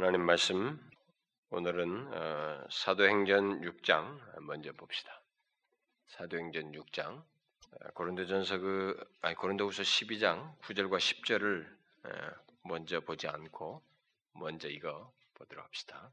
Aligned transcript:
하나님 0.00 0.22
말씀 0.22 0.80
오늘은 1.50 2.14
어, 2.14 2.66
사도행전 2.70 3.60
6장 3.60 4.40
먼저 4.40 4.72
봅시다. 4.72 5.22
사도행전 6.08 6.72
6장 6.72 7.22
어, 7.22 7.90
고린도전서 7.92 8.58
그 8.60 8.98
아니 9.20 9.34
고린도후서 9.34 9.82
12장 9.82 10.58
9절과 10.60 10.96
10절을 10.96 11.66
어, 12.04 12.10
먼저 12.62 13.00
보지 13.00 13.28
않고 13.28 13.82
먼저 14.32 14.68
이거 14.70 15.12
보도록 15.34 15.66
합시다. 15.66 16.10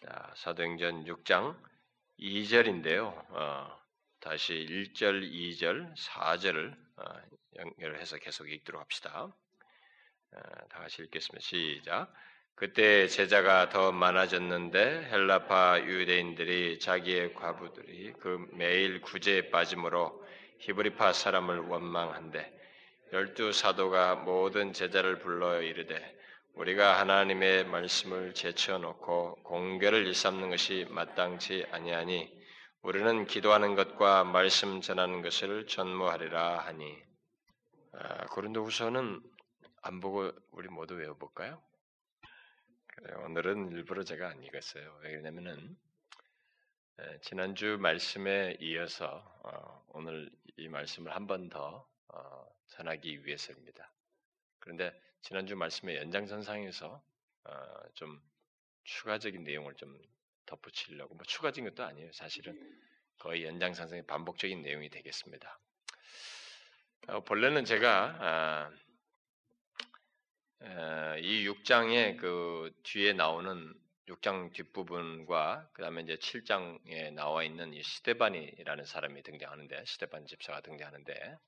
자, 0.00 0.32
사도행전 0.36 1.04
6장 1.04 1.60
2절인데요. 2.20 3.02
어, 3.30 3.80
다시 4.20 4.54
1절, 4.54 5.28
2절, 5.28 5.92
4절을 5.96 6.76
어, 6.98 7.04
연결해서 7.56 8.16
계속 8.18 8.48
읽도록 8.48 8.80
합시다. 8.80 9.24
어, 9.24 10.40
다 10.68 10.78
같이 10.78 11.02
읽겠습니다. 11.02 11.40
시작. 11.40 12.14
그때 12.56 13.08
제자가 13.08 13.68
더 13.68 13.90
많아졌는데 13.90 15.08
헬라파 15.10 15.80
유대인들이 15.80 16.78
자기의 16.78 17.34
과부들이 17.34 18.12
그 18.20 18.46
매일 18.52 19.00
구제에 19.00 19.50
빠짐으로 19.50 20.24
히브리파 20.60 21.12
사람을 21.12 21.58
원망한데 21.58 22.52
열두 23.12 23.52
사도가 23.52 24.16
모든 24.16 24.72
제자를 24.72 25.18
불러 25.18 25.60
이르되 25.60 26.16
우리가 26.54 27.00
하나님의 27.00 27.64
말씀을 27.66 28.34
제쳐 28.34 28.78
놓고 28.78 29.42
공개를 29.42 30.06
일삼는 30.06 30.50
것이 30.50 30.86
마땅치 30.90 31.66
아니하니 31.72 32.32
우리는 32.82 33.26
기도하는 33.26 33.74
것과 33.74 34.22
말씀 34.22 34.80
전하는 34.80 35.22
것을 35.22 35.66
전무하리라 35.66 36.58
하니 36.58 37.02
아, 37.94 38.26
고린도후서는 38.26 39.20
안 39.82 40.00
보고 40.00 40.30
우리 40.52 40.68
모두 40.68 40.94
외워볼까요? 40.94 41.60
오늘은 43.02 43.72
일부러 43.72 44.04
제가 44.04 44.28
안 44.28 44.42
읽었어요. 44.44 45.00
왜냐면은 45.02 45.76
지난주 47.22 47.76
말씀에 47.80 48.56
이어서 48.60 49.16
어, 49.42 49.84
오늘 49.88 50.30
이 50.56 50.68
말씀을 50.68 51.12
한 51.14 51.26
번 51.26 51.48
더 51.48 51.88
어, 52.08 52.46
전하기 52.68 53.26
위해서입니다. 53.26 53.92
그런데 54.60 54.92
지난주 55.22 55.56
말씀의 55.56 55.96
연장선상에서 55.96 57.02
어, 57.44 57.82
좀 57.94 58.20
추가적인 58.84 59.42
내용을 59.42 59.74
좀 59.74 60.00
덧붙이려고 60.46 61.16
뭐 61.16 61.24
추가적인 61.24 61.68
것도 61.70 61.82
아니에요. 61.84 62.12
사실은 62.12 62.56
거의 63.18 63.44
연장선상의 63.44 64.06
반복적인 64.06 64.62
내용이 64.62 64.88
되겠습니다. 64.90 65.58
본래는 67.26 67.64
제가 67.64 68.16
아, 68.20 68.70
이 71.20 71.46
6장의 71.48 72.16
그 72.16 72.72
뒤에 72.82 73.12
나오는 73.12 73.74
6장 74.08 74.52
뒷부분과 74.52 75.68
그 75.72 75.82
다음에 75.82 76.02
이제 76.02 76.16
7장에 76.16 77.12
나와 77.12 77.42
있는 77.42 77.72
이 77.72 77.82
시데반이라는 77.82 78.84
사람이 78.84 79.22
등장하는데 79.22 79.84
시데반 79.84 80.26
집사가 80.26 80.60
등장하는데 80.60 81.38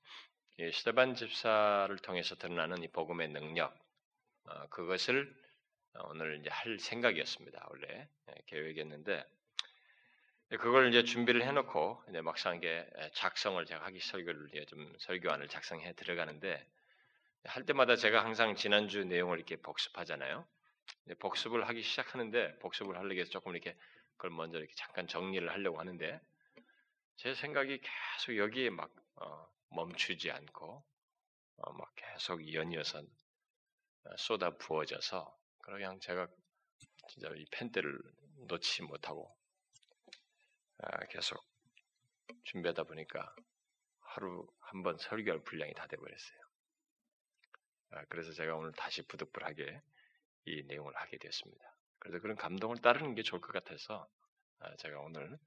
이 0.59 0.71
시데반 0.71 1.15
집사를 1.15 1.95
통해서 1.97 2.35
드러나는 2.35 2.83
이 2.83 2.87
복음의 2.87 3.29
능력 3.29 3.77
어, 4.45 4.67
그것을 4.69 5.33
오늘 6.05 6.39
이제 6.39 6.49
할 6.49 6.79
생각이었습니다 6.79 7.67
원래. 7.69 8.07
예, 8.29 8.33
계획이었는데 8.45 9.23
그걸 10.59 10.89
이제 10.89 11.03
준비를 11.03 11.43
해놓고 11.43 12.03
이제 12.09 12.21
막상 12.21 12.57
이게 12.57 12.87
작성을 13.13 13.63
제가 13.65 13.85
하기 13.85 13.99
설교를 13.99 14.49
이제 14.49 14.65
좀 14.65 14.93
설교안을 14.99 15.47
작성해 15.47 15.93
들어가는데 15.93 16.65
할 17.47 17.65
때마다 17.65 17.95
제가 17.95 18.23
항상 18.23 18.55
지난주 18.55 19.03
내용을 19.03 19.37
이렇게 19.37 19.55
복습하잖아요. 19.57 20.47
복습을 21.19 21.67
하기 21.69 21.81
시작하는데 21.81 22.59
복습을 22.59 22.97
하려고 22.97 23.19
해서 23.19 23.29
조금 23.31 23.53
이렇게 23.55 23.77
그걸 24.17 24.31
먼저 24.31 24.57
이렇게 24.59 24.73
잠깐 24.75 25.07
정리를 25.07 25.49
하려고 25.51 25.79
하는데 25.79 26.21
제 27.17 27.33
생각이 27.35 27.81
계속 27.81 28.37
여기에 28.37 28.71
막 28.71 28.91
어, 29.15 29.47
멈추지 29.71 30.31
않고 30.31 30.83
어, 31.57 31.73
막 31.73 31.93
계속 31.95 32.53
연이어서 32.53 32.99
어, 32.99 34.17
쏟아 34.17 34.51
부어져서 34.57 35.35
그냥 35.59 35.99
제가 35.99 36.27
진짜 37.09 37.29
이 37.35 37.45
펜대를 37.51 37.99
놓지 38.49 38.83
못하고 38.83 39.35
아, 40.79 41.05
계속 41.07 41.43
준비하다 42.45 42.83
보니까 42.83 43.35
하루 44.01 44.47
한 44.61 44.83
번 44.83 44.97
설교할 44.97 45.43
분량이 45.43 45.73
다 45.73 45.87
돼버렸어요. 45.87 46.46
아, 47.91 48.03
그래서 48.09 48.31
제가 48.33 48.55
오늘 48.55 48.71
다시 48.73 49.01
부득불하게 49.07 49.81
이 50.45 50.63
내용을 50.67 50.95
하게 50.95 51.17
되었습니다. 51.17 51.63
그래서 51.99 52.19
그런 52.19 52.35
감동을 52.37 52.77
따르는 52.81 53.15
게 53.15 53.23
좋을 53.23 53.41
것 53.41 53.51
같아서 53.53 54.07
아, 54.59 54.75
제가 54.77 54.99
오늘 55.01 55.37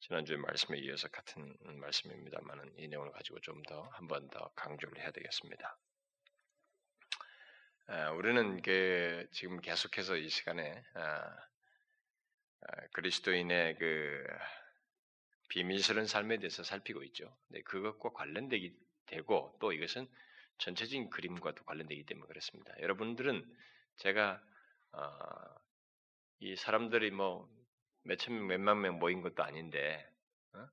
지난주에 0.00 0.36
말씀에 0.36 0.78
이어서 0.78 1.08
같은 1.08 1.56
말씀입니다만은 1.62 2.74
이 2.78 2.88
내용을 2.88 3.12
가지고 3.12 3.40
좀 3.40 3.62
더 3.62 3.88
한 3.92 4.08
번 4.08 4.28
더 4.30 4.50
강조를 4.56 4.98
해야 5.00 5.10
되겠습니다. 5.12 5.78
아, 7.86 8.10
우리는 8.12 8.60
그 8.62 9.26
지금 9.32 9.60
계속해서 9.60 10.16
이 10.16 10.28
시간에 10.28 10.82
그리스도인의 12.92 13.76
그 13.78 14.24
비밀스러운 15.48 16.06
삶에 16.06 16.38
대해서 16.38 16.62
살피고 16.62 17.02
있죠. 17.04 17.36
네, 17.48 17.60
그것과 17.62 18.10
관련되기 18.10 18.74
되고 19.06 19.56
또 19.60 19.72
이것은 19.72 20.08
전체적인 20.62 21.10
그림과도 21.10 21.64
관련되기 21.64 22.04
때문에 22.04 22.28
그렇습니다. 22.28 22.72
여러분들은 22.80 23.44
제가 23.96 24.40
어, 24.92 25.54
이 26.38 26.54
사람들이 26.54 27.10
뭐 27.10 27.50
몇천 28.04 28.34
명, 28.34 28.46
몇만 28.46 28.80
명 28.80 28.98
모인 29.00 29.22
것도 29.22 29.42
아닌데 29.42 30.08
어? 30.52 30.68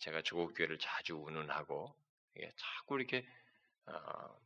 제가 0.00 0.22
조국 0.22 0.54
교회를 0.54 0.78
자주 0.78 1.16
운운하고 1.16 1.94
자꾸 2.56 2.98
이렇게 2.98 3.24
어, 3.86 4.40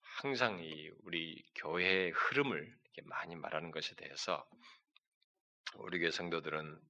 항상 0.00 0.58
이 0.58 0.90
우리 1.04 1.44
교회의 1.54 2.10
흐름을 2.10 2.78
많이 3.04 3.36
말하는 3.36 3.70
것에 3.70 3.94
대해서 3.94 4.44
우리 5.76 6.00
교회 6.00 6.10
성도들은 6.10 6.80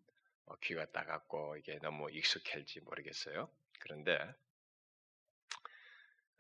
뭐 0.47 0.57
귀가 0.63 0.87
따갑고 0.87 1.59
이게 1.59 1.79
너무 1.83 2.11
익숙할지 2.11 2.81
모르겠어요. 2.81 3.51
그런데 3.79 4.15
어, 4.15 4.50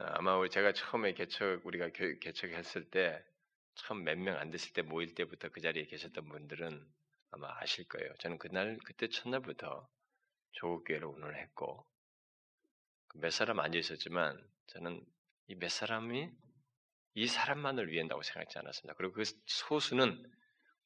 아마 0.00 0.46
제가 0.48 0.72
처음에 0.72 1.12
개척 1.14 1.64
우리가 1.66 1.90
개척했을 2.20 2.90
때 2.90 3.22
처음 3.74 4.04
몇 4.04 4.18
명 4.18 4.36
안 4.38 4.50
됐을 4.50 4.72
때 4.72 4.82
모일 4.82 5.14
때부터 5.14 5.48
그 5.50 5.60
자리에 5.60 5.86
계셨던 5.86 6.28
분들은 6.28 6.86
아마 7.32 7.48
아실 7.60 7.86
거예요. 7.88 8.12
저는 8.18 8.38
그날 8.38 8.78
그때 8.84 9.08
첫날부터 9.08 9.88
조국교회를 10.52 11.06
운을 11.06 11.36
했고 11.38 11.86
그몇 13.08 13.32
사람 13.32 13.60
앉아 13.60 13.78
있었지만 13.78 14.42
저는 14.68 15.04
이 15.48 15.54
몇 15.56 15.70
사람이 15.70 16.30
이 17.14 17.26
사람만을 17.26 17.90
위한다고 17.90 18.22
생각하지 18.22 18.58
않았습니다. 18.60 18.94
그리고 18.96 19.14
그 19.14 19.24
소수는 19.46 20.24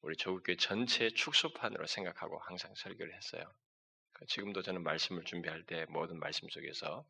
우리 0.01 0.15
조국교회 0.17 0.57
전체의 0.57 1.13
축소판으로 1.13 1.87
생각하고 1.87 2.39
항상 2.39 2.73
설교를 2.75 3.13
했어요. 3.15 3.43
그러니까 4.13 4.25
지금도 4.27 4.61
저는 4.63 4.83
말씀을 4.83 5.23
준비할 5.23 5.63
때 5.63 5.85
모든 5.89 6.19
말씀 6.19 6.47
속에서 6.49 7.05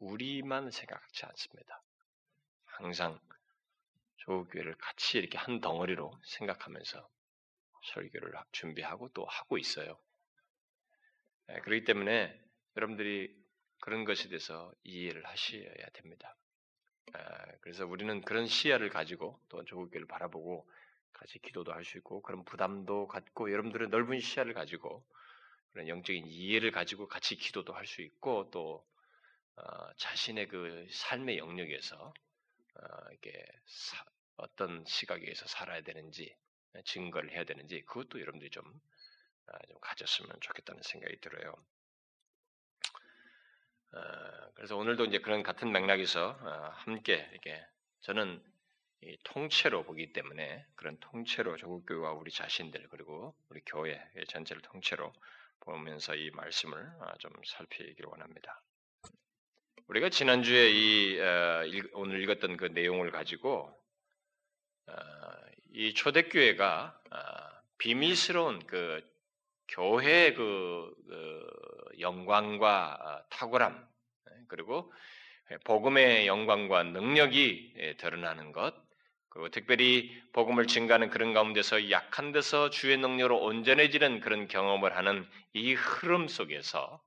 우리만 0.00 0.70
생각하지 0.70 1.26
않습니다. 1.26 1.82
항상 2.64 3.20
조교회를 4.18 4.76
같이 4.76 5.18
이렇게 5.18 5.38
한 5.38 5.60
덩어리로 5.60 6.12
생각하면서 6.24 7.08
설교를 7.94 8.32
준비하고 8.52 9.10
또 9.10 9.24
하고 9.26 9.58
있어요. 9.58 9.98
네, 11.48 11.60
그렇기 11.60 11.84
때문에 11.84 12.38
여러분들이 12.76 13.34
그런 13.80 14.04
것에 14.04 14.28
대해서 14.28 14.72
이해를 14.84 15.26
하셔야 15.26 15.90
됩니다. 15.94 16.36
아, 17.14 17.46
그래서 17.62 17.86
우리는 17.86 18.20
그런 18.22 18.46
시야를 18.46 18.90
가지고 18.90 19.40
또 19.48 19.64
조국교를 19.64 20.06
바라보고 20.06 20.68
같이 21.12 21.38
기도도 21.40 21.72
할 21.72 21.84
수 21.84 21.98
있고 21.98 22.22
그런 22.22 22.44
부담도 22.44 23.08
갖고 23.08 23.50
여러분들은 23.52 23.90
넓은 23.90 24.20
시야를 24.20 24.54
가지고 24.54 25.04
그런 25.72 25.88
영적인 25.88 26.26
이해를 26.26 26.72
가지고 26.72 27.08
같이 27.08 27.36
기도도 27.36 27.74
할 27.74 27.86
수 27.86 28.02
있고 28.02 28.50
또 28.52 28.86
어, 29.60 29.92
자신의 29.96 30.48
그 30.48 30.86
삶의 30.90 31.38
영역에서 31.38 31.96
어, 31.96 33.12
이게 33.12 33.44
사, 33.66 34.04
어떤 34.36 34.84
시각에서 34.86 35.46
살아야 35.46 35.82
되는지 35.82 36.34
증거를 36.84 37.32
해야 37.32 37.44
되는지 37.44 37.82
그것도 37.82 38.20
여러분들이 38.20 38.50
좀, 38.50 38.64
어, 38.64 39.58
좀 39.68 39.78
가졌으면 39.80 40.30
좋겠다는 40.40 40.82
생각이 40.82 41.20
들어요. 41.20 41.54
어, 43.92 44.50
그래서 44.54 44.76
오늘도 44.76 45.06
이제 45.06 45.18
그런 45.18 45.42
같은 45.42 45.72
맥락에서 45.72 46.38
어, 46.40 46.70
함께 46.74 47.28
이렇게 47.32 47.62
저는 48.00 48.42
통째로 49.24 49.84
보기 49.84 50.12
때문에 50.12 50.66
그런 50.74 50.98
통째로 51.00 51.56
조국교회와 51.56 52.12
우리 52.12 52.30
자신들 52.30 52.88
그리고 52.90 53.34
우리 53.48 53.60
교회 53.66 54.00
전체를 54.28 54.62
통째로 54.62 55.12
보면서 55.60 56.14
이 56.14 56.30
말씀을 56.30 56.78
어, 57.00 57.12
좀 57.18 57.32
살피기를 57.44 58.08
원합니다. 58.08 58.62
우리가 59.90 60.08
지난주에 60.08 60.70
이 60.70 61.18
어, 61.18 61.64
오늘 61.94 62.22
읽었던 62.22 62.56
그 62.56 62.66
내용을 62.66 63.10
가지고 63.10 63.76
어, 64.86 64.92
이 65.72 65.94
초대교회가 65.94 67.00
아, 67.10 67.62
비밀스러운 67.78 68.64
그 68.68 69.02
교회 69.66 70.32
그, 70.34 70.94
그 71.08 71.44
영광과 71.98 72.98
아, 73.00 73.24
탁월함 73.30 73.84
그리고 74.46 74.92
복음의 75.64 76.28
영광과 76.28 76.84
능력이 76.84 77.74
예, 77.78 77.96
드러나는 77.96 78.52
것 78.52 78.72
그리고 79.28 79.48
특별히 79.48 80.16
복음을 80.32 80.68
증가하는 80.68 81.10
그런 81.10 81.34
가운데서 81.34 81.90
약한 81.90 82.30
데서 82.30 82.70
주의 82.70 82.96
능력으로 82.96 83.40
온전해지는 83.40 84.20
그런 84.20 84.46
경험을 84.46 84.96
하는 84.96 85.28
이 85.52 85.74
흐름 85.74 86.28
속에서 86.28 87.02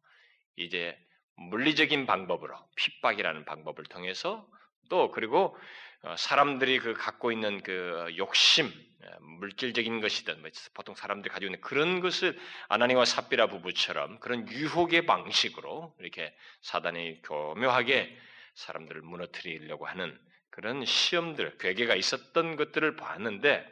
이제 0.57 0.97
물리적인 1.35 2.05
방법으로 2.05 2.55
핍박이라는 2.75 3.45
방법을 3.45 3.85
통해서 3.85 4.47
또 4.89 5.11
그리고 5.11 5.57
어, 6.03 6.15
사람들이 6.17 6.79
그 6.79 6.93
갖고 6.93 7.31
있는 7.31 7.63
그 7.63 8.13
욕심, 8.17 8.65
예, 8.65 9.09
물질적인 9.21 10.01
것이든 10.01 10.41
뭐 10.41 10.49
보통 10.73 10.95
사람들이 10.95 11.31
가지고 11.31 11.47
있는 11.47 11.61
그런 11.61 12.01
것을 12.01 12.37
아나니와 12.67 13.05
삽비라 13.05 13.47
부부처럼 13.47 14.19
그런 14.19 14.49
유혹의 14.49 15.05
방식으로 15.05 15.95
이렇게 15.99 16.35
사단이 16.61 17.21
교묘하게 17.23 18.17
사람들을 18.55 19.01
무너뜨리려고 19.01 19.85
하는 19.85 20.17
그런 20.49 20.85
시험들, 20.85 21.57
괴계가 21.57 21.95
있었던 21.95 22.57
것들을 22.57 22.95
봤는데 22.95 23.65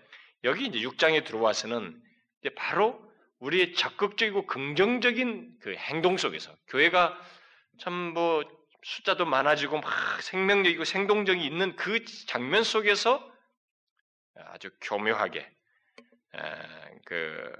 여기 0.43 0.65
이제 0.65 0.79
6장에 0.79 1.25
들어와서는 1.25 2.01
이제 2.39 2.49
바로 2.55 2.99
우리의 3.39 3.73
적극적이고 3.73 4.47
긍정적인 4.47 5.57
그 5.61 5.75
행동 5.75 6.17
속에서 6.17 6.55
교회가 6.69 7.19
참 7.79 8.13
뭐 8.13 8.43
숫자도 8.83 9.25
많아지고 9.25 9.79
막 9.79 10.21
생명력이고 10.21 10.85
생동적이 10.85 11.45
있는 11.45 11.75
그 11.75 12.03
장면 12.27 12.63
속에서 12.63 13.31
아주 14.35 14.71
교묘하게 14.81 15.49
그 17.05 17.51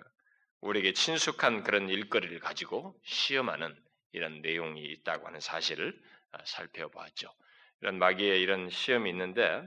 우리에게 0.62 0.94
친숙한 0.94 1.64
그런 1.64 1.90
일거리를 1.90 2.40
가지고 2.40 3.00
시험하는 3.04 3.76
이런 4.14 4.42
내용이 4.42 4.84
있다고 4.84 5.28
하는 5.28 5.40
사실을 5.40 6.00
아, 6.32 6.40
살펴보았죠. 6.46 7.34
이런 7.82 7.98
마귀의 7.98 8.42
이런 8.42 8.70
시험이 8.70 9.10
있는데 9.10 9.64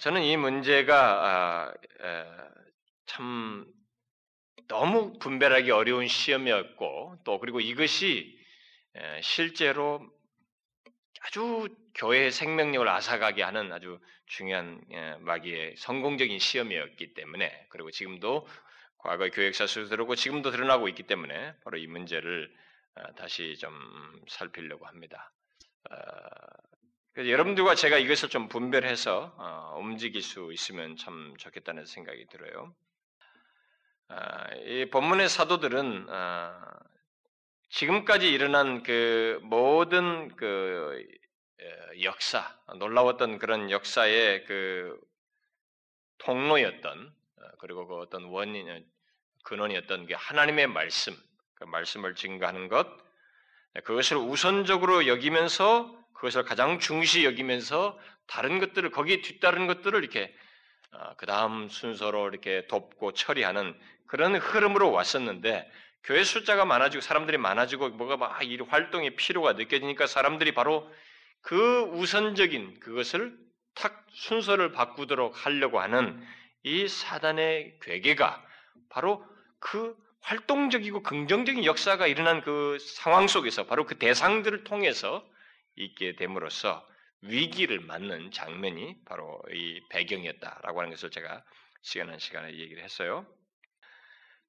저는 0.00 0.22
이 0.22 0.36
문제가 0.36 1.72
아, 1.72 2.50
참 3.06 3.66
너무 4.68 5.18
분별하기 5.18 5.70
어려운 5.70 6.06
시험이었고 6.06 7.18
또 7.24 7.38
그리고 7.40 7.60
이것이 7.60 8.38
실제로 9.22 10.06
아주 11.20 11.68
교회의 11.94 12.30
생명력을 12.30 12.86
앗아가게 12.88 13.42
하는 13.42 13.72
아주 13.72 13.98
중요한 14.26 14.80
마귀의 15.20 15.74
성공적인 15.78 16.38
시험이었기 16.38 17.14
때문에 17.14 17.66
그리고 17.70 17.90
지금도 17.90 18.46
과거의 18.98 19.30
교회 19.30 19.46
역사 19.46 19.66
속에서 19.66 19.96
들고 19.96 20.14
지금도 20.16 20.50
드러나고 20.50 20.88
있기 20.88 21.04
때문에 21.04 21.54
바로 21.64 21.78
이 21.78 21.86
문제를 21.86 22.52
어, 22.96 23.14
다시 23.14 23.56
좀 23.58 23.72
살피려고 24.28 24.86
합니다. 24.86 25.32
어, 25.90 25.94
여러분들과 27.16 27.74
제가 27.74 27.98
이것을 27.98 28.28
좀 28.28 28.48
분별해서 28.48 29.34
어, 29.38 29.78
움직일 29.78 30.22
수 30.22 30.52
있으면 30.52 30.96
참 30.96 31.34
좋겠다는 31.38 31.86
생각이 31.86 32.26
들어요. 32.26 32.74
이 34.64 34.86
본문의 34.90 35.28
사도들은 35.28 36.06
지금까지 37.70 38.30
일어난 38.30 38.82
그 38.82 39.38
모든 39.42 40.34
그 40.36 41.04
역사, 42.02 42.56
놀라웠던 42.76 43.38
그런 43.38 43.70
역사의 43.70 44.44
그 44.44 44.98
통로였던 46.18 47.14
그리고 47.58 47.86
그 47.86 47.96
어떤 47.96 48.24
원인, 48.24 48.86
근원이었던 49.44 50.06
게 50.06 50.14
하나님의 50.14 50.68
말씀, 50.68 51.14
그 51.54 51.64
말씀을 51.64 52.14
증거하는 52.14 52.68
것, 52.68 52.88
그것을 53.84 54.16
우선적으로 54.16 55.06
여기면서 55.06 55.94
그것을 56.14 56.44
가장 56.44 56.78
중시 56.78 57.24
여기면서 57.24 57.98
다른 58.26 58.58
것들을 58.58 58.90
거기에 58.90 59.22
뒤따른 59.22 59.66
것들을 59.66 60.02
이렇게 60.02 60.34
어, 60.90 61.14
그 61.16 61.26
다음 61.26 61.68
순서로 61.68 62.28
이렇게 62.28 62.66
돕고 62.66 63.12
처리하는 63.12 63.78
그런 64.08 64.36
흐름으로 64.36 64.90
왔었는데 64.90 65.70
교회 66.04 66.24
숫자가 66.24 66.64
많아지고 66.64 67.02
사람들이 67.02 67.38
많아지고 67.38 67.90
뭐가 67.90 68.16
막 68.16 68.42
이 68.42 68.56
활동의 68.56 69.16
필요가 69.16 69.52
느껴지니까 69.52 70.06
사람들이 70.06 70.52
바로 70.54 70.90
그 71.42 71.82
우선적인 71.92 72.80
그것을 72.80 73.36
탁 73.74 74.06
순서를 74.12 74.72
바꾸도록 74.72 75.46
하려고 75.46 75.80
하는 75.80 76.20
이 76.64 76.88
사단의 76.88 77.78
괴계가 77.80 78.44
바로 78.88 79.24
그 79.60 79.96
활동적이고 80.20 81.02
긍정적인 81.02 81.64
역사가 81.64 82.06
일어난 82.06 82.40
그 82.42 82.78
상황 82.80 83.28
속에서 83.28 83.66
바로 83.66 83.86
그 83.86 83.98
대상들을 83.98 84.64
통해서 84.64 85.24
있게 85.76 86.16
됨으로써 86.16 86.86
위기를 87.22 87.80
맞는 87.80 88.32
장면이 88.32 88.96
바로 89.04 89.40
이 89.52 89.80
배경이었다라고 89.90 90.80
하는 90.80 90.90
것을 90.90 91.10
제가 91.10 91.44
시간 91.82 92.10
한 92.10 92.18
시간에 92.18 92.52
얘기를 92.52 92.82
했어요. 92.82 93.26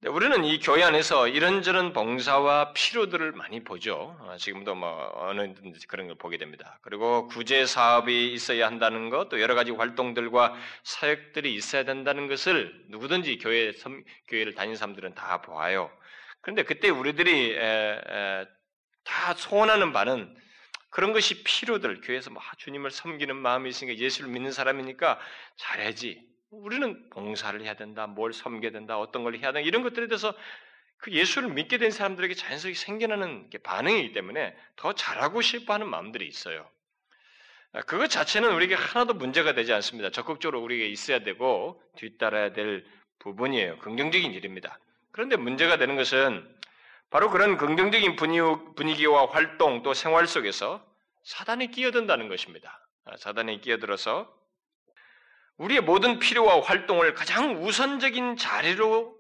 우리는 0.08 0.46
이 0.46 0.60
교회 0.60 0.84
안에서 0.84 1.28
이런저런 1.28 1.92
봉사와 1.92 2.72
필요들을 2.72 3.34
많이 3.34 3.66
보죠. 3.66 4.16
어, 4.22 4.38
지금도 4.38 4.74
뭐 4.74 5.12
어느 5.16 5.54
그런 5.90 6.08
걸 6.08 6.16
보게 6.18 6.38
됩니다. 6.38 6.80
그리고 6.84 7.28
구제 7.28 7.66
사업이 7.66 8.32
있어야 8.32 8.68
한다는 8.68 9.10
것, 9.10 9.28
또 9.28 9.42
여러 9.42 9.56
가지 9.56 9.72
활동들과 9.72 10.56
사역들이 10.84 11.54
있어야 11.54 11.84
된다는 11.84 12.30
것을 12.30 12.74
누구든지 12.88 13.40
교회 13.40 13.74
교회를 14.30 14.56
다니는 14.56 14.78
사람들은 14.78 15.16
다 15.16 15.42
보아요. 15.42 15.92
그런데 16.40 16.64
그때 16.64 16.90
우리들이 16.90 17.58
에, 17.58 17.60
에, 17.60 18.46
다 19.04 19.34
소원하는 19.34 19.92
바는 19.92 20.34
그런 20.92 21.12
것이 21.12 21.44
필요들 21.44 22.00
교회에서 22.00 22.30
막 22.30 22.42
주님을 22.58 22.92
섬기는 22.92 23.36
마음이 23.36 23.68
있으니까 23.68 24.00
예수를 24.00 24.30
믿는 24.30 24.54
사람이니까 24.54 25.20
잘해지 25.58 26.26
우리는 26.52 27.10
봉사를 27.12 27.62
해야 27.62 27.76
된다, 27.76 28.08
뭘 28.08 28.34
섬겨야 28.34 28.72
된다, 28.72 29.00
어떤 29.00 29.24
걸 29.24 29.36
해야 29.36 29.52
된다, 29.52 29.60
이런 29.60 29.84
것들에 29.84 30.08
대해서 30.08 30.34
그 30.98 31.12
예수를 31.12 31.50
믿게 31.50 31.78
된 31.78 31.92
사람들에게 31.92 32.34
자연스럽게 32.34 32.78
생겨나는 32.78 33.50
반응이기 33.64 34.12
때문에 34.12 34.56
더 34.76 34.94
잘하고 34.94 35.42
싶어 35.42 35.74
하는 35.74 35.88
마음들이 35.88 36.28
있어요. 36.28 36.70
아, 37.72 37.82
그것 37.82 38.08
자체는 38.08 38.52
우리에게 38.54 38.74
하나도 38.74 39.14
문제가 39.14 39.54
되지 39.54 39.72
않습니다. 39.74 40.10
적극적으로 40.10 40.62
우리에게 40.62 40.88
있어야 40.88 41.20
되고 41.20 41.82
뒤따라야 41.98 42.54
될 42.54 42.86
부분이에요. 43.20 43.78
긍정적인 43.80 44.34
일입니다. 44.34 44.80
그런데 45.12 45.38
문제가 45.38 45.78
되는 45.78 45.96
것은 45.96 46.48
바로 47.12 47.30
그런 47.30 47.58
긍정적인 47.58 48.16
분위기와 48.76 49.28
활동 49.28 49.84
또 49.84 49.94
생활 49.94 50.28
속에서 50.28 50.86
사단이 51.24 51.72
끼어든다는 51.72 52.28
것입니다. 52.28 52.88
아, 53.06 53.16
사단이 53.18 53.62
끼어들어서 53.62 54.39
우리의 55.60 55.82
모든 55.82 56.20
필요와 56.20 56.62
활동을 56.62 57.14
가장 57.14 57.64
우선적인 57.64 58.38
자리로 58.38 59.16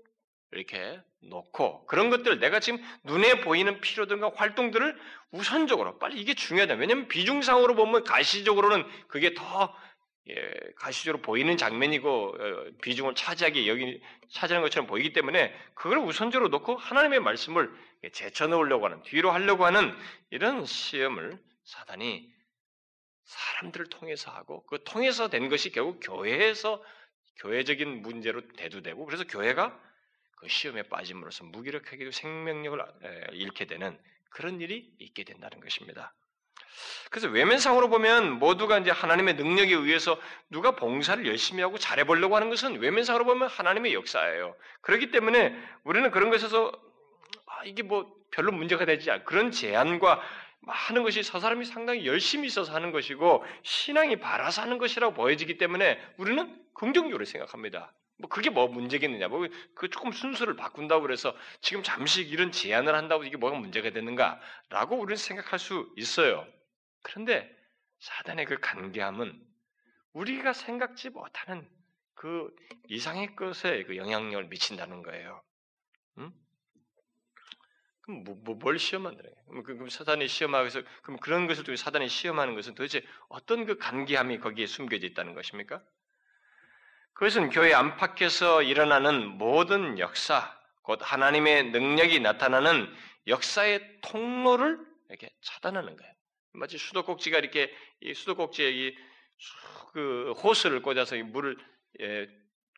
이렇게 0.51 1.00
놓고 1.22 1.86
그런 1.86 2.10
것들 2.10 2.39
내가 2.39 2.60
지금 2.60 2.84
눈에 3.03 3.41
보이는 3.41 3.79
필요들과 3.81 4.31
활동들을 4.36 4.98
우선적으로 5.31 6.00
빨리 6.00 6.19
이게 6.19 6.34
중요하다. 6.34 6.75
왜냐하면 6.75 7.08
비중상으로 7.08 7.75
보면 7.75 8.03
가시적으로는 8.03 8.86
그게 9.08 9.34
더 9.34 9.75
예, 10.29 10.36
가시적으로 10.75 11.22
보이는 11.22 11.58
장면이고 11.58 12.36
어, 12.39 12.65
비중을 12.81 13.15
차지하게 13.15 13.67
여기 13.67 14.01
차지하는 14.31 14.63
것처럼 14.63 14.88
보이기 14.88 15.12
때문에 15.12 15.53
그걸 15.74 15.98
우선적으로 16.00 16.50
놓고 16.50 16.77
하나님의 16.77 17.19
말씀을 17.19 17.72
제쳐 18.13 18.48
넣으려고 18.48 18.86
하는 18.86 19.01
뒤로 19.03 19.31
하려고 19.31 19.65
하는 19.65 19.93
이런 20.29 20.65
시험을 20.65 21.38
사단이 21.63 22.31
사람들을 23.29 23.88
통해서 23.88 24.31
하고 24.31 24.65
그 24.65 24.83
통해서 24.83 25.29
된 25.29 25.50
것이 25.50 25.71
결국 25.71 26.00
교회에서 26.01 26.83
교회적인 27.38 28.01
문제로 28.01 28.41
대두되고 28.53 29.05
그래서 29.05 29.24
교회가 29.24 29.79
그 30.38 30.48
시험에 30.48 30.83
빠짐으로써 30.83 31.43
무기력하게도 31.45 32.12
생명력을 32.12 32.83
잃게 33.33 33.65
되는 33.65 33.98
그런 34.31 34.59
일이 34.62 34.91
있게 34.98 35.24
된다는 35.24 35.59
것입니다. 35.59 36.13
그래서 37.12 37.27
외면상으로 37.27 37.89
보면 37.89 38.39
모두가 38.39 38.79
이제 38.79 38.89
하나님의 38.89 39.36
능력에 39.36 39.75
의해서 39.75 40.19
누가 40.50 40.75
봉사를 40.75 41.25
열심히 41.27 41.62
하고 41.62 41.77
잘해보려고 41.77 42.36
하는 42.36 42.50
것은 42.50 42.79
외면상으로 42.79 43.25
보면 43.25 43.48
하나님의 43.48 43.93
역사예요. 43.93 44.55
그렇기 44.81 45.12
때문에 45.12 45.55
우리는 45.83 46.09
그런 46.12 46.29
것에서 46.29 46.71
아, 47.45 47.63
이게 47.65 47.83
뭐 47.83 48.12
별로 48.31 48.51
문제가 48.51 48.86
되지 48.86 49.12
않 49.12 49.24
그런 49.25 49.51
제안과 49.51 50.21
하는 50.67 51.03
것이 51.03 51.23
저 51.23 51.39
사람이 51.39 51.65
상당히 51.65 52.05
열심히 52.05 52.47
있어서 52.47 52.73
하는 52.73 52.91
것이고 52.91 53.43
신앙이 53.63 54.17
바라서 54.17 54.61
하는 54.61 54.77
것이라고 54.77 55.13
보여지기 55.13 55.57
때문에 55.57 55.99
우리는 56.17 56.63
긍정적으로 56.73 57.25
생각합니다. 57.25 57.93
뭐 58.19 58.29
그게 58.29 58.49
뭐 58.49 58.67
문제겠느냐? 58.67 59.29
뭐 59.29 59.47
그 59.75 59.89
조금 59.89 60.11
순서를 60.11 60.55
바꾼다고 60.55 61.01
그래서 61.01 61.33
지금 61.61 61.83
잠시 61.83 62.21
이런 62.21 62.51
제안을 62.51 62.93
한다고 62.93 63.23
이게 63.23 63.37
뭐가 63.37 63.57
문제가 63.57 63.89
되는가라고 63.91 64.97
우리는 64.97 65.15
생각할 65.15 65.57
수 65.57 65.91
있어요. 65.95 66.45
그런데 67.01 67.49
사단의 67.99 68.45
그 68.45 68.59
간계함은 68.59 69.41
우리가 70.13 70.53
생각지 70.53 71.09
못하는 71.11 71.67
그 72.15 72.53
이상의 72.89 73.35
것에 73.37 73.83
그 73.83 73.95
영향력을 73.95 74.47
미친다는 74.49 75.01
거예요. 75.03 75.41
응? 76.17 76.33
그럼 78.09 78.23
뭐, 78.23 78.35
뭐, 78.43 78.55
뭘 78.55 78.79
시험한다는 78.79 79.29
거예요? 79.29 79.63
그럼, 79.63 79.79
그 79.79 79.89
사단이 79.89 80.27
시험하면서 80.27 80.81
그럼 81.03 81.19
그런 81.19 81.45
것을 81.45 81.63
통해 81.63 81.77
사단이 81.77 82.09
시험하는 82.09 82.55
것은 82.55 82.73
도대체 82.73 83.03
어떤 83.27 83.65
그 83.65 83.77
간계함이 83.77 84.39
거기에 84.39 84.65
숨겨져 84.65 85.05
있다는 85.05 85.35
것입니까? 85.35 85.83
그것은 87.13 87.49
교회 87.49 87.73
안팎에서 87.73 88.63
일어나는 88.63 89.37
모든 89.37 89.99
역사, 89.99 90.57
곧 90.81 90.99
하나님의 91.01 91.71
능력이 91.71 92.19
나타나는 92.21 92.91
역사의 93.27 93.99
통로를 94.01 94.79
이렇게 95.09 95.29
차단하는 95.41 95.95
거예요. 95.95 96.13
마치 96.53 96.77
수도꼭지가 96.77 97.37
이렇게 97.37 97.71
이 98.01 98.13
수도꼭지에 98.13 98.71
이 98.71 99.09
그 99.93 100.33
호스를 100.43 100.81
꽂아서 100.81 101.15
이 101.15 101.23
물을 101.23 101.57
예, 102.01 102.27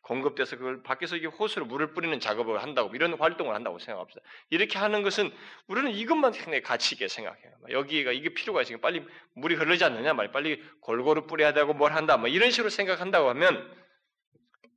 공급돼서 0.02 0.56
그걸 0.56 0.82
밖에서 0.82 1.16
이 1.16 1.26
호스로 1.26 1.64
물을 1.64 1.94
뿌리는 1.94 2.18
작업을 2.18 2.62
한다고 2.62 2.94
이런 2.94 3.14
활동을 3.14 3.54
한다고 3.54 3.78
생각합시다. 3.78 4.20
이렇게 4.50 4.78
하는 4.78 5.02
것은 5.02 5.32
우리는 5.68 5.90
이것만 5.92 6.32
굉장히 6.32 6.60
가치 6.60 6.96
있게 6.96 7.08
생각해요. 7.08 7.52
여기가 7.70 8.10
이게 8.12 8.34
필요가 8.34 8.62
있으니까 8.62 8.80
빨리 8.82 9.06
물이 9.34 9.54
흐르지 9.54 9.84
않느냐 9.84 10.12
말 10.12 10.32
빨리 10.32 10.60
골고루 10.80 11.26
뿌려야 11.26 11.52
되고 11.52 11.72
뭘 11.72 11.92
한다 11.92 12.16
뭐 12.16 12.28
이런 12.28 12.50
식으로 12.50 12.68
생각한다고 12.68 13.28
하면 13.30 13.82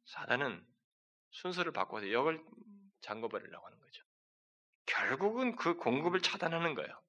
사단은 0.05 0.63
순서를 1.31 1.73
바꿔서 1.73 2.11
역을 2.11 2.39
잠궈버리려고 3.01 3.65
하는 3.65 3.79
거죠. 3.79 4.03
결국은 4.85 5.55
그 5.55 5.75
공급을 5.75 6.21
차단하는 6.21 6.75
거예요. 6.75 7.01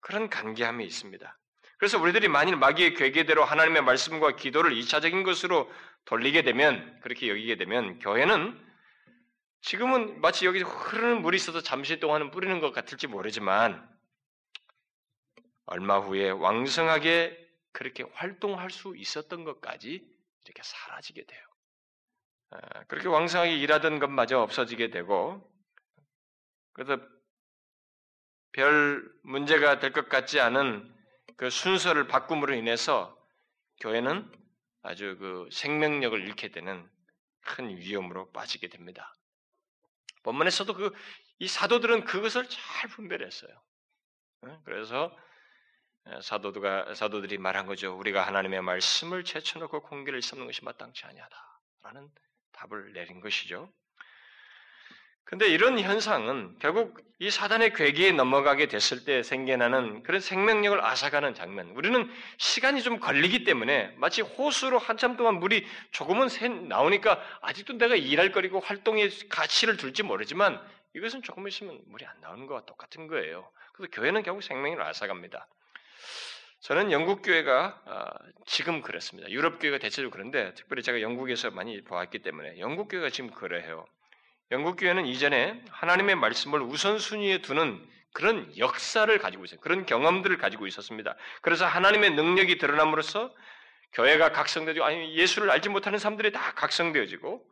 그런 0.00 0.30
간계함이 0.30 0.84
있습니다. 0.84 1.38
그래서 1.78 2.00
우리들이 2.00 2.28
만일 2.28 2.56
마귀의 2.56 2.94
괴계대로 2.94 3.44
하나님의 3.44 3.82
말씀과 3.82 4.36
기도를 4.36 4.72
2차적인 4.72 5.24
것으로 5.24 5.70
돌리게 6.06 6.42
되면, 6.42 7.00
그렇게 7.00 7.28
여기게 7.28 7.56
되면, 7.56 7.98
교회는 7.98 8.58
지금은 9.60 10.20
마치 10.20 10.46
여기 10.46 10.60
흐르는 10.62 11.22
물이 11.22 11.36
있어서 11.36 11.60
잠시 11.60 11.98
동안은 12.00 12.30
뿌리는 12.30 12.60
것 12.60 12.72
같을지 12.72 13.06
모르지만, 13.06 13.86
얼마 15.66 15.98
후에 15.98 16.30
왕성하게 16.30 17.36
그렇게 17.72 18.04
활동할 18.14 18.70
수 18.70 18.94
있었던 18.96 19.44
것까지 19.44 20.02
이렇게 20.44 20.62
사라지게 20.62 21.24
돼요. 21.26 21.40
아, 22.50 22.84
그렇게 22.84 23.08
왕성하게 23.08 23.56
일하던 23.56 23.98
것마저 23.98 24.38
없어지게 24.38 24.90
되고, 24.90 25.42
그래서 26.72 26.98
별 28.52 29.02
문제가 29.24 29.78
될 29.80 29.92
것 29.92 30.08
같지 30.08 30.40
않은 30.40 30.95
그 31.36 31.50
순서를 31.50 32.06
바꿈으로 32.06 32.54
인해서 32.54 33.16
교회는 33.80 34.30
아주 34.82 35.16
그 35.18 35.48
생명력을 35.52 36.18
잃게 36.20 36.48
되는 36.48 36.88
큰 37.42 37.76
위험으로 37.76 38.30
빠지게 38.32 38.68
됩니다. 38.68 39.14
본문에서도 40.22 40.74
그 40.74 40.92
이 41.38 41.48
사도들은 41.48 42.04
그것을 42.04 42.48
잘 42.48 42.90
분별했어요. 42.90 43.50
그래서 44.64 45.16
사도가 46.22 46.94
사도들이 46.94 47.36
말한 47.38 47.66
거죠. 47.66 47.96
우리가 47.98 48.26
하나님의 48.26 48.62
말씀을 48.62 49.24
제쳐놓고 49.24 49.82
공개를 49.82 50.22
삼는 50.22 50.46
것이 50.46 50.64
마땅치 50.64 51.04
아니하다라는 51.04 52.10
답을 52.52 52.92
내린 52.92 53.20
것이죠. 53.20 53.70
근데 55.26 55.48
이런 55.48 55.76
현상은 55.80 56.54
결국 56.60 57.00
이 57.18 57.30
사단의 57.30 57.72
괴기에 57.72 58.12
넘어가게 58.12 58.68
됐을 58.68 59.04
때 59.04 59.24
생겨나는 59.24 60.04
그런 60.04 60.20
생명력을 60.20 60.84
앗아가는 60.84 61.34
장면. 61.34 61.70
우리는 61.74 62.08
시간이 62.38 62.80
좀 62.82 63.00
걸리기 63.00 63.42
때문에 63.42 63.92
마치 63.96 64.22
호수로 64.22 64.78
한참 64.78 65.16
동안 65.16 65.40
물이 65.40 65.66
조금은 65.90 66.28
나오니까 66.68 67.20
아직도 67.40 67.76
내가 67.76 67.96
일할 67.96 68.30
거리고 68.30 68.60
활동의 68.60 69.10
가치를 69.28 69.76
둘지 69.76 70.04
모르지만 70.04 70.60
이것은 70.94 71.22
조금 71.22 71.48
있으면 71.48 71.80
물이 71.86 72.06
안 72.06 72.20
나오는 72.20 72.46
것과 72.46 72.64
똑같은 72.64 73.08
거예요. 73.08 73.50
그래서 73.72 73.90
교회는 73.90 74.22
결국 74.22 74.44
생명을 74.44 74.80
앗아갑니다. 74.80 75.48
저는 76.60 76.92
영국 76.92 77.22
교회가 77.22 77.82
아, 77.84 78.10
지금 78.46 78.80
그렇습니다. 78.80 79.28
유럽 79.30 79.58
교회가 79.58 79.78
대체적으로 79.78 80.10
그런데 80.10 80.54
특별히 80.54 80.84
제가 80.84 81.00
영국에서 81.00 81.50
많이 81.50 81.82
보았기 81.82 82.20
때문에 82.20 82.60
영국 82.60 82.86
교회가 82.88 83.10
지금 83.10 83.30
그래요. 83.30 83.86
영국 84.52 84.76
교회는 84.76 85.06
이전에 85.06 85.60
하나님의 85.70 86.14
말씀을 86.16 86.62
우선순위에 86.62 87.42
두는 87.42 87.84
그런 88.12 88.50
역사를 88.56 89.18
가지고 89.18 89.44
있어요. 89.44 89.60
그런 89.60 89.84
경험들을 89.84 90.38
가지고 90.38 90.66
있었습니다. 90.66 91.16
그래서 91.42 91.66
하나님의 91.66 92.12
능력이 92.12 92.58
드러남으로써 92.58 93.34
교회가 93.92 94.32
각성되고 94.32 94.84
아니 94.84 95.16
예수를 95.16 95.50
알지 95.50 95.68
못하는 95.68 95.98
사람들이 95.98 96.32
다 96.32 96.52
각성되어지고 96.54 97.44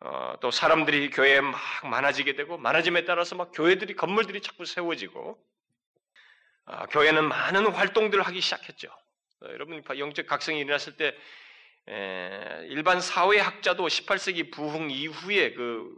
어, 0.00 0.34
또 0.40 0.50
사람들이 0.50 1.10
교회에 1.10 1.40
막 1.40 1.60
많아지게 1.84 2.34
되고 2.34 2.56
많아짐에 2.56 3.04
따라서 3.04 3.36
막 3.36 3.50
교회들이 3.52 3.94
건물들이 3.94 4.40
자꾸 4.40 4.64
세워지고 4.64 5.38
어, 6.66 6.86
교회는 6.86 7.28
많은 7.28 7.66
활동들을 7.66 8.22
하기 8.24 8.40
시작했죠. 8.40 8.88
어, 8.88 9.46
여러분 9.50 9.82
영적 9.98 10.26
각성이 10.26 10.60
일어났을 10.60 10.96
때 10.96 11.16
에, 11.88 12.66
일반 12.68 13.00
사회학자도 13.00 13.86
18세기 13.86 14.52
부흥 14.52 14.90
이후에 14.90 15.54
그 15.54 15.94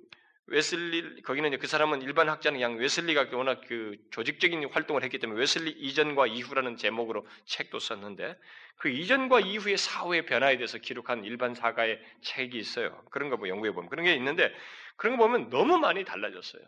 웨슬리 0.46 1.22
거기는 1.22 1.58
그 1.58 1.66
사람은 1.66 2.02
일반 2.02 2.28
학자는 2.28 2.58
그냥 2.58 2.76
웨슬리가 2.78 3.28
워낙 3.36 3.62
그 3.66 3.96
조직적인 4.10 4.68
활동을 4.70 5.02
했기 5.02 5.18
때문에 5.18 5.40
웨슬리 5.40 5.70
이전과 5.70 6.26
이후라는 6.26 6.76
제목으로 6.76 7.26
책도 7.46 7.78
썼는데 7.78 8.38
그 8.76 8.88
이전과 8.90 9.40
이후의 9.40 9.78
사회 9.78 10.22
변화에 10.26 10.56
대해서 10.56 10.78
기록한 10.78 11.24
일반 11.24 11.54
사가의 11.54 12.00
책이 12.22 12.58
있어요. 12.58 13.02
그런 13.10 13.30
거 13.30 13.36
뭐 13.36 13.48
연구해 13.48 13.72
보면 13.72 13.88
그런 13.90 14.04
게 14.04 14.14
있는데 14.16 14.52
그런 14.96 15.16
거 15.16 15.26
보면 15.26 15.50
너무 15.50 15.78
많이 15.78 16.04
달라졌어요. 16.04 16.62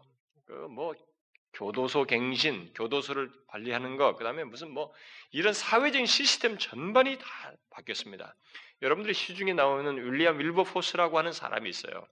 그 0.47 0.53
뭐 0.71 0.95
교도소 1.55 2.05
갱신, 2.05 2.73
교도소를 2.75 3.31
관리하는 3.49 3.97
거, 3.97 4.15
그 4.17 4.25
다음에 4.25 4.45
무슨 4.45 4.71
뭐 4.71 4.93
이런 5.31 5.55
사회적인 5.55 6.07
시스템 6.07 6.59
전반이 6.59 7.19
다 7.19 7.27
바뀌었습니다. 7.71 8.35
여러분들이 8.83 9.15
시중에 9.15 9.55
나오는 9.55 9.97
윌리엄 9.97 10.39
윌버포스라고 10.39 11.19
하는 11.19 11.33
사람이 11.33 11.69
있어요. 11.71 12.07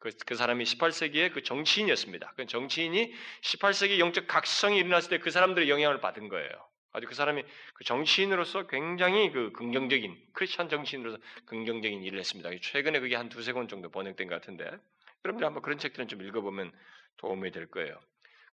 그, 0.00 0.10
그 0.26 0.34
사람이 0.34 0.64
18세기의 0.64 1.32
그 1.32 1.42
정치인이었습니다. 1.42 2.32
그 2.36 2.46
정치인이 2.46 3.14
18세기 3.42 3.98
영적 3.98 4.26
각성이 4.26 4.78
일어났을 4.78 5.10
때 5.10 5.18
그 5.18 5.30
사람들의 5.30 5.68
영향을 5.68 6.00
받은 6.00 6.28
거예요. 6.28 6.50
아주 6.92 7.06
그 7.06 7.14
사람이 7.14 7.44
그 7.74 7.84
정치인으로서 7.84 8.66
굉장히 8.66 9.30
그 9.30 9.52
긍정적인 9.52 10.16
크리스천 10.32 10.68
정치인으로서 10.68 11.18
긍정적인 11.44 12.02
일을 12.02 12.18
했습니다. 12.18 12.50
최근에 12.60 12.98
그게 13.00 13.14
한 13.14 13.28
두세 13.28 13.52
권 13.52 13.68
정도 13.68 13.90
번역된 13.90 14.26
것 14.26 14.34
같은데 14.36 14.64
여러분들 15.24 15.46
한번 15.46 15.62
그런 15.62 15.78
책들은 15.78 16.08
좀 16.08 16.22
읽어보면 16.22 16.72
도움이 17.18 17.50
될 17.52 17.66
거예요. 17.70 17.94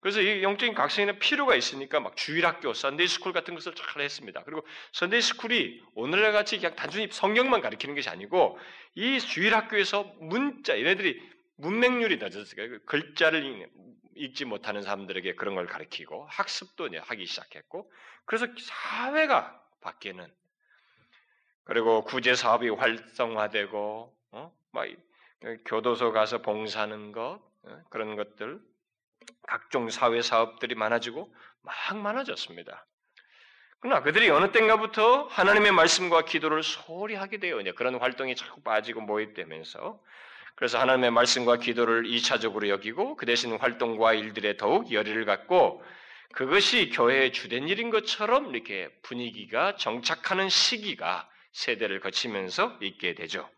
그래서 0.00 0.20
이 0.20 0.42
영적인 0.42 0.74
각성에는 0.74 1.18
필요가 1.18 1.54
있으니까 1.54 2.00
막 2.00 2.16
주일학교, 2.16 2.74
Sunday 2.74 3.08
school 3.08 3.32
같은 3.32 3.54
것을 3.54 3.74
잘 3.74 4.02
했습니다. 4.02 4.42
그리고 4.44 4.66
Sunday 4.92 5.22
school이 5.22 5.82
오늘날 5.94 6.32
같이 6.32 6.58
그냥 6.58 6.76
단순히 6.76 7.08
성경만 7.10 7.62
가르치는 7.62 7.94
것이 7.94 8.08
아니고 8.10 8.58
이 8.94 9.18
주일학교에서 9.18 10.14
문자 10.20 10.78
얘네들이 10.78 11.35
문맹률이 11.56 12.18
낮았으니까 12.18 12.68
그 12.68 12.84
글자를 12.84 13.68
읽지 14.14 14.44
못하는 14.44 14.82
사람들에게 14.82 15.34
그런 15.34 15.54
걸 15.54 15.66
가르치고 15.66 16.26
학습도 16.26 16.88
하기 17.02 17.26
시작했고 17.26 17.90
그래서 18.24 18.46
사회가 18.58 19.62
바뀌는 19.80 20.32
그리고 21.64 22.04
구제 22.04 22.34
사업이 22.34 22.68
활성화되고 22.68 24.16
어? 24.32 24.56
막 24.72 24.86
교도소 25.64 26.12
가서 26.12 26.42
봉사하는 26.42 27.12
것 27.12 27.40
어? 27.62 27.82
그런 27.90 28.16
것들 28.16 28.60
각종 29.46 29.90
사회 29.90 30.22
사업들이 30.22 30.74
많아지고 30.74 31.34
막 31.62 31.96
많아졌습니다. 31.98 32.86
그러나 33.80 34.02
그들이 34.02 34.30
어느 34.30 34.50
때인가부터 34.52 35.26
하나님의 35.26 35.72
말씀과 35.72 36.24
기도를 36.24 36.62
소홀히 36.62 37.14
하게 37.14 37.38
되어 37.38 37.60
그런 37.74 37.96
활동이 37.96 38.34
자꾸 38.34 38.62
빠지고 38.62 39.02
모입되면서 39.02 40.00
그래서 40.56 40.78
하나님의 40.78 41.10
말씀과 41.10 41.58
기도를 41.58 42.04
2차적으로 42.04 42.68
여기고 42.68 43.16
그 43.16 43.26
대신 43.26 43.56
활동과 43.56 44.14
일들에 44.14 44.56
더욱 44.56 44.90
열의를 44.90 45.26
갖고 45.26 45.84
그것이 46.32 46.90
교회의 46.90 47.32
주된 47.32 47.68
일인 47.68 47.90
것처럼 47.90 48.54
이렇게 48.54 48.88
분위기가 49.02 49.76
정착하는 49.76 50.48
시기가 50.48 51.28
세대를 51.52 52.00
거치면서 52.00 52.78
있게 52.80 53.14
되죠. 53.14 53.48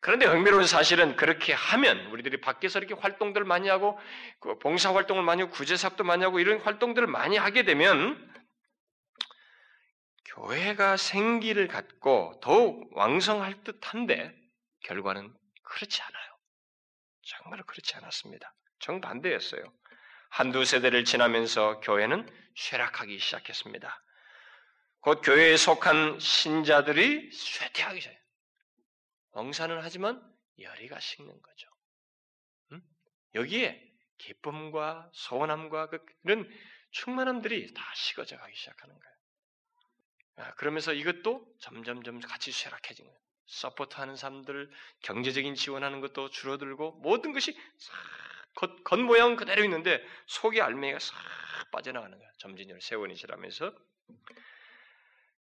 그런데 0.00 0.26
흥미로운 0.26 0.66
사실은 0.66 1.16
그렇게 1.16 1.52
하면 1.52 2.06
우리들이 2.06 2.40
밖에서 2.40 2.78
이렇게 2.78 2.94
활동들을 2.94 3.46
많이 3.46 3.68
하고 3.68 3.98
그 4.40 4.58
봉사 4.58 4.94
활동을 4.94 5.22
많이 5.22 5.42
하고 5.42 5.52
구제사업도 5.52 6.04
많이 6.04 6.24
하고 6.24 6.40
이런 6.40 6.58
활동들을 6.60 7.06
많이 7.06 7.36
하게 7.36 7.64
되면 7.64 8.32
교회가 10.26 10.96
생기를 10.96 11.68
갖고 11.68 12.38
더욱 12.42 12.90
왕성할 12.92 13.64
듯한데 13.64 14.34
결과는 14.84 15.32
그렇지 15.64 16.02
않아요. 16.02 16.38
정말로 17.22 17.64
그렇지 17.64 17.96
않았습니다. 17.96 18.54
정반대였어요. 18.80 19.64
한두 20.30 20.64
세대를 20.64 21.04
지나면서 21.04 21.80
교회는 21.80 22.28
쇠락하기 22.56 23.18
시작했습니다. 23.18 24.02
곧 25.00 25.20
교회에 25.22 25.56
속한 25.56 26.18
신자들이 26.18 27.30
쇠퇴하기 27.32 28.00
전에 28.00 28.20
봉사는 29.32 29.78
하지만 29.82 30.22
열이가 30.58 30.98
식는 31.00 31.40
거죠. 31.40 31.68
음? 32.72 32.82
여기에 33.34 33.92
기쁨과 34.18 35.10
소원함과 35.12 35.88
그 35.88 36.04
그런 36.22 36.48
충만함들이 36.92 37.74
다 37.74 37.82
식어져 37.94 38.36
가기 38.38 38.54
시작하는 38.56 38.94
거예요. 38.98 39.14
아, 40.36 40.54
그러면서 40.54 40.92
이것도 40.92 41.46
점점점 41.60 42.20
같이 42.20 42.52
쇠락해진 42.52 43.04
거예요. 43.04 43.23
서포트하는 43.46 44.16
사람들, 44.16 44.70
경제적인 45.02 45.54
지원하는 45.54 46.00
것도 46.00 46.30
줄어들고 46.30 46.92
모든 47.02 47.32
것이 47.32 47.56
싹 47.78 48.74
겉모양 48.84 49.36
그대로 49.36 49.64
있는데 49.64 50.02
속의 50.26 50.60
알맹이가 50.62 50.98
싹 51.00 51.14
빠져나가는 51.72 52.16
거예요. 52.16 52.30
점진열 52.38 52.80
세원이시라면서 52.80 53.72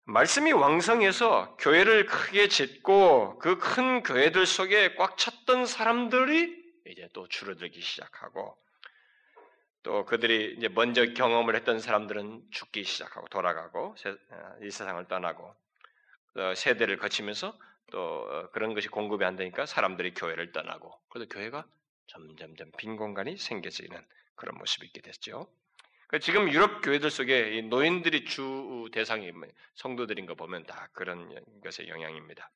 말씀이 0.05 0.53
왕성해서 0.53 1.57
교회를 1.59 2.07
크게 2.07 2.49
짓고 2.49 3.39
그 3.39 3.59
큰 3.59 4.03
교회들 4.03 4.47
속에 4.47 4.95
꽉 4.97 5.17
찼던 5.17 5.67
사람들이 5.67 6.61
이제 6.87 7.09
또 7.13 7.29
줄어들기 7.29 7.81
시작하고 7.81 8.59
또 9.83 10.05
그들이 10.05 10.55
이제 10.59 10.69
먼저 10.69 11.05
경험을 11.07 11.55
했던 11.55 11.79
사람들은 11.81 12.43
죽기 12.51 12.85
시작하고 12.85 13.29
돌아가고 13.29 13.95
어, 13.95 14.55
이 14.63 14.71
세상을 14.71 15.07
떠나고 15.07 15.55
세대를 16.57 16.97
거치면서 16.97 17.57
또 17.91 18.01
어, 18.01 18.51
그런 18.53 18.75
것이 18.75 18.89
공급이 18.89 19.25
안 19.25 19.37
되니까 19.37 19.67
사람들이 19.67 20.15
교회를 20.15 20.53
떠나고 20.53 20.93
그래서 21.09 21.29
교회가 21.29 21.67
점점점 22.07 22.71
빈 22.79 22.97
공간이 22.97 23.37
생겨지는 23.37 24.01
그런 24.35 24.57
모습이 24.59 24.87
있게 24.87 25.01
됐죠. 25.01 25.49
그 26.09 26.19
지금 26.21 26.53
유럽 26.53 26.83
교회들 26.83 27.11
속에 27.11 27.63
노인들이 27.63 28.25
주 28.27 28.89
대상이 28.93 29.33
성도들인 29.77 30.27
거 30.27 30.35
보면 30.35 30.65
다 30.67 30.89
그런 30.93 31.29
것의 31.63 31.89
영향입니다. 31.89 32.51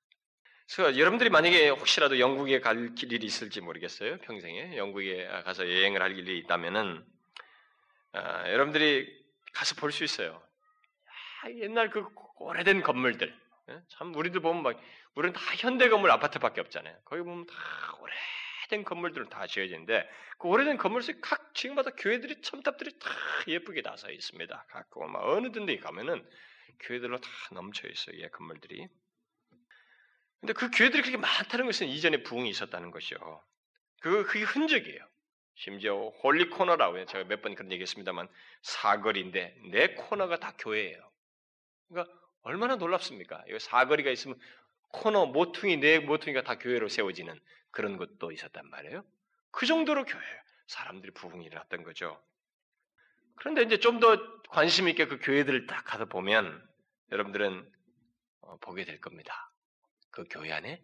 그래서 0.69 0.99
여러분들이 0.99 1.31
만약에 1.31 1.69
혹시라도 1.71 2.19
영국에 2.19 2.61
갈 2.61 2.95
길이 2.95 3.25
있을지 3.25 3.61
모르겠어요. 3.61 4.19
평생에 4.19 4.77
영국에 4.77 5.27
가서 5.45 5.65
여행을 5.65 6.03
할 6.03 6.19
일이 6.19 6.39
있다면은 6.39 7.05
아, 8.13 8.51
여러분들이 8.51 9.07
가서 9.55 9.75
볼 9.77 9.91
수 9.93 10.05
있어요. 10.05 10.43
야, 11.47 11.51
옛날 11.61 11.89
그 11.91 12.05
오래된 12.39 12.83
건물들. 12.83 13.35
예? 13.71 13.81
참 13.89 14.15
우리들 14.15 14.41
보면 14.41 14.63
막 14.63 14.81
우리는 15.15 15.33
다 15.33 15.41
현대 15.57 15.89
건물 15.89 16.11
아파트밖에 16.11 16.61
없잖아요. 16.61 16.97
거기 17.05 17.23
보면 17.23 17.47
다 17.47 17.55
오래된 18.01 18.85
건물들은 18.85 19.29
다 19.29 19.47
지어지는데 19.47 20.09
그 20.39 20.49
오래된 20.49 20.77
건물 20.77 21.03
속에 21.03 21.19
각 21.21 21.55
지역마다 21.55 21.91
교회들이 21.91 22.43
첨탑들이 22.43 22.99
다 22.99 23.11
예쁘게 23.49 23.83
나서 23.83 24.11
있습니다. 24.11 24.67
갖고 24.69 25.07
막 25.09 25.25
어느 25.25 25.51
든데 25.51 25.79
가면은 25.79 26.29
교회들로 26.81 27.19
다 27.21 27.29
넘쳐 27.53 27.89
있어요. 27.89 28.17
이 28.17 28.29
건물들이. 28.31 28.87
근데 30.41 30.53
그 30.53 30.71
교회들이 30.71 31.03
그렇게 31.03 31.17
많다는 31.17 31.67
것은 31.67 31.89
이전에 31.89 32.23
부흥이 32.23 32.49
있었다는 32.51 32.91
것이요. 32.91 33.19
그 34.01 34.25
그게 34.25 34.45
흔적이에요. 34.45 35.01
심지어 35.57 36.11
holy 36.23 36.51
corner라고 36.51 37.05
제가 37.07 37.25
몇 37.25 37.41
번 37.41 37.55
그런 37.55 37.73
얘기했습니다만 37.73 38.29
사거리인데 38.63 39.57
네 39.73 39.95
코너가 39.95 40.39
다 40.39 40.55
교회예요. 40.59 41.11
그러니까 41.89 42.13
얼마나 42.47 42.77
놀랍습니까? 42.77 43.43
이 43.49 43.59
사거리가 43.59 44.09
있으면 44.11 44.39
코너 44.93 45.27
모퉁이 45.27 45.79
네 45.79 45.99
모퉁이가 45.99 46.43
다 46.43 46.59
교회로 46.59 46.89
세워지는 46.89 47.39
그런 47.73 47.97
것도 47.97 48.31
있었단 48.31 48.71
말이에요. 48.71 49.05
그 49.51 49.67
정도로 49.67 50.05
교회 50.05 50.23
사람들이 50.69 51.13
부흥이 51.13 51.45
일어났던 51.45 51.83
거죠. 51.83 52.23
그런데 53.35 53.63
이제 53.63 53.79
좀 53.79 53.99
더 53.99 54.17
관심 54.49 54.89
있게 54.89 55.07
그 55.07 55.19
교회들을 55.19 55.67
딱 55.67 55.85
가서 55.85 56.05
보면 56.05 56.65
여러분들은 57.11 57.69
어, 58.43 58.57
보게 58.59 58.85
될 58.85 59.01
겁니다. 59.01 59.53
그 60.13 60.25
교회 60.31 60.53
안에 60.53 60.81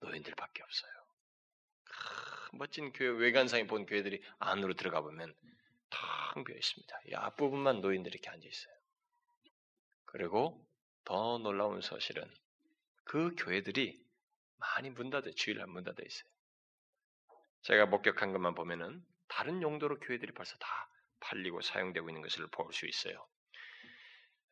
노인들밖에 0.00 0.62
없어요. 0.64 0.92
멋진 2.54 2.92
교회 2.92 3.10
외관상에 3.10 3.68
본 3.68 3.86
교회들이 3.86 4.20
안으로 4.40 4.74
들어가 4.74 5.02
보면 5.02 5.32
텅 5.88 6.42
비어 6.42 6.56
있습니다. 6.56 7.00
이 7.10 7.14
앞부분만 7.14 7.80
노인들이 7.80 8.14
이렇게 8.14 8.28
앉아 8.28 8.44
있어요. 8.44 8.74
그리고 10.04 10.66
더 11.06 11.38
놀라운 11.38 11.80
사실은 11.80 12.22
그 13.04 13.34
교회들이 13.38 14.04
많이 14.58 14.90
문 14.90 15.08
닫아 15.08 15.30
주일날 15.36 15.66
문 15.68 15.84
닫아 15.84 15.96
있어요. 16.04 16.30
제가 17.62 17.86
목격한 17.86 18.32
것만 18.32 18.54
보면은 18.54 19.04
다른 19.28 19.62
용도로 19.62 20.00
교회들이 20.00 20.32
벌써 20.32 20.56
다 20.58 20.68
팔리고 21.20 21.60
사용되고 21.62 22.10
있는 22.10 22.22
것을 22.22 22.46
볼 22.48 22.72
수 22.72 22.86
있어요. 22.86 23.26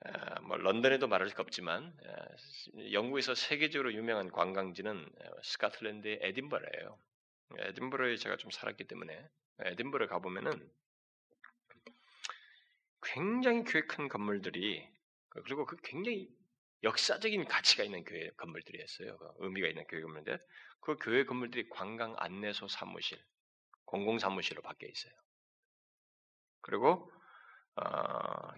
어, 0.07 0.41
뭐 0.43 0.57
런던에도 0.57 1.09
말할 1.09 1.29
것 1.31 1.41
없지만 1.41 1.93
어, 2.07 2.93
영국에서 2.93 3.35
세계적으로 3.35 3.93
유명한 3.93 4.31
관광지는 4.31 5.11
스카틀랜드의 5.43 6.21
에딘버러예요. 6.23 6.99
에딘버러에 7.59 8.17
제가 8.17 8.37
좀 8.37 8.51
살았기 8.51 8.85
때문에 8.85 9.29
에딘버러 9.61 10.07
가 10.07 10.21
보면은 10.21 10.71
굉장히 13.03 13.65
교회 13.65 13.83
큰 13.83 14.09
건물들이 14.09 14.89
그리고 15.31 15.67
그 15.67 15.77
굉장히 15.83 16.29
역사적인 16.85 17.47
가치가 17.47 17.83
있는 17.83 18.05
교회 18.05 18.29
건물들이었어요. 18.37 19.17
그 19.17 19.33
의미가 19.39 19.69
있는 19.69 19.85
교회 19.89 20.03
건물인데 20.03 20.39
그 20.81 20.97
교회 21.01 21.25
건물들이 21.25 21.69
관광 21.71 22.15
안내소 22.19 22.69
사무실, 22.69 23.19
공공 23.87 24.19
사무실로 24.19 24.61
바뀌어 24.61 24.89
있어요. 24.89 25.13
그리고 26.61 27.11
어, 27.77 28.53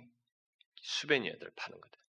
수베니어들 0.77 1.53
파는 1.57 1.81
것들, 1.81 2.01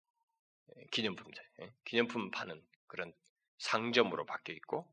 예, 0.77 0.85
기념품들, 0.91 1.43
예, 1.61 1.73
기념품 1.85 2.31
파는 2.31 2.61
그런 2.87 3.13
상점으로 3.59 4.25
바뀌어 4.25 4.55
있고 4.55 4.91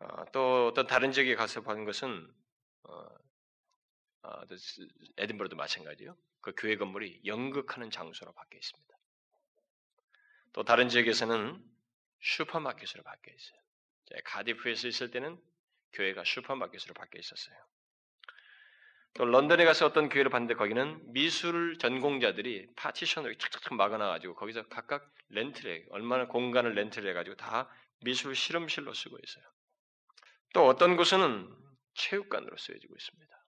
어, 0.00 0.24
또 0.32 0.68
어떤 0.68 0.86
다른 0.86 1.12
지역에 1.12 1.36
가서 1.36 1.60
보는 1.62 1.84
것은 1.84 2.34
어, 2.82 3.06
어, 4.22 4.42
에든버러도 5.16 5.54
마찬가지요. 5.56 6.16
그 6.40 6.52
교회 6.56 6.76
건물이 6.76 7.22
연극하는 7.24 7.90
장소로 7.90 8.32
바뀌어 8.32 8.58
있습니다. 8.58 8.95
또 10.56 10.64
다른 10.64 10.88
지역에서는 10.88 11.62
슈퍼마켓으로 12.22 13.02
바뀌어 13.02 13.34
있어요. 13.34 13.60
가디프에서 14.24 14.88
있을 14.88 15.10
때는 15.10 15.38
교회가 15.92 16.24
슈퍼마켓으로 16.24 16.94
바뀌어 16.94 17.20
있었어요. 17.20 17.56
또 19.12 19.26
런던에 19.26 19.66
가서 19.66 19.84
어떤 19.84 20.08
교회를 20.08 20.30
봤는데 20.30 20.54
거기는 20.54 21.12
미술 21.12 21.76
전공자들이 21.78 22.68
파티션으로 22.74 23.36
착착착 23.36 23.74
막아놔가지고 23.74 24.34
거기서 24.34 24.66
각각 24.68 25.12
렌트를 25.28 25.88
얼마나 25.90 26.26
공간을 26.26 26.74
렌트를 26.74 27.10
해가지고 27.10 27.36
다 27.36 27.68
미술 28.02 28.34
실험실로 28.34 28.94
쓰고 28.94 29.18
있어요. 29.22 29.44
또 30.54 30.66
어떤 30.66 30.96
곳은 30.96 31.54
체육관으로 31.96 32.56
쓰여지고 32.56 32.94
있습니다. 32.96 33.44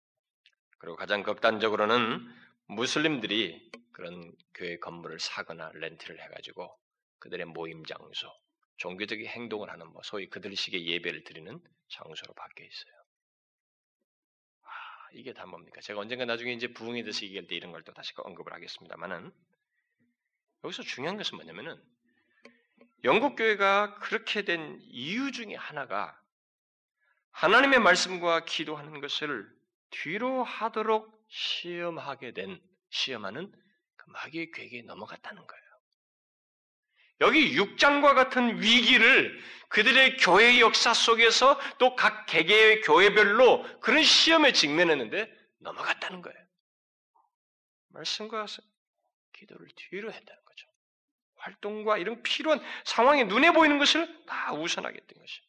그리고 0.80 0.96
가장 0.96 1.22
극단적으로는 1.22 2.28
무슬림들이 2.66 3.72
그런 3.92 4.32
교회 4.56 4.80
건물을 4.80 5.20
사거나 5.20 5.70
렌트를 5.76 6.20
해가지고 6.20 6.76
그들의 7.20 7.46
모임 7.48 7.86
장소, 7.86 8.32
종교적인 8.78 9.26
행동을 9.28 9.70
하는 9.70 9.88
뭐 9.88 10.02
소위 10.04 10.30
그들식의 10.30 10.86
예배를 10.88 11.24
드리는 11.24 11.60
장소로 11.90 12.34
바뀌어 12.34 12.66
있어요. 12.66 12.94
아, 14.64 14.68
이게 15.14 15.34
다 15.34 15.46
뭡니까? 15.46 15.82
제가 15.82 16.00
언젠가 16.00 16.26
나중에 16.26 16.54
이제 16.54 16.68
부흥에 16.74 17.04
대해서 17.04 17.24
얘기할 17.26 17.48
때 17.48 17.56
이런 17.56 17.72
걸 17.72 17.84
또 17.84 17.94
다시 17.94 18.14
언급을 18.18 18.54
하겠습니다만은 18.54 19.32
여기서 20.64 20.84
중요한 20.84 21.18
것은 21.18 21.38
뭐냐면은 21.38 21.82
영국 23.04 23.36
교회가 23.36 24.00
그렇게 24.00 24.44
된 24.44 24.80
이유 24.82 25.32
중에 25.32 25.56
하나가 25.56 26.20
하나님의 27.32 27.80
말씀과 27.80 28.46
기도하는 28.46 29.00
것을 29.02 29.48
뒤로 29.92 30.44
하도록 30.44 31.14
시험하게 31.30 32.32
된 32.34 32.62
시험하는 32.90 33.52
그 33.96 34.10
마귀의 34.10 34.52
괴계에 34.52 34.82
넘어갔다는 34.84 35.46
거예요. 35.46 35.65
여기 37.22 37.56
6장과 37.56 38.14
같은 38.14 38.62
위기를 38.62 39.42
그들의 39.70 40.18
교회의 40.18 40.62
역사 40.62 40.94
속에서 40.94 41.60
또 41.78 41.96
각 41.96 42.26
개개의 42.26 42.82
교회별로 42.82 43.64
그런 43.80 44.04
시험에 44.04 44.52
직면했는데 44.52 45.32
넘어갔다는 45.60 46.22
거예요. 46.22 46.38
말씀과 47.90 48.46
기도를 49.34 49.68
뒤로 49.76 50.12
했다는 50.12 50.44
거죠. 50.46 50.68
활동과 51.38 51.98
이런 51.98 52.22
필요한 52.24 52.62
상황이 52.84 53.24
눈에 53.24 53.52
보이는 53.52 53.78
것을 53.78 54.26
다 54.26 54.54
우선하게 54.54 55.00
된 55.00 55.20
것이죠. 55.20 55.44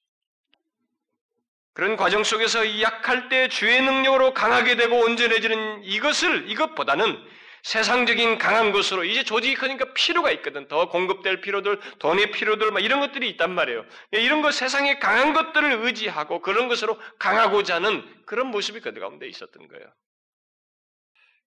그런 1.72 1.96
과정 1.96 2.24
속에서 2.24 2.81
약할 2.81 3.29
때 3.29 3.48
주의 3.48 3.83
능력으로 3.83 4.33
강하게 4.33 4.76
되고 4.76 4.98
온전해지는 4.98 5.85
이것을 5.85 6.50
이것보다는 6.50 7.22
세상적인 7.66 8.38
강한 8.38 8.70
것으로 8.70 9.02
이제 9.02 9.24
조직이 9.24 9.57
크니까 9.57 9.92
필요가 9.92 10.31
있거든. 10.31 10.68
더 10.68 10.88
공급될 10.88 11.40
필요들, 11.40 11.81
돈의 11.98 12.31
필요들, 12.31 12.70
막 12.70 12.79
이런 12.79 13.00
것들이 13.00 13.29
있단 13.31 13.52
말이에요. 13.52 13.85
이런 14.12 14.40
것 14.40 14.52
세상에 14.55 15.00
강한 15.00 15.33
것들을 15.33 15.85
의지하고 15.85 16.42
그런 16.42 16.68
것으로 16.68 16.96
강하고자 17.18 17.74
하는 17.76 18.24
그런 18.24 18.52
모습이 18.52 18.79
그들 18.79 19.00
가운데 19.00 19.26
있었던 19.26 19.66
거예요. 19.66 19.92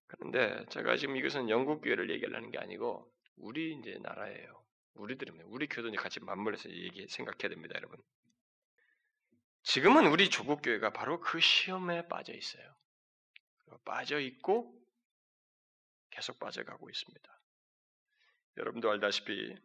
그런데 0.08 0.66
제가 0.68 0.98
지금 0.98 1.16
이것은 1.16 1.48
영국 1.48 1.80
교회를 1.80 2.10
얘기하려는 2.10 2.50
게 2.50 2.58
아니고 2.58 3.10
우리 3.38 3.72
이제 3.72 3.96
나라예요. 4.02 4.62
우리들입니다. 4.96 5.46
우리 5.48 5.68
교도니 5.68 5.96
같이 5.96 6.20
맞물려서 6.20 6.68
얘기 6.68 7.06
생각해야 7.08 7.48
됩니다, 7.48 7.76
여러분. 7.76 7.98
지금은 9.62 10.06
우리 10.08 10.28
조국 10.28 10.60
교회가 10.60 10.92
바로 10.92 11.18
그 11.20 11.40
시험에 11.40 12.08
빠져 12.08 12.34
있어요. 12.34 12.62
빠져 13.86 14.20
있고 14.20 14.79
계속 16.10 16.38
빠져가고 16.38 16.90
있습니다. 16.90 17.40
여러분도 18.56 18.90
알다시피 18.90 19.56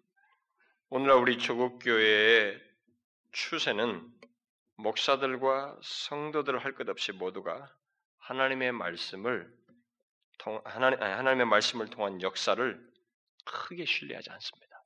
오늘날 0.89 1.17
우리 1.17 1.37
조국 1.37 1.79
교회의 1.79 2.61
추세는 3.31 4.13
목사들과 4.77 5.79
성도들 5.81 6.59
할 6.63 6.75
것 6.75 6.87
없이 6.89 7.11
모두가 7.11 7.73
하나님의 8.19 8.71
말씀을 8.71 9.53
통, 10.37 10.61
하나님, 10.65 11.01
아니, 11.01 11.13
하나님의 11.13 11.45
말씀을 11.47 11.89
통한 11.89 12.21
역사를 12.21 12.93
크게 13.45 13.85
신뢰하지 13.85 14.29
않습니다. 14.31 14.83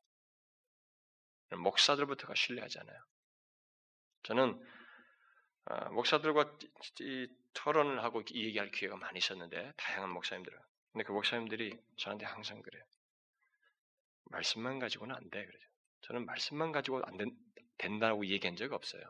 목사들부터가 1.51 2.35
신뢰하잖아요. 2.35 2.97
저는 4.23 4.63
어, 5.65 5.89
목사들과 5.91 6.57
이, 7.01 7.27
토론을 7.53 8.03
하고 8.03 8.21
이 8.31 8.45
얘기할 8.45 8.71
기회가 8.71 8.95
많이 8.95 9.17
있었는데 9.19 9.73
다양한 9.77 10.11
목사님들. 10.11 10.53
근데 10.91 11.03
그 11.03 11.11
목사님들이 11.11 11.77
저한테 11.97 12.25
항상 12.25 12.61
그래요. 12.61 12.83
말씀만 14.25 14.79
가지고는 14.79 15.15
안 15.15 15.29
돼. 15.29 15.45
그러죠. 15.45 15.67
저는 16.01 16.25
말씀만 16.25 16.71
가지고 16.71 17.01
안 17.05 17.17
된, 17.17 17.35
된다고 17.77 18.25
얘기한 18.25 18.55
적 18.55 18.71
없어요. 18.73 19.01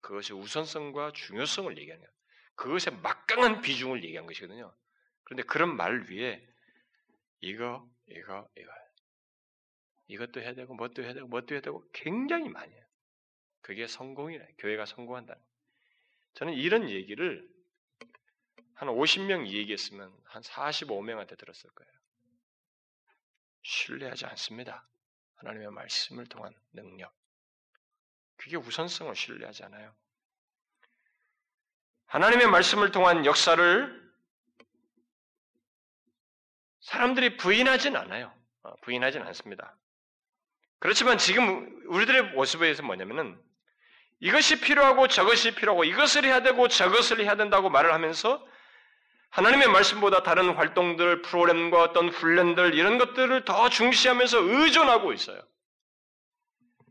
그것의 0.00 0.40
우선성과 0.40 1.12
중요성을 1.12 1.76
얘기하는 1.78 2.00
거예요. 2.00 2.12
그것의 2.54 3.00
막강한 3.02 3.60
비중을 3.60 4.04
얘기한 4.04 4.26
것이거든요. 4.26 4.74
그런데 5.24 5.42
그런 5.44 5.76
말 5.76 6.06
위에 6.10 6.44
이거, 7.40 7.88
이거, 8.06 8.48
이거. 8.56 8.72
이것도 10.08 10.40
해야 10.40 10.54
되고, 10.54 10.74
뭣도 10.74 11.02
해야 11.02 11.12
되고, 11.12 11.28
뭣도 11.28 11.54
해야 11.54 11.60
되고, 11.60 11.84
굉장히 11.92 12.48
많이 12.48 12.72
해요. 12.74 12.84
그게 13.60 13.86
성공이래. 13.86 14.46
교회가 14.58 14.86
성공한다는. 14.86 15.40
저는 16.34 16.54
이런 16.54 16.88
얘기를 16.88 17.48
한 18.78 18.88
50명 18.90 19.48
얘기했으면 19.48 20.16
한 20.24 20.40
45명한테 20.40 21.36
들었을 21.36 21.68
거예요. 21.70 21.92
신뢰하지 23.62 24.24
않습니다. 24.26 24.88
하나님의 25.34 25.72
말씀을 25.72 26.26
통한 26.26 26.54
능력. 26.72 27.12
그게 28.36 28.56
우선성을 28.56 29.12
신뢰하지 29.16 29.64
않아요. 29.64 29.96
하나님의 32.06 32.46
말씀을 32.46 32.92
통한 32.92 33.26
역사를 33.26 34.12
사람들이 36.80 37.36
부인하진 37.36 37.96
않아요. 37.96 38.32
어, 38.62 38.76
부인하진 38.82 39.22
않습니다. 39.22 39.76
그렇지만 40.78 41.18
지금 41.18 41.84
우리들의 41.88 42.30
모습에서 42.30 42.84
뭐냐면은 42.84 43.42
이것이 44.20 44.60
필요하고 44.60 45.08
저것이 45.08 45.56
필요하고 45.56 45.82
이것을 45.82 46.24
해야 46.24 46.42
되고 46.42 46.68
저것을 46.68 47.20
해야 47.20 47.34
된다고 47.34 47.70
말을 47.70 47.92
하면서 47.92 48.46
하나님의 49.30 49.68
말씀보다 49.68 50.22
다른 50.22 50.54
활동들, 50.54 51.22
프로그램과 51.22 51.82
어떤 51.82 52.08
훈련들 52.08 52.74
이런 52.74 52.98
것들을 52.98 53.44
더 53.44 53.68
중시하면서 53.68 54.38
의존하고 54.40 55.12
있어요. 55.12 55.40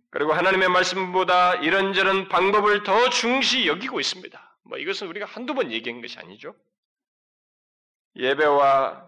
그리고 0.09 0.33
하나님의 0.33 0.69
말씀보다 0.69 1.55
이런저런 1.55 2.29
방법을 2.29 2.83
더 2.83 3.09
중시 3.09 3.67
여기고 3.67 3.99
있습니다. 3.99 4.57
뭐 4.63 4.77
이것은 4.77 5.07
우리가 5.07 5.25
한두 5.25 5.53
번 5.53 5.71
얘기한 5.71 6.01
것이 6.01 6.17
아니죠. 6.19 6.55
예배와 8.15 9.07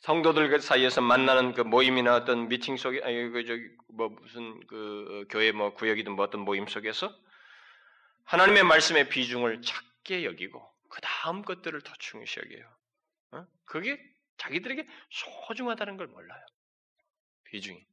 성도들 0.00 0.60
사이에서 0.60 1.00
만나는 1.00 1.52
그 1.52 1.60
모임이나 1.60 2.16
어떤 2.16 2.48
미팅 2.48 2.76
속에 2.76 3.00
아니 3.02 3.30
그 3.30 3.44
저기 3.44 3.68
뭐 3.88 4.08
무슨 4.08 4.66
그 4.66 5.26
교회 5.30 5.52
뭐 5.52 5.74
구역이든 5.74 6.12
뭐 6.12 6.24
어떤 6.24 6.40
모임 6.40 6.66
속에서 6.66 7.14
하나님의 8.24 8.64
말씀의 8.64 9.08
비중을 9.08 9.62
작게 9.62 10.24
여기고 10.24 10.69
그 10.90 11.00
다음 11.02 11.42
것들을 11.42 11.80
더 11.82 11.94
중요시 11.98 12.40
여겨요. 12.40 12.76
어? 13.32 13.46
그게 13.66 13.98
자기들에게 14.38 14.86
소중하다는 15.10 15.98
걸 15.98 16.08
몰라요. 16.08 16.44
비중이. 17.44 17.86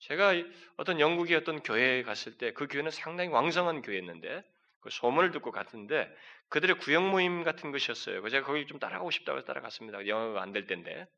제가 0.00 0.34
어떤 0.76 1.00
영국의 1.00 1.36
어떤 1.36 1.62
교회에 1.62 2.02
갔을 2.04 2.38
때 2.38 2.52
그 2.52 2.68
교회는 2.68 2.92
상당히 2.92 3.30
왕성한 3.30 3.82
교회였는데 3.82 4.44
그 4.80 4.90
소문을 4.90 5.32
듣고 5.32 5.52
갔는데 5.52 6.14
그들의 6.50 6.78
구역 6.78 7.08
모임 7.10 7.42
같은 7.44 7.72
것이었어요. 7.72 8.28
제가 8.28 8.46
거기 8.46 8.66
좀 8.66 8.78
따라가고 8.78 9.10
싶다고 9.10 9.38
해서 9.38 9.46
따라갔습니다. 9.46 10.06
영어가 10.06 10.42
안될 10.42 10.66
때인데. 10.66 11.08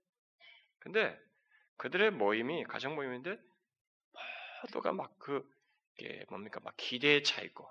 근데 0.81 1.19
그들의 1.79 2.12
모임이 2.12 2.65
가정 2.65 2.95
모임인데 2.95 3.39
모두가 4.62 4.93
막 4.93 5.19
그 5.19 5.45
뭡니까 6.29 6.61
막 6.61 6.75
기대에 6.77 7.23
차 7.23 7.43
있고 7.43 7.65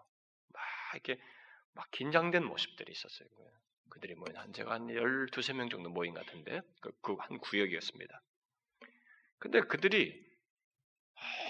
막 0.50 0.64
이렇게 0.94 1.22
막 1.76 1.92
긴장된 1.92 2.44
모습들이 2.44 2.92
있었어요. 2.92 3.30
그들이 3.90 4.16
모인 4.16 4.36
한 4.36 4.52
제가 4.54 4.74
한 4.74 4.90
12, 4.90 5.54
명 5.54 5.70
정도 5.70 5.90
모인 5.90 6.14
같은데 6.14 6.62
그한 7.02 7.30
그 7.30 7.38
구역이었습니다. 7.40 8.22
근데 9.38 9.62
그들이 9.62 10.26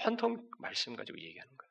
한 0.04 0.16
통 0.16 0.48
말씀 0.58 0.94
가지고 0.94 1.18
얘기하는 1.18 1.56
거예요. 1.56 1.70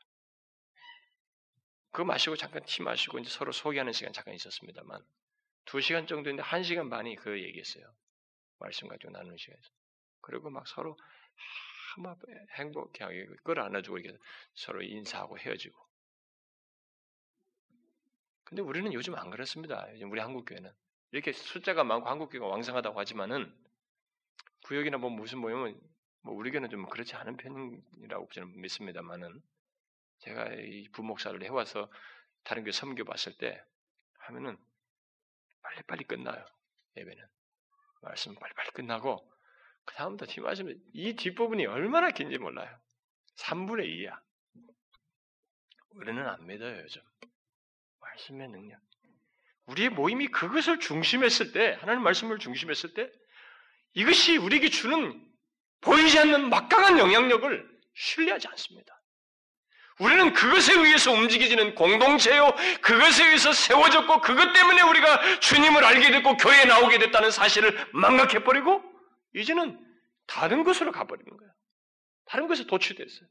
그거 1.92 2.06
마시고 2.06 2.36
잠깐 2.36 2.64
티 2.66 2.82
마시고 2.82 3.20
이제 3.20 3.30
서로 3.30 3.52
소개하는 3.52 3.94
시간 3.94 4.12
잠깐 4.12 4.34
있었습니다만 4.34 5.02
두 5.66 5.80
시간 5.82 6.08
정도인데 6.08 6.42
한 6.44 6.64
시간 6.64 6.90
반이 6.90 7.16
그 7.16 7.42
얘기했어요. 7.42 7.86
말씀 8.60 8.88
가지고 8.88 9.12
나누는 9.12 9.38
시간에서. 9.38 9.70
그리고 10.22 10.50
막 10.50 10.68
서로 10.68 10.98
막 11.98 12.20
행복하게 12.58 13.28
끌어안아주고 13.44 14.00
이렇게 14.00 14.18
서로 14.54 14.82
인사하고 14.82 15.40
헤어지고 15.40 15.78
근데 18.46 18.62
우리는 18.62 18.94
요즘 18.94 19.16
안 19.16 19.30
그렇습니다. 19.32 19.88
요즘 19.94 20.12
우리 20.12 20.22
한국 20.22 20.46
교회는. 20.46 20.72
이렇게 21.12 21.32
숫자가 21.34 21.84
많고 21.84 22.08
한국 22.08 22.30
교회가 22.30 22.46
왕성하다고 22.48 23.00
하지만은 23.00 23.54
구역이나 24.66 24.98
뭐 24.98 25.10
무슨 25.10 25.40
모임은 25.40 25.80
뭐 26.22 26.34
우리 26.36 26.52
교회는 26.52 26.70
좀 26.70 26.88
그렇지 26.88 27.16
않은 27.16 27.38
편이라고 27.38 28.30
저는 28.34 28.62
믿습니다만은 28.62 29.42
제가 30.20 30.54
이 30.54 30.88
부목사를 30.90 31.42
해와서 31.44 31.92
다른 32.44 32.64
교회 32.64 32.72
섬겨봤을 32.72 33.38
때 33.38 33.64
하면은 34.20 34.58
빨리빨리 35.62 36.06
끝나요 36.06 36.46
예배는. 36.98 37.24
말씀 38.02 38.36
빨리빨리 38.36 38.72
끝나고 38.72 39.32
그 39.86 39.96
다음부터 39.96 40.32
뒷말씀이 40.32 40.76
이 40.94 41.16
뒷부분이 41.16 41.66
얼마나 41.66 42.12
긴지 42.12 42.38
몰라요. 42.38 42.70
3분의 43.38 43.86
2야. 43.86 44.20
우리는 45.92 46.28
안 46.28 46.46
믿어요 46.46 46.82
요즘 46.82 47.02
말씀의 48.16 48.48
능력. 48.50 48.80
우리의 49.66 49.90
모임이 49.90 50.28
그것을 50.28 50.80
중심했을 50.80 51.52
때, 51.52 51.78
하나님 51.80 52.04
말씀을 52.04 52.40
중심했을 52.40 52.94
때, 52.94 53.10
이것이 53.94 54.38
우리에게 54.38 54.70
주는 54.70 55.22
보이지 55.82 56.20
않는 56.20 56.50
막강한 56.50 57.00
영향력을 57.00 57.80
신뢰하지 57.94 58.48
않습니다. 58.50 58.94
우리는 60.00 60.34
그것에 60.34 60.74
의해서 60.74 61.12
움직이지는 61.12 61.76
공동체요, 61.76 62.52
그것에 62.82 63.26
의해서 63.26 63.54
세워졌고, 63.54 64.22
그것 64.22 64.54
때문에 64.54 64.82
우리가 64.82 65.40
주님을 65.40 65.84
알게 65.84 66.12
됐고, 66.12 66.38
교회에 66.38 66.66
나오게 66.66 67.00
됐다는 67.00 67.32
사실을 67.32 67.90
망각해버리고, 67.94 68.84
이제는 69.36 69.80
다른 70.28 70.64
곳으로 70.64 70.92
가버리는 70.92 71.38
거예요. 71.38 71.54
다른 72.26 72.48
곳에 72.48 72.66
도취됐어요. 72.66 73.28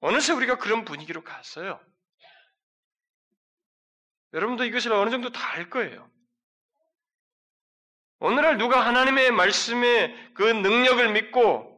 어느새 0.00 0.32
우리가 0.32 0.58
그런 0.58 0.84
분위기로 0.84 1.22
갔어요. 1.22 1.80
여러분도 4.32 4.64
이것을 4.64 4.92
어느 4.92 5.10
정도 5.10 5.30
다 5.30 5.50
알 5.52 5.68
거예요. 5.68 6.08
오늘날 8.20 8.58
누가 8.58 8.86
하나님의 8.86 9.30
말씀의 9.32 10.32
그 10.34 10.42
능력을 10.42 11.12
믿고 11.12 11.70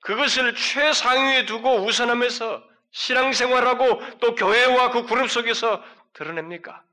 그것을 0.00 0.54
최상위에 0.54 1.46
두고 1.46 1.84
우선하면서 1.84 2.62
신앙생활하고 2.90 4.18
또 4.18 4.34
교회와 4.34 4.90
그 4.90 5.06
그룹 5.06 5.30
속에서 5.30 5.82
드러냅니까? 6.12 6.84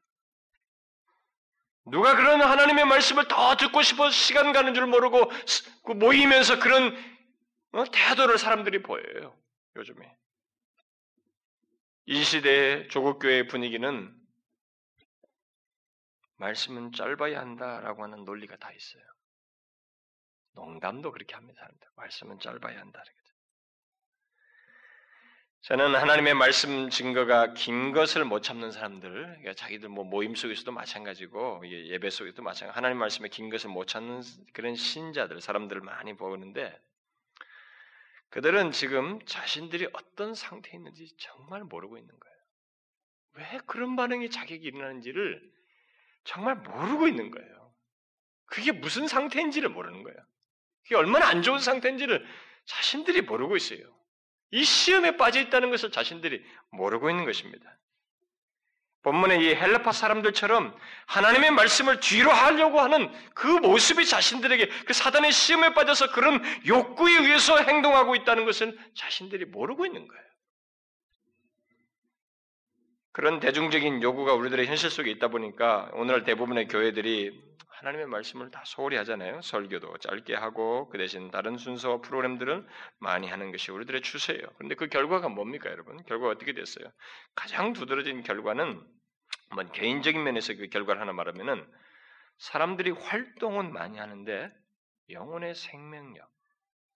누가 1.86 2.16
그런 2.16 2.42
하나님의 2.42 2.86
말씀을 2.86 3.28
더 3.28 3.56
듣고 3.58 3.82
싶어 3.82 4.10
시간 4.10 4.54
가는 4.54 4.74
줄 4.74 4.88
모르고 4.88 5.30
그 5.86 5.92
모이면서 5.92 6.60
그런 6.60 6.98
어, 7.74 7.84
태도를 7.92 8.38
사람들이 8.38 8.82
보여요. 8.82 9.38
요즘에. 9.76 10.16
이 12.08 12.24
시대의 12.24 12.88
조국교회의 12.90 13.48
분위기는 13.48 14.12
말씀은 16.38 16.92
짧아야 16.92 17.40
한다라고 17.40 18.04
하는 18.04 18.26
논리가 18.26 18.58
다 18.58 18.72
있어요. 18.72 19.04
농담도 20.54 21.12
그렇게 21.12 21.36
합니다. 21.36 21.60
사람들. 21.62 21.88
말씀은 21.96 22.40
짧아야 22.40 22.80
한다. 22.80 23.04
저는 25.62 25.96
하나님의 25.96 26.36
말씀 26.36 26.92
증거가 26.92 27.54
긴 27.54 27.92
것을 27.92 28.24
못 28.24 28.42
참는 28.42 28.72
사람들, 28.72 29.10
그러니까 29.12 29.54
자기들 29.56 29.90
뭐 29.90 30.04
모임 30.04 30.36
속에서도 30.36 30.72
마찬가지고 30.72 31.68
예배 31.68 32.12
속에서도 32.12 32.44
마찬가지. 32.44 32.76
하나님 32.76 33.00
말씀에 33.00 33.30
긴 33.30 33.50
것을 33.50 33.72
못 33.72 33.88
참는 33.88 34.22
그런 34.54 34.76
신자들, 34.76 35.42
사람들을 35.42 35.82
많이 35.82 36.16
보는데 36.16 36.80
그들은 38.30 38.74
지금 38.74 39.20
자신들이 39.26 39.88
어떤 39.94 40.36
상태에 40.36 40.74
있는지 40.76 41.16
정말 41.18 41.64
모르고 41.64 41.98
있는 41.98 42.14
거예요. 42.20 42.36
왜 43.34 43.60
그런 43.66 43.96
반응이 43.96 44.30
자격이 44.30 44.68
일어나는지를 44.68 45.55
정말 46.26 46.56
모르고 46.56 47.08
있는 47.08 47.32
거예요. 47.32 47.74
그게 48.48 48.72
무슨 48.72 49.08
상태인지를 49.08 49.70
모르는 49.70 50.04
거예요. 50.04 50.18
그게 50.84 50.96
얼마나 50.96 51.28
안 51.28 51.42
좋은 51.42 51.60
상태인지를 51.60 52.26
자신들이 52.66 53.22
모르고 53.22 53.56
있어요. 53.56 53.80
이 54.52 54.64
시험에 54.64 55.18
빠져 55.18 55.40
있다는 55.40 55.72
것을 55.72 55.92
자신들이 55.92 56.44
모르고 56.72 57.10
있는 57.10 57.26
것입니다. 57.26 57.78
본문의 59.04 59.44
이 59.44 59.54
헬라파 59.54 59.92
사람들처럼 59.92 60.76
하나님의 61.06 61.52
말씀을 61.52 62.00
뒤로 62.00 62.32
하려고 62.32 62.82
하는 62.82 63.12
그 63.36 63.46
모습이 63.46 64.06
자신들에게 64.06 64.68
그 64.86 64.94
사단의 64.94 65.32
시험에 65.32 65.76
빠져서 65.76 66.12
그런 66.12 66.44
욕구에 66.66 67.14
의해서 67.14 67.58
행동하고 67.58 68.16
있다는 68.16 68.46
것을 68.46 68.78
자신들이 68.96 69.46
모르고 69.46 69.86
있는 69.86 70.08
거예요. 70.08 70.26
그런 73.16 73.40
대중적인 73.40 74.04
요구가 74.04 74.34
우리들의 74.34 74.68
현실 74.68 74.90
속에 74.90 75.10
있다 75.10 75.30
보니까 75.30 75.90
오늘날 75.94 76.26
대부분의 76.26 76.68
교회들이 76.68 77.32
하나님의 77.70 78.08
말씀을 78.08 78.52
다 78.52 78.62
소홀히 78.66 78.98
하잖아요. 78.98 79.40
설교도 79.42 80.00
짧게 80.00 80.36
하고 80.36 80.90
그 80.90 80.98
대신 80.98 81.32
다른 81.32 81.58
순서와 81.58 82.02
프로그램들은 82.02 82.68
많이 83.00 83.30
하는 83.30 83.54
것이 83.54 83.72
우리들의 83.72 84.02
추세예요. 84.02 84.46
그런데 84.58 84.76
그 84.76 84.88
결과가 84.88 85.30
뭡니까, 85.30 85.70
여러분? 85.72 85.96
결과가 86.04 86.32
어떻게 86.32 86.52
됐어요? 86.52 86.92
가장 87.36 87.72
두드러진 87.72 88.22
결과는 88.22 88.86
뭐 89.54 89.64
개인적인 89.64 90.22
면에서 90.22 90.54
그 90.56 90.68
결과를 90.68 91.00
하나 91.00 91.14
말하면은 91.14 91.66
사람들이 92.40 92.92
활동은 92.92 93.72
많이 93.72 93.98
하는데 93.98 94.52
영혼의 95.10 95.56
생명력, 95.56 96.30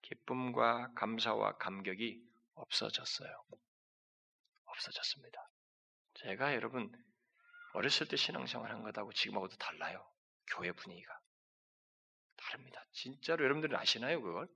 기쁨과 0.02 0.92
감사와 0.96 1.54
감격이 1.60 2.22
없어졌어요. 2.56 3.30
없어졌습니다. 4.66 5.49
제가 6.24 6.54
여러분 6.56 6.92
어렸을 7.74 8.08
때 8.08 8.18
신앙생활 8.18 8.72
한 8.72 8.84
것하고 8.84 9.14
지금하고도 9.14 9.56
달라요. 9.58 10.06
교회 10.48 10.72
분위기가. 10.72 11.18
다릅니다. 12.36 12.84
진짜로 12.92 13.44
여러분들은 13.44 13.78
아시나요, 13.78 14.22
그걸? 14.22 14.48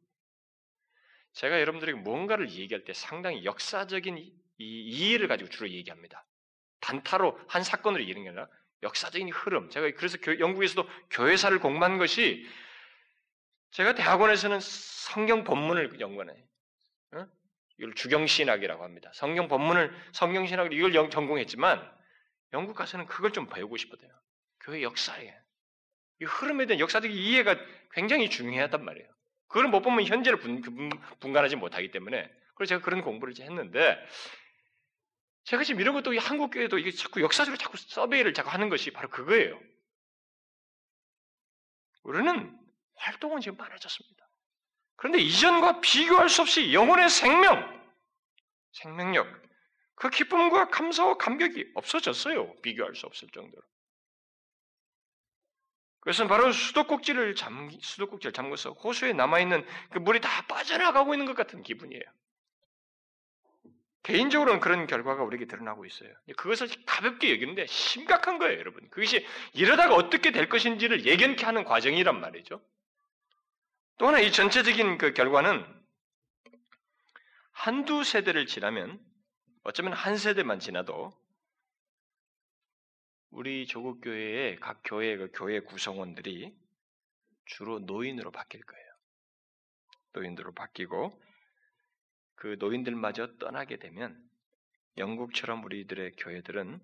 제가 1.34 1.60
여러분들에게 1.62 2.00
뭔가를 2.00 2.52
얘기할 2.52 2.84
때 2.84 2.94
상당히 2.94 3.46
역사적인 3.46 4.18
이, 4.18 4.34
이해를 4.60 5.28
가지고 5.28 5.50
주로 5.50 5.70
얘기합니다. 5.70 6.26
단타로 6.82 7.40
한 7.48 7.64
사건으로 7.64 8.02
얘기하는 8.04 8.24
게 8.24 8.30
아니라 8.30 8.48
역사적인 8.84 9.30
흐름. 9.32 9.70
제가 9.70 9.90
그래서 9.96 10.18
교, 10.22 10.40
영국에서도 10.40 10.88
교회사를 11.12 11.60
공부한 11.60 11.98
것이 11.98 12.46
제가 13.72 13.96
대학원에서는 13.96 14.60
성경 14.60 15.44
본문을 15.44 16.00
연구하네. 16.00 16.34
어? 17.74 17.78
이걸 17.78 17.94
주경신학이라고 17.96 18.84
합니다. 18.84 19.12
성경 19.14 19.48
본문을 19.48 19.94
성경신학을 20.14 20.74
이걸 20.74 21.10
전공했지만 21.10 21.92
영국 22.54 22.76
가서는 22.76 23.06
그걸 23.08 23.32
좀 23.32 23.48
배우고 23.48 23.78
싶거든요. 23.78 24.12
교회 24.62 24.82
역사에 24.82 25.34
이 26.22 26.26
흐름에 26.26 26.66
대한 26.66 26.80
역사적 26.80 27.12
이해가 27.12 27.58
굉장히 27.92 28.30
중요하단 28.30 28.86
말이에요. 28.86 29.10
그걸 29.48 29.68
못 29.68 29.82
보면 29.82 30.06
현재를 30.06 30.40
분, 30.40 30.62
분간하지 31.20 31.56
못하기 31.56 31.92
때문에 31.92 32.30
그래서 32.56 32.70
제가 32.70 32.82
그런 32.82 33.02
공부를 33.02 33.34
했는데 33.40 33.98
제가 35.46 35.64
지금 35.64 35.82
이런 35.82 35.94
것도 35.94 36.18
한국 36.20 36.52
교회도 36.52 36.78
이게 36.78 36.92
자꾸 36.92 37.22
역사적으로 37.22 37.58
자꾸 37.58 37.78
서베이를 37.78 38.34
자꾸 38.34 38.50
하는 38.50 38.70
것이 38.70 38.92
바로 38.92 39.10
그거예요. 39.10 39.60
우리는 42.04 42.58
활동은 42.96 43.42
지금 43.42 43.58
많아졌습니다. 43.58 44.26
그런데 44.96 45.20
이전과 45.20 45.82
비교할 45.82 46.30
수 46.30 46.42
없이 46.42 46.74
영혼의 46.74 47.10
생명, 47.10 47.84
생명력, 48.72 49.28
그 49.96 50.10
기쁨과 50.10 50.70
감사와 50.70 51.18
감격이 51.18 51.72
없어졌어요. 51.76 52.56
비교할 52.62 52.96
수 52.96 53.06
없을 53.06 53.28
정도로. 53.30 53.62
그것은 56.02 56.28
바로 56.28 56.52
수도꼭지를 56.52 57.36
잠 57.36 57.70
수도꼭지를 57.82 58.34
잠궈서 58.34 58.72
호수에 58.72 59.14
남아 59.14 59.40
있는 59.40 59.66
그 59.92 60.00
물이 60.00 60.20
다 60.20 60.46
빠져나가고 60.48 61.14
있는 61.14 61.26
것 61.26 61.34
같은 61.36 61.64
기분이에요. 61.64 62.04
개인적으로는 64.04 64.60
그런 64.60 64.86
결과가 64.86 65.24
우리에게 65.24 65.46
드러나고 65.46 65.86
있어요. 65.86 66.14
그것을 66.36 66.68
가볍게 66.86 67.32
여기는데 67.32 67.68
심각한 67.68 68.38
거예요, 68.38 68.60
여러분. 68.60 68.90
그것이 68.90 69.26
이러다가 69.54 69.96
어떻게 69.96 70.32
될 70.32 70.50
것인지를 70.50 71.06
예견케 71.06 71.46
하는 71.46 71.64
과정이란 71.64 72.20
말이죠. 72.20 72.62
또 74.04 74.10
하나 74.10 74.20
이 74.20 74.34
전체적인 74.34 74.98
그 74.98 75.14
결과는 75.14 75.66
한두 77.54 78.04
세대를 78.04 78.48
지나면 78.48 79.00
어쩌면 79.64 79.94
한 79.94 80.18
세대만 80.18 80.60
지나도 80.60 81.18
우리 83.30 83.66
조국 83.66 84.02
교회의 84.02 84.58
각 84.58 84.82
교회의 84.84 85.16
그 85.16 85.32
교회 85.34 85.62
구성원들이 85.62 86.54
주로 87.46 87.80
노인으로 87.80 88.32
바뀔 88.32 88.62
거예요. 88.66 88.94
노인으로 90.12 90.54
바뀌고 90.54 91.18
그 92.36 92.58
노인들마저 92.60 93.38
떠나게 93.38 93.80
되면 93.80 94.22
영국처럼 94.98 95.64
우리들의 95.64 96.18
교회들은 96.18 96.78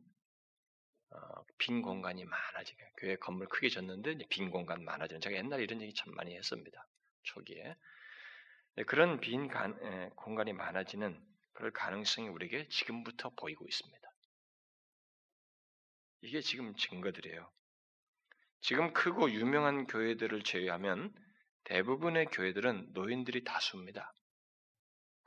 어, 1.09 1.45
빈 1.57 1.81
공간이 1.81 2.23
많아지게 2.23 2.93
교회 2.95 3.17
건물 3.17 3.49
크게 3.49 3.67
졌는데 3.67 4.19
빈 4.29 4.49
공간 4.51 4.85
많아지는 4.85 5.19
제가 5.19 5.35
옛날에 5.35 5.63
이런 5.63 5.81
얘기 5.81 5.93
참 5.93 6.13
많이 6.13 6.33
했습니다 6.37 6.88
초기에 7.23 7.75
네, 8.75 8.83
그런 8.83 9.19
빈 9.19 9.49
공간이 10.15 10.53
많아지는 10.53 11.19
그럴 11.53 11.71
가능성이 11.71 12.29
우리에게 12.29 12.67
지금부터 12.69 13.29
보이고 13.31 13.65
있습니다. 13.67 14.09
이게 16.21 16.41
지금 16.41 16.75
증거들이에요. 16.75 17.51
지금 18.61 18.93
크고 18.93 19.31
유명한 19.31 19.87
교회들을 19.87 20.43
제외하면 20.43 21.13
대부분의 21.65 22.27
교회들은 22.27 22.93
노인들이 22.93 23.43
다수입니다. 23.43 24.13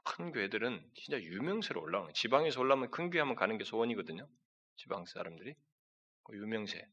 큰 0.05 0.33
교회들은 0.33 0.91
진짜 0.95 1.21
유명세로 1.21 1.81
올라오는 1.81 2.13
지방에서 2.15 2.61
올라오면 2.61 2.91
큰 2.91 3.11
교회 3.11 3.21
한번 3.21 3.37
가는 3.37 3.57
게 3.57 3.65
소원이거든요. 3.65 4.29
지방 4.77 5.07
사람들이 5.07 5.55
그 6.25 6.37
유명세 6.37 6.85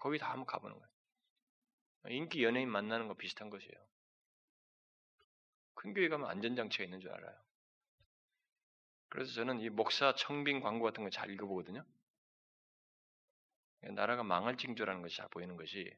거기 0.00 0.18
다 0.18 0.30
한번 0.30 0.46
가보는 0.46 0.76
거예요. 0.76 2.16
인기 2.16 2.44
연예인 2.44 2.70
만나는 2.70 3.08
거 3.08 3.14
비슷한 3.14 3.50
것이에요. 3.50 3.86
큰 5.86 5.94
교회 5.94 6.08
가면 6.08 6.28
안전장치가 6.28 6.82
있는 6.82 6.98
줄 6.98 7.12
알아요. 7.12 7.32
그래서 9.08 9.32
저는 9.34 9.60
이 9.60 9.70
목사 9.70 10.16
청빙 10.16 10.58
광고 10.58 10.84
같은 10.84 11.04
거 11.04 11.10
잘 11.10 11.30
읽어보거든요. 11.30 11.84
나라가 13.94 14.24
망할 14.24 14.56
징조라는 14.56 15.00
것이 15.00 15.16
잘 15.16 15.28
보이는 15.28 15.56
것이 15.56 15.88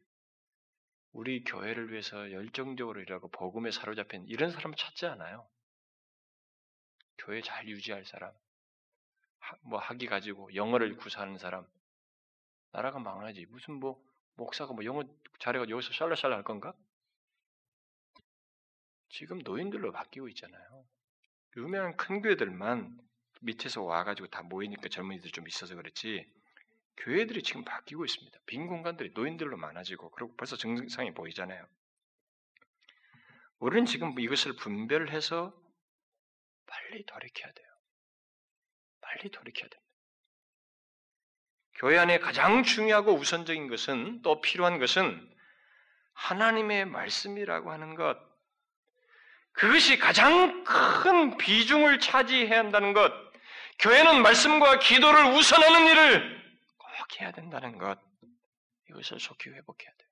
우리 1.12 1.42
교회를 1.42 1.90
위해서 1.90 2.30
열정적으로 2.32 3.00
일하고 3.00 3.28
복음에 3.28 3.70
사로잡힌 3.70 4.26
이런 4.26 4.50
사람 4.50 4.74
찾지 4.74 5.06
않아요. 5.06 5.48
교회 7.16 7.40
잘 7.40 7.66
유지할 7.66 8.04
사람, 8.04 8.30
뭐 9.62 9.78
학위 9.78 10.06
가지고 10.06 10.54
영어를 10.54 10.96
구사하는 10.96 11.38
사람, 11.38 11.66
나라가 12.72 12.98
망하지. 12.98 13.46
무슨 13.46 13.80
뭐 13.80 14.04
목사가 14.34 14.74
뭐 14.74 14.84
영어 14.84 15.02
잘해가지고 15.40 15.78
여기서 15.78 15.94
샬라샬라 15.94 16.36
할 16.36 16.44
건가? 16.44 16.74
지금 19.08 19.38
노인들로 19.38 19.92
바뀌고 19.92 20.28
있잖아요. 20.28 20.84
유명한 21.56 21.96
큰 21.96 22.20
교회들만 22.20 22.98
밑에서 23.40 23.82
와가지고 23.82 24.28
다 24.28 24.42
모이니까 24.42 24.88
젊은이들 24.88 25.30
좀 25.30 25.46
있어서 25.48 25.74
그렇지 25.74 26.30
교회들이 26.98 27.42
지금 27.42 27.64
바뀌고 27.64 28.04
있습니다. 28.04 28.38
빈 28.46 28.66
공간들이 28.66 29.12
노인들로 29.14 29.56
많아지고 29.56 30.10
그리고 30.10 30.34
벌써 30.36 30.56
증상이 30.56 31.14
보이잖아요. 31.14 31.66
우리는 33.60 33.86
지금 33.86 34.18
이것을 34.18 34.54
분별해서 34.56 35.52
빨리 36.66 37.04
돌이켜야 37.04 37.52
돼요. 37.52 37.66
빨리 39.00 39.30
돌이켜야 39.30 39.68
됩니다. 39.68 39.88
교회 41.74 41.96
안에 41.96 42.18
가장 42.18 42.64
중요하고 42.64 43.14
우선적인 43.14 43.68
것은 43.68 44.22
또 44.22 44.40
필요한 44.40 44.78
것은 44.78 45.32
하나님의 46.12 46.86
말씀이라고 46.86 47.70
하는 47.70 47.94
것. 47.94 48.18
그것이 49.58 49.98
가장 49.98 50.62
큰 50.62 51.36
비중을 51.36 51.98
차지해야 51.98 52.60
한다는 52.60 52.92
것. 52.92 53.12
교회는 53.80 54.22
말씀과 54.22 54.78
기도를 54.78 55.34
우선하는 55.34 55.86
일을 55.90 56.58
회복해야 56.94 57.32
된다는 57.32 57.76
것, 57.76 57.98
이것을 58.88 59.18
속히 59.18 59.50
회복해야 59.50 59.90
돼요. 59.90 60.08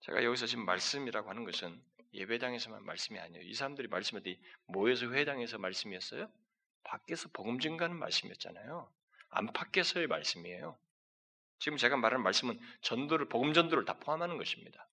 제가 0.00 0.24
여기서 0.24 0.46
지금 0.46 0.64
말씀이라고 0.64 1.28
하는 1.28 1.44
것은 1.44 1.82
예배당에서만 2.14 2.82
말씀이 2.84 3.18
아니에요. 3.18 3.42
이 3.44 3.52
사람들이 3.52 3.88
때 4.22 4.38
모여서 4.66 5.10
회당에서 5.10 5.58
말씀이었어요? 5.58 6.30
밖에서 6.84 7.28
복음 7.34 7.60
증가하는 7.60 7.98
말씀이었잖아요. 7.98 8.90
안팎에서의 9.30 10.06
말씀이에요. 10.06 10.78
지금 11.58 11.76
제가 11.76 11.98
말하는 11.98 12.22
말씀은 12.24 12.58
전도를 12.80 13.28
복음 13.28 13.52
전도를 13.52 13.84
다 13.84 13.98
포함하는 13.98 14.38
것입니다. 14.38 14.87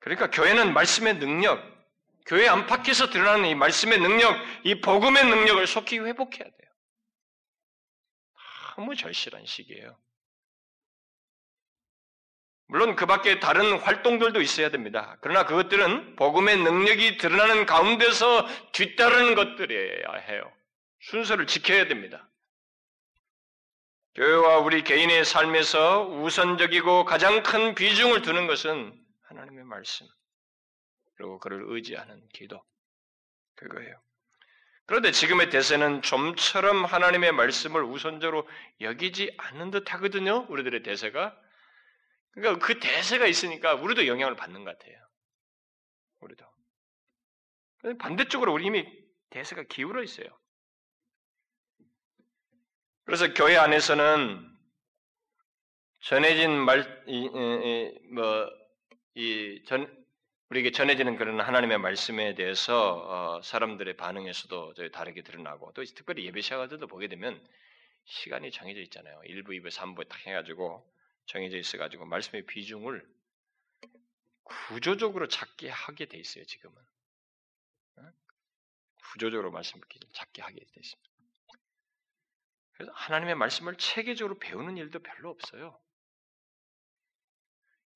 그러니까 0.00 0.30
교회는 0.30 0.74
말씀의 0.74 1.18
능력, 1.18 1.62
교회 2.26 2.48
안팎에서 2.48 3.10
드러나는 3.10 3.48
이 3.48 3.54
말씀의 3.54 3.98
능력, 4.00 4.36
이 4.64 4.80
복음의 4.80 5.24
능력을 5.24 5.66
속히 5.66 5.98
회복해야 5.98 6.44
돼요. 6.44 6.70
너무 8.76 8.96
절실한 8.96 9.44
시기예요. 9.44 9.98
물론 12.66 12.94
그 12.94 13.04
밖에 13.04 13.40
다른 13.40 13.78
활동들도 13.78 14.40
있어야 14.40 14.70
됩니다. 14.70 15.18
그러나 15.20 15.44
그것들은 15.44 16.14
복음의 16.16 16.58
능력이 16.58 17.18
드러나는 17.18 17.66
가운데서 17.66 18.46
뒤따르는 18.72 19.34
것들이어야 19.34 20.14
해요. 20.28 20.52
순서를 21.00 21.46
지켜야 21.46 21.88
됩니다. 21.88 22.30
교회와 24.14 24.58
우리 24.58 24.82
개인의 24.84 25.24
삶에서 25.24 26.06
우선적이고 26.06 27.04
가장 27.04 27.42
큰 27.42 27.74
비중을 27.74 28.22
두는 28.22 28.46
것은 28.46 28.99
하나님의 29.30 29.64
말씀, 29.64 30.06
그리고 31.14 31.38
그를 31.38 31.62
의지하는 31.66 32.28
기도, 32.32 32.62
그거예요. 33.54 34.00
그런데 34.86 35.12
지금의 35.12 35.50
대세는 35.50 36.02
좀처럼 36.02 36.84
하나님의 36.84 37.30
말씀을 37.32 37.84
우선적으로 37.84 38.48
여기지 38.80 39.32
않는 39.38 39.70
듯 39.70 39.94
하거든요, 39.94 40.46
우리들의 40.48 40.82
대세가. 40.82 41.40
그러니까 42.32 42.66
그 42.66 42.80
대세가 42.80 43.26
있으니까 43.26 43.74
우리도 43.74 44.08
영향을 44.08 44.34
받는 44.34 44.64
것 44.64 44.76
같아요. 44.76 44.96
우리도. 46.20 46.44
반대쪽으로 47.98 48.52
우리 48.52 48.66
이미 48.66 48.84
대세가 49.30 49.62
기울어 49.64 50.02
있어요. 50.02 50.26
그래서 53.04 53.32
교회 53.32 53.56
안에서는 53.56 54.50
전해진 56.00 56.50
말, 56.50 57.04
이, 57.06 57.26
이, 57.26 58.08
뭐, 58.12 58.59
이, 59.20 59.62
전, 59.66 59.86
우리에게 60.48 60.70
전해지는 60.70 61.16
그런 61.16 61.40
하나님의 61.40 61.76
말씀에 61.76 62.34
대해서 62.34 63.36
어, 63.36 63.42
사람들의 63.42 63.98
반응에서도 63.98 64.72
다르게 64.92 65.20
드러나고 65.20 65.72
또 65.74 65.84
특별히 65.84 66.24
예배 66.24 66.40
시간들도 66.40 66.86
보게 66.86 67.06
되면 67.06 67.38
시간이 68.06 68.50
정해져 68.50 68.80
있잖아요. 68.80 69.20
1부, 69.26 69.48
2부, 69.48 69.68
3부 69.68 70.08
딱 70.08 70.26
해가지고 70.26 70.90
정해져 71.26 71.58
있어가지고 71.58 72.06
말씀의 72.06 72.46
비중을 72.46 73.06
구조적으로 74.42 75.28
작게 75.28 75.68
하게 75.68 76.06
돼 76.06 76.16
있어요. 76.16 76.44
지금은 76.44 76.74
구조적으로 79.12 79.50
말씀을 79.50 79.84
작게 80.14 80.40
하게 80.40 80.60
돼 80.60 80.72
있습니다. 80.78 81.10
그래서 82.72 82.92
하나님의 82.94 83.34
말씀을 83.34 83.76
체계적으로 83.76 84.38
배우는 84.38 84.78
일도 84.78 85.00
별로 85.00 85.28
없어요. 85.28 85.78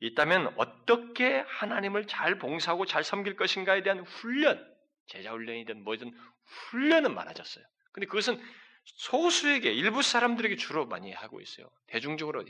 있다면 0.07 0.53
어떻게 0.57 1.39
하나님을 1.47 2.07
잘 2.07 2.39
봉사하고 2.39 2.85
잘 2.85 3.03
섬길 3.03 3.37
것인가에 3.37 3.83
대한 3.83 4.01
훈련, 4.01 4.63
제자 5.07 5.33
훈련이든 5.33 5.83
뭐든 5.83 6.13
훈련은 6.45 7.15
많아졌어요. 7.15 7.65
근데 7.93 8.07
그것은 8.07 8.41
소수에게 8.85 9.73
일부 9.73 10.03
사람들에게 10.03 10.57
주로 10.57 10.87
많이 10.87 11.13
하고 11.13 11.41
있어요. 11.41 11.71
대중적으로 11.87 12.45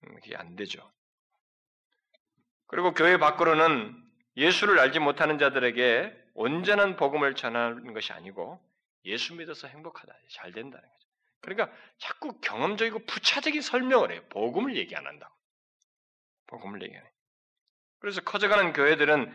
그게 0.00 0.36
안 0.36 0.56
되죠. 0.56 0.90
그리고 2.66 2.92
교회 2.92 3.18
밖으로는 3.18 3.94
예수를 4.36 4.78
알지 4.80 4.98
못하는 4.98 5.38
자들에게 5.38 6.12
온전한 6.34 6.96
복음을 6.96 7.34
전하는 7.34 7.92
것이 7.92 8.12
아니고 8.12 8.60
예수 9.04 9.34
믿어서 9.34 9.68
행복하다, 9.68 10.12
잘 10.30 10.52
된다는 10.52 10.88
거죠. 10.88 11.08
그러니까 11.40 11.76
자꾸 11.98 12.40
경험적이고 12.40 13.04
부차적인 13.04 13.60
설명을 13.60 14.12
해요. 14.12 14.22
복음을 14.30 14.76
얘기 14.76 14.96
안 14.96 15.06
한다고. 15.06 15.32
복음을 16.52 16.82
얘기해. 16.82 17.02
그래서 18.00 18.20
커져가는 18.20 18.72
교회들은 18.72 19.32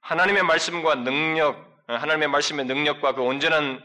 하나님의 0.00 0.44
말씀과 0.44 0.96
능력, 0.96 1.82
하나님의 1.88 2.28
말씀의 2.28 2.66
능력과 2.66 3.14
그 3.14 3.22
온전한 3.22 3.82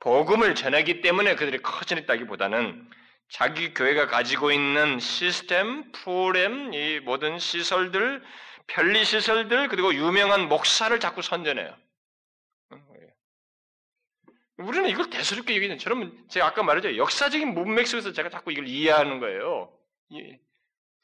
복음을 0.00 0.54
전하기 0.54 1.02
때문에 1.02 1.36
그들이 1.36 1.60
커져있다기보다는 1.62 2.88
자기 3.28 3.74
교회가 3.74 4.06
가지고 4.06 4.50
있는 4.50 4.98
시스템, 4.98 5.92
프로그램, 5.92 6.72
이 6.72 7.00
모든 7.00 7.38
시설들, 7.38 8.22
편리 8.66 9.04
시설들, 9.04 9.68
그리고 9.68 9.94
유명한 9.94 10.48
목사를 10.48 10.98
자꾸 10.98 11.22
선전해요. 11.22 11.76
우리는 14.56 14.88
이걸 14.88 15.10
대수롭게 15.10 15.56
여기는 15.56 15.78
저러면 15.78 16.16
제가 16.28 16.46
아까 16.46 16.62
말했죠. 16.62 16.96
역사적인 16.96 17.54
문맥 17.54 17.86
속에서 17.86 18.12
제가 18.12 18.28
자꾸 18.28 18.52
이걸 18.52 18.66
이해하는 18.68 19.20
거예요. 19.20 19.72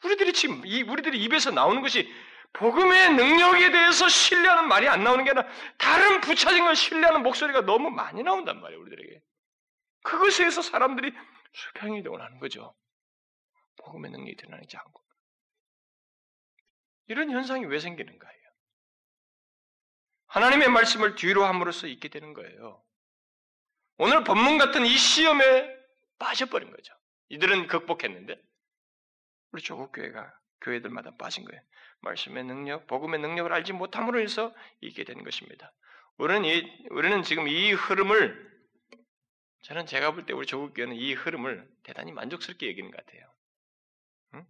우리들이 0.06 0.32
지금 0.32 0.62
이 0.64 0.82
우리들이 0.82 1.22
입에서 1.22 1.50
나오는 1.50 1.82
것이 1.82 2.10
복음의 2.52 3.14
능력에 3.14 3.70
대해서 3.70 4.08
신뢰하는 4.08 4.68
말이 4.68 4.88
안 4.88 5.04
나오는 5.04 5.24
게 5.24 5.30
아니라 5.30 5.46
다른 5.76 6.20
부차진 6.20 6.64
걸 6.64 6.74
신뢰하는 6.74 7.22
목소리가 7.22 7.62
너무 7.62 7.90
많이 7.90 8.22
나온단 8.22 8.60
말이에요, 8.60 8.80
우리들에게. 8.80 9.20
그것에 10.02 10.44
의해서 10.44 10.62
사람들이 10.62 11.12
수평이동을 11.52 12.22
하는 12.22 12.38
거죠. 12.38 12.74
복음의 13.78 14.10
능력이 14.10 14.36
드러나지 14.36 14.76
않고. 14.76 15.02
이런 17.08 17.30
현상이 17.30 17.66
왜 17.66 17.78
생기는 17.78 18.18
거예요? 18.18 18.36
하나님의 20.28 20.70
말씀을 20.70 21.14
뒤로 21.14 21.44
함으로써 21.44 21.86
있게 21.86 22.08
되는 22.08 22.32
거예요. 22.32 22.82
오늘 23.98 24.24
본문 24.24 24.58
같은 24.58 24.84
이 24.84 24.96
시험에 24.96 25.68
빠져버린 26.18 26.70
거죠. 26.70 26.94
이들은 27.28 27.66
극복했는데 27.66 28.40
우리 29.56 29.62
조국 29.62 29.90
교회가 29.92 30.38
교회들마다 30.60 31.16
빠진 31.16 31.46
거예요. 31.46 31.62
말씀의 32.00 32.44
능력, 32.44 32.86
복음의 32.86 33.20
능력을 33.20 33.50
알지 33.50 33.72
못함으로 33.72 34.20
해서 34.20 34.54
있게 34.82 35.04
된 35.04 35.24
것입니다. 35.24 35.72
우리는 36.18 36.44
이, 36.44 36.86
우리는 36.90 37.22
지금 37.22 37.48
이 37.48 37.72
흐름을 37.72 38.54
저는 39.62 39.86
제가 39.86 40.12
볼 40.12 40.26
때 40.26 40.34
우리 40.34 40.46
조국 40.46 40.74
교회는 40.74 40.94
이 40.94 41.14
흐름을 41.14 41.66
대단히 41.84 42.12
만족스럽게 42.12 42.68
여기는 42.68 42.90
것 42.90 42.98
같아요. 42.98 43.32
응? 44.34 44.46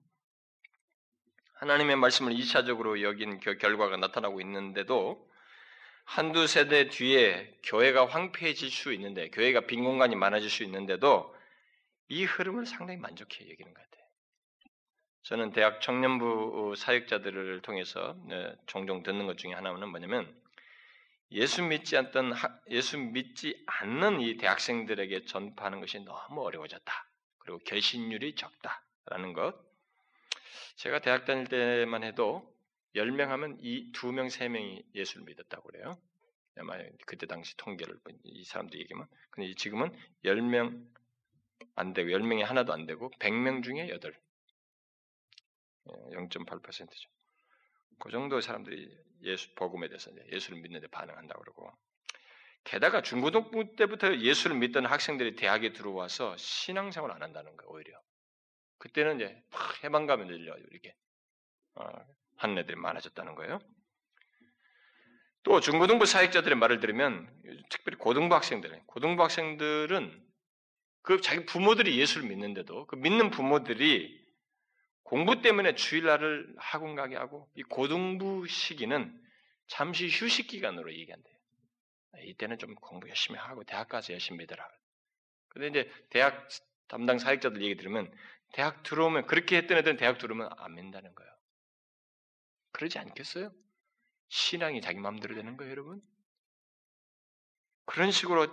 하나님의 1.55 1.95
말씀을 1.95 2.33
2차적으로 2.33 3.01
여긴 3.03 3.39
결과가 3.39 3.97
나타나고 3.99 4.41
있는데도 4.41 5.31
한두 6.05 6.49
세대 6.49 6.89
뒤에 6.89 7.57
교회가 7.63 8.07
황폐해질 8.07 8.71
수 8.71 8.93
있는데, 8.93 9.31
교회가 9.31 9.67
빈 9.67 9.85
공간이 9.85 10.17
많아질 10.17 10.51
수 10.51 10.65
있는데도 10.65 11.33
이 12.09 12.25
흐름을 12.25 12.67
상당히 12.67 12.99
만족해 12.99 13.49
여기는 13.49 13.73
것 13.73 13.81
같아요. 13.81 14.06
저는 15.27 15.51
대학 15.51 15.81
청년부 15.81 16.75
사역자들을 16.77 17.61
통해서 17.63 18.17
네, 18.29 18.55
종종 18.67 19.03
듣는 19.03 19.27
것 19.27 19.37
중에 19.37 19.55
하나는 19.55 19.89
뭐냐면 19.89 20.33
예수 21.33 21.65
믿지 21.65 21.97
않던 21.97 22.33
예수 22.71 22.97
믿지 22.97 23.61
않는 23.67 24.21
이 24.21 24.37
대학생들에게 24.37 25.25
전파하는 25.25 25.81
것이 25.81 25.99
너무 25.99 26.45
어려워졌다. 26.45 26.93
그리고 27.39 27.59
결신율이 27.59 28.37
적다라는 28.37 29.33
것. 29.33 29.57
제가 30.77 31.01
대학 31.01 31.25
다닐 31.25 31.49
때만 31.49 32.05
해도 32.05 32.49
10명 32.95 33.27
하면 33.27 33.59
이 33.61 33.91
2명, 33.91 34.29
3명이 34.29 34.95
예수를 34.95 35.25
믿었다고 35.25 35.71
그래요. 35.71 35.99
아마 36.57 36.79
그때 37.05 37.27
당시 37.27 37.57
통계를 37.57 37.97
이 38.23 38.45
사람들 38.45 38.79
얘기하면 38.79 39.09
근데 39.31 39.53
지금은 39.57 39.91
10명 40.25 40.87
안 41.75 41.95
되고 41.95 42.11
10명이 42.11 42.45
하나도 42.45 42.73
안 42.73 42.87
되고 42.87 43.11
100명 43.19 43.65
중에 43.65 43.89
8. 43.89 44.26
0.8%죠. 46.13 47.11
그 47.99 48.11
정도 48.11 48.41
사람들이 48.41 48.97
예수 49.23 49.55
복음에 49.55 49.89
대해서 49.89 50.11
예수를 50.33 50.61
믿는데 50.61 50.87
반응한다고 50.89 51.41
그러고 51.43 51.73
게다가 52.65 53.01
중고등부 53.01 53.77
때부터 53.77 54.17
예수를 54.19 54.57
믿던 54.57 54.87
학생들이 54.87 55.37
대학에 55.37 55.73
들어와서 55.73 56.37
신앙생활 56.37 57.13
안 57.13 57.23
한다는 57.23 57.57
거예요, 57.57 57.71
오히려. 57.71 58.01
그때는 58.79 59.17
이제 59.17 59.43
막 59.53 59.85
해방감이 59.85 60.27
들려 60.27 60.57
이렇게 60.57 60.95
어, 61.77 61.87
하는 62.37 62.59
애들이 62.59 62.77
많아졌다는 62.77 63.37
거예요. 63.37 63.61
또 65.45 65.61
중고등부 65.61 66.07
사역자들의 66.07 66.59
말을 66.59 66.81
들으면 66.81 67.31
특별히 67.71 67.99
고등부 67.99 68.35
학생들, 68.35 68.83
고등부 68.87 69.23
학생들은 69.23 70.27
그 71.03 71.21
자기 71.21 71.47
부모들이 71.47 71.97
예수를 72.01 72.29
믿는데도 72.29 72.89
그 72.89 72.97
믿는 72.97 73.31
부모들이 73.31 74.26
공부 75.07 75.41
때문에 75.41 75.77
주일날을 75.77 76.53
학원 76.59 76.97
가게 76.97 77.15
하고 77.15 77.49
이 77.55 77.63
고등부 77.63 78.49
시기는 78.49 79.17
잠시 79.69 80.09
휴식 80.09 80.49
기간으로 80.49 80.93
얘기한대요. 80.93 81.37
이때는 82.25 82.59
좀 82.59 82.75
공부 82.75 83.09
열심히 83.09 83.39
하고 83.39 83.63
대학 83.63 83.89
가서 83.89 84.13
열심히 84.13 84.39
믿어라. 84.39 84.69
근데 85.47 85.69
이제 85.69 85.93
대학 86.11 86.49
담당 86.89 87.21
사역자들 87.21 87.63
얘기 87.63 87.77
들으면 87.77 88.13
대학 88.53 88.83
들어오면 88.83 89.27
그렇게 89.27 89.57
했던 89.59 89.79
애들은 89.79 89.97
대학 89.97 90.19
들어오면 90.19 90.51
안 90.57 90.75
믿는다는 90.75 91.15
거예요. 91.15 91.33
그러지 92.73 92.99
않겠어요? 92.99 93.53
신앙이 94.29 94.81
자기 94.81 94.99
마음대로 94.99 95.37
되는 95.37 95.57
거예요, 95.57 95.71
여러분? 95.71 96.03
그런 97.85 98.11
식으로 98.11 98.49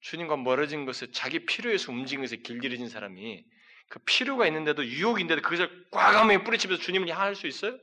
주님과 0.00 0.36
멀어진 0.36 0.84
것을 0.84 1.12
자기 1.12 1.46
필요에서 1.46 1.92
움직인 1.92 2.22
것에 2.22 2.38
길들여진 2.38 2.88
사람이 2.88 3.46
그 3.88 3.98
필요가 4.00 4.46
있는데도 4.46 4.84
유혹인데도 4.84 5.42
그것을 5.42 5.86
과감하게 5.90 6.44
뿌리치면서 6.44 6.82
주님을 6.82 7.08
향할 7.08 7.34
수 7.34 7.46
있어요? 7.46 7.78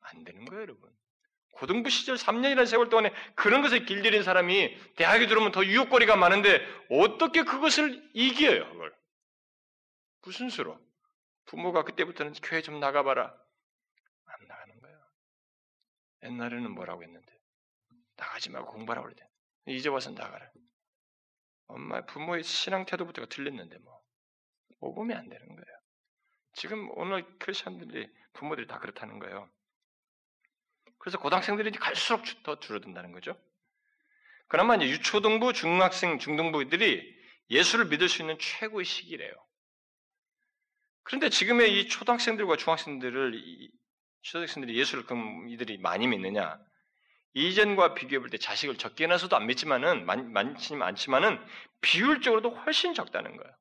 안 0.00 0.24
되는 0.24 0.44
거예요, 0.44 0.62
여러분. 0.62 0.90
고등부 1.52 1.88
시절 1.88 2.16
3년이라는 2.16 2.66
세월 2.66 2.88
동안에 2.88 3.12
그런 3.34 3.62
것에 3.62 3.80
길들인 3.80 4.22
사람이 4.22 4.76
대학에 4.96 5.26
들어오면 5.26 5.52
더 5.52 5.64
유혹거리가 5.64 6.16
많은데 6.16 6.60
어떻게 6.90 7.44
그것을 7.44 8.10
이겨요, 8.12 8.70
그걸? 8.72 8.94
무슨 10.22 10.48
수로? 10.48 10.78
부모가 11.46 11.84
그때부터는 11.84 12.32
교회 12.42 12.62
좀 12.62 12.80
나가봐라. 12.80 13.34
안 14.24 14.48
나가는 14.48 14.80
거예요. 14.80 14.98
옛날에는 16.24 16.70
뭐라고 16.72 17.02
했는데? 17.02 17.32
나가지 18.16 18.50
말고 18.50 18.72
공부하라고 18.72 19.06
그러대. 19.06 19.28
이제 19.66 19.88
와서 19.88 20.10
나가라. 20.10 20.50
엄마, 21.66 22.04
부모의 22.04 22.42
신앙 22.42 22.84
태도부터가 22.84 23.26
틀렸는데 23.28 23.78
뭐. 23.78 24.03
모범이 24.80 25.14
안 25.14 25.28
되는 25.28 25.46
거예요. 25.46 25.78
지금 26.54 26.88
오늘 26.94 27.24
크리스천들이 27.38 28.08
부모들이 28.32 28.66
다 28.66 28.78
그렇다는 28.78 29.18
거예요. 29.18 29.50
그래서 30.98 31.18
고등학생들이 31.18 31.70
갈수록 31.72 32.22
더 32.42 32.58
줄어든다는 32.60 33.12
거죠. 33.12 33.38
그나마 34.48 34.76
이제 34.76 34.88
유초등부, 34.88 35.52
중학생, 35.52 36.18
중등부들이 36.18 37.14
예수를 37.50 37.86
믿을 37.86 38.08
수 38.08 38.22
있는 38.22 38.38
최고의 38.38 38.84
시기래요. 38.84 39.32
그런데 41.02 41.28
지금의 41.28 41.78
이 41.78 41.88
초등학생들과 41.88 42.56
중학생들을 42.56 43.70
초등학생들이 44.22 44.78
예수를 44.78 45.04
그럼 45.04 45.48
이들이 45.48 45.78
많이 45.78 46.06
믿느냐? 46.06 46.58
이전과 47.34 47.94
비교해 47.94 48.20
볼 48.20 48.30
때 48.30 48.38
자식을 48.38 48.78
적게 48.78 49.06
낳아서도 49.06 49.36
안 49.36 49.46
믿지만은 49.46 50.06
많, 50.06 50.32
많지 50.32 50.74
않지만은 50.74 51.44
비율적으로도 51.80 52.50
훨씬 52.50 52.94
적다는 52.94 53.36
거예요. 53.36 53.56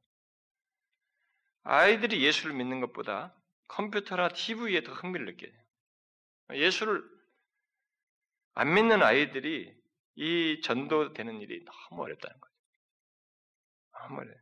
아이들이 1.64 2.24
예수를 2.24 2.54
믿는 2.56 2.82
것보다 2.82 3.36
컴퓨터나 3.68 4.30
TV에 4.30 4.84
더 4.84 4.94
흥미를 4.94 5.26
느껴요. 5.26 5.52
예수를 6.54 7.04
안 8.54 8.74
믿는 8.74 9.02
아이들이 9.02 9.74
이 10.16 10.62
전도되는 10.64 11.42
일이 11.42 11.66
너무 11.66 12.04
어렵다는 12.04 12.40
거죠. 12.40 12.54
너무 13.94 14.22
어려요. 14.22 14.38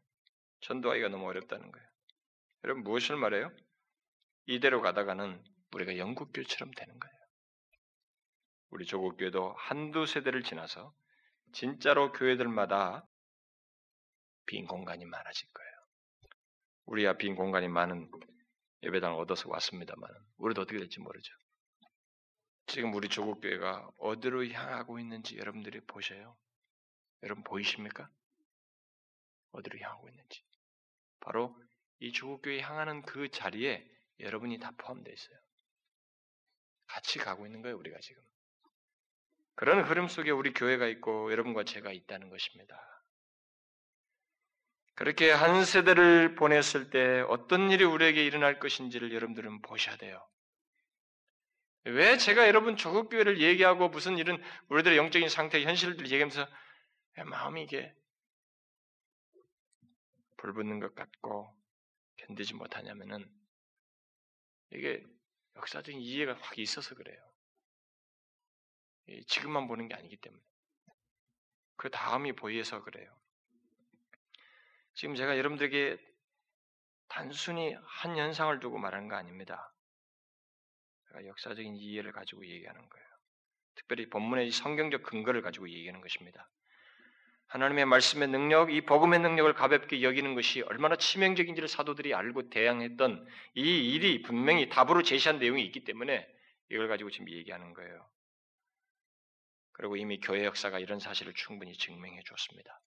전도하기가 0.62 1.10
너무 1.10 1.28
어렵다는 1.28 1.72
거예요. 1.72 1.88
여러분 2.64 2.84
무엇을 2.84 3.16
말해요? 3.16 3.52
이대로 4.48 4.82
가다가는 4.82 5.44
우리가 5.74 5.98
영국교처럼 5.98 6.72
되는 6.74 7.00
거예요. 7.00 7.16
우리 8.72 8.86
조국교회도 8.86 9.54
한두 9.58 10.06
세대를 10.06 10.44
지나서 10.44 10.94
진짜로 11.54 12.12
교회들마다 12.12 13.06
빈 14.46 14.66
공간이 14.66 15.06
많아질 15.06 15.48
거예요. 15.54 15.71
우리야 16.86 17.14
빈 17.18 17.36
공간이 17.36 17.68
많은 17.68 18.10
예배당을 18.84 19.20
얻어서 19.20 19.50
왔습니다만 19.50 20.10
우리도 20.38 20.62
어떻게 20.62 20.80
될지 20.80 21.00
모르죠. 21.00 21.34
지금 22.68 22.94
우리 22.94 23.10
조국 23.10 23.42
교회가 23.42 23.92
어디로 23.98 24.48
향하고 24.48 25.00
있는지 25.00 25.38
여러분들이 25.38 25.82
보셔요. 25.82 26.36
여러분 27.24 27.44
보이십니까? 27.44 28.10
어디로 29.52 29.80
향하고 29.80 30.10
있는지. 30.10 30.44
바로 31.20 31.56
이 32.00 32.12
조국 32.12 32.42
교회 32.42 32.60
향하는 32.62 33.04
그 33.04 33.30
자리에 33.30 33.88
여러분이 34.20 34.60
다 34.60 34.72
포함되어 34.78 35.14
있어요. 35.14 35.38
같이 36.88 37.20
가고 37.20 37.46
있는 37.46 37.62
거예요, 37.62 37.78
우리가 37.78 38.00
지금. 38.00 38.22
그런 39.56 39.84
흐름 39.84 40.08
속에 40.08 40.32
우리 40.32 40.54
교회가 40.54 40.88
있고 40.88 41.32
여러분과 41.32 41.64
제가 41.64 41.92
있다는 41.92 42.30
것입니다. 42.30 42.91
그렇게 45.02 45.32
한 45.32 45.66
세대를 45.66 46.36
보냈을 46.36 46.92
때 46.92 47.22
어떤 47.22 47.72
일이 47.72 47.84
우리에게 47.84 48.24
일어날 48.24 48.60
것인지를 48.60 49.12
여러분들은 49.12 49.64
보셔야 49.64 49.98
돼요. 49.98 50.24
왜 51.86 52.18
제가 52.18 52.48
여러분 52.48 52.76
조국 52.76 53.10
교회를 53.10 53.42
얘기하고 53.42 53.90
무슨 53.90 54.20
이런 54.20 54.40
우리들의 54.70 55.00
영적인 55.00 55.28
상태, 55.28 55.60
현실들 55.64 56.06
얘기하면서 56.06 56.48
마음이 57.26 57.64
이게 57.64 57.96
불붙는 60.38 60.80
것 60.80 60.94
같고 60.94 61.52
견디지 62.18 62.54
못하냐면은 62.54 63.28
이게 64.70 65.04
역사적인 65.56 66.00
이해가 66.00 66.38
확 66.40 66.60
있어서 66.60 66.94
그래요. 66.94 67.20
지금만 69.26 69.68
보는 69.68 69.88
게 69.88 69.96
아니기 69.96 70.16
때문에. 70.18 70.44
그 71.78 71.90
다음이 71.90 72.34
보여서 72.34 72.84
그래요. 72.84 73.21
지금 75.02 75.16
제가 75.16 75.36
여러분들에게 75.36 75.98
단순히 77.08 77.76
한 77.88 78.16
현상을 78.16 78.60
두고 78.60 78.78
말하는 78.78 79.08
거 79.08 79.16
아닙니다. 79.16 79.74
제가 81.08 81.26
역사적인 81.26 81.76
이해를 81.76 82.12
가지고 82.12 82.46
얘기하는 82.46 82.80
거예요. 82.88 83.08
특별히 83.74 84.08
본문의 84.12 84.52
성경적 84.52 85.02
근거를 85.02 85.42
가지고 85.42 85.68
얘기하는 85.72 86.02
것입니다. 86.02 86.48
하나님의 87.48 87.86
말씀의 87.86 88.28
능력, 88.28 88.72
이 88.72 88.82
복음의 88.82 89.22
능력을 89.22 89.52
가볍게 89.56 90.04
여기는 90.04 90.36
것이 90.36 90.62
얼마나 90.62 90.96
치명적인지를 90.96 91.68
사도들이 91.68 92.14
알고 92.14 92.52
대항했던 92.52 93.26
이 93.56 93.94
일이 93.96 94.22
분명히 94.22 94.70
답으로 94.70 95.02
제시한 95.02 95.40
내용이 95.40 95.66
있기 95.66 95.84
때문에 95.84 96.28
이걸 96.70 96.88
가지고 96.88 97.10
지금 97.10 97.28
얘기하는 97.28 97.74
거예요. 97.74 98.08
그리고 99.72 99.96
이미 99.96 100.20
교회 100.20 100.46
역사가 100.46 100.78
이런 100.78 101.00
사실을 101.00 101.34
충분히 101.34 101.74
증명해 101.74 102.22
줬습니다. 102.28 102.80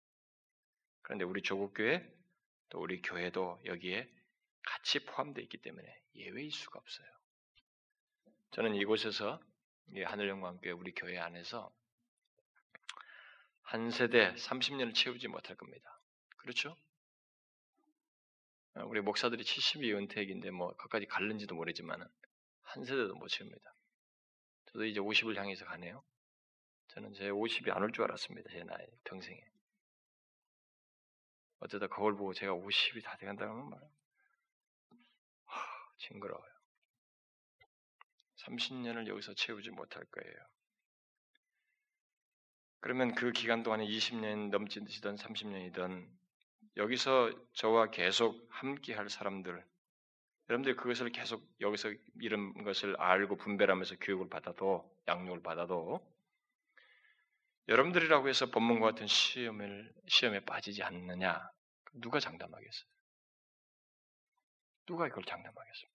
그런데 1.04 1.24
우리 1.24 1.42
조국교회 1.42 2.04
또 2.70 2.80
우리 2.80 3.00
교회도 3.00 3.60
여기에 3.66 4.10
같이 4.62 5.04
포함되어 5.04 5.42
있기 5.44 5.58
때문에 5.58 6.02
예외일 6.16 6.50
수가 6.50 6.78
없어요. 6.78 7.06
저는 8.52 8.74
이곳에서 8.74 9.40
하늘영광교회 10.04 10.72
우리 10.72 10.92
교회 10.92 11.18
안에서 11.18 11.72
한 13.62 13.90
세대 13.90 14.34
30년을 14.34 14.94
채우지 14.94 15.28
못할 15.28 15.56
겁니다. 15.56 16.00
그렇죠? 16.38 16.76
우리 18.86 19.00
목사들이 19.00 19.44
70이 19.44 19.94
은퇴기인데 19.96 20.50
뭐 20.50 20.74
그까지 20.76 21.06
갈는지도 21.06 21.54
모르지만 21.54 22.08
한 22.62 22.84
세대도 22.84 23.14
못 23.14 23.28
채웁니다. 23.28 23.74
저도 24.66 24.84
이제 24.86 25.00
50을 25.00 25.36
향해서 25.36 25.64
가네요. 25.66 26.02
저는 26.88 27.12
제 27.14 27.30
50이 27.30 27.70
안 27.70 27.82
올 27.82 27.92
줄 27.92 28.04
알았습니다. 28.04 28.50
제 28.50 28.64
나이 28.64 28.86
평생에. 29.04 29.53
어쩌다 31.60 31.86
거울 31.86 32.16
보고 32.16 32.34
제가 32.34 32.52
50이 32.52 33.02
다 33.02 33.16
돼간다고 33.16 33.52
하면 33.52 33.70
말이야. 33.70 33.88
하, 35.44 35.60
징그러워요. 35.98 36.54
30년을 38.36 39.06
여기서 39.08 39.34
채우지 39.34 39.70
못할 39.70 40.04
거예요. 40.04 40.36
그러면 42.80 43.14
그 43.14 43.32
기간 43.32 43.62
동안에 43.62 43.86
20년 43.86 44.50
넘치던 44.50 45.16
30년이든 45.16 46.06
여기서 46.76 47.30
저와 47.54 47.90
계속 47.90 48.46
함께 48.50 48.94
할 48.94 49.08
사람들, 49.08 49.64
여러분들 50.48 50.76
그것을 50.76 51.10
계속 51.10 51.42
여기서 51.60 51.92
이런 52.20 52.52
것을 52.64 53.00
알고 53.00 53.36
분별하면서 53.36 53.96
교육을 54.00 54.28
받아도, 54.28 54.84
양육을 55.08 55.42
받아도, 55.42 56.06
여러분들이라고 57.68 58.28
해서 58.28 58.46
본문과 58.46 58.90
같은 58.90 59.06
시험을, 59.06 59.92
시험에 60.06 60.40
빠지지 60.40 60.82
않느냐? 60.82 61.50
누가 61.94 62.20
장담하겠어요? 62.20 62.88
누가 64.86 65.06
이걸 65.06 65.24
장담하겠습니까? 65.24 65.94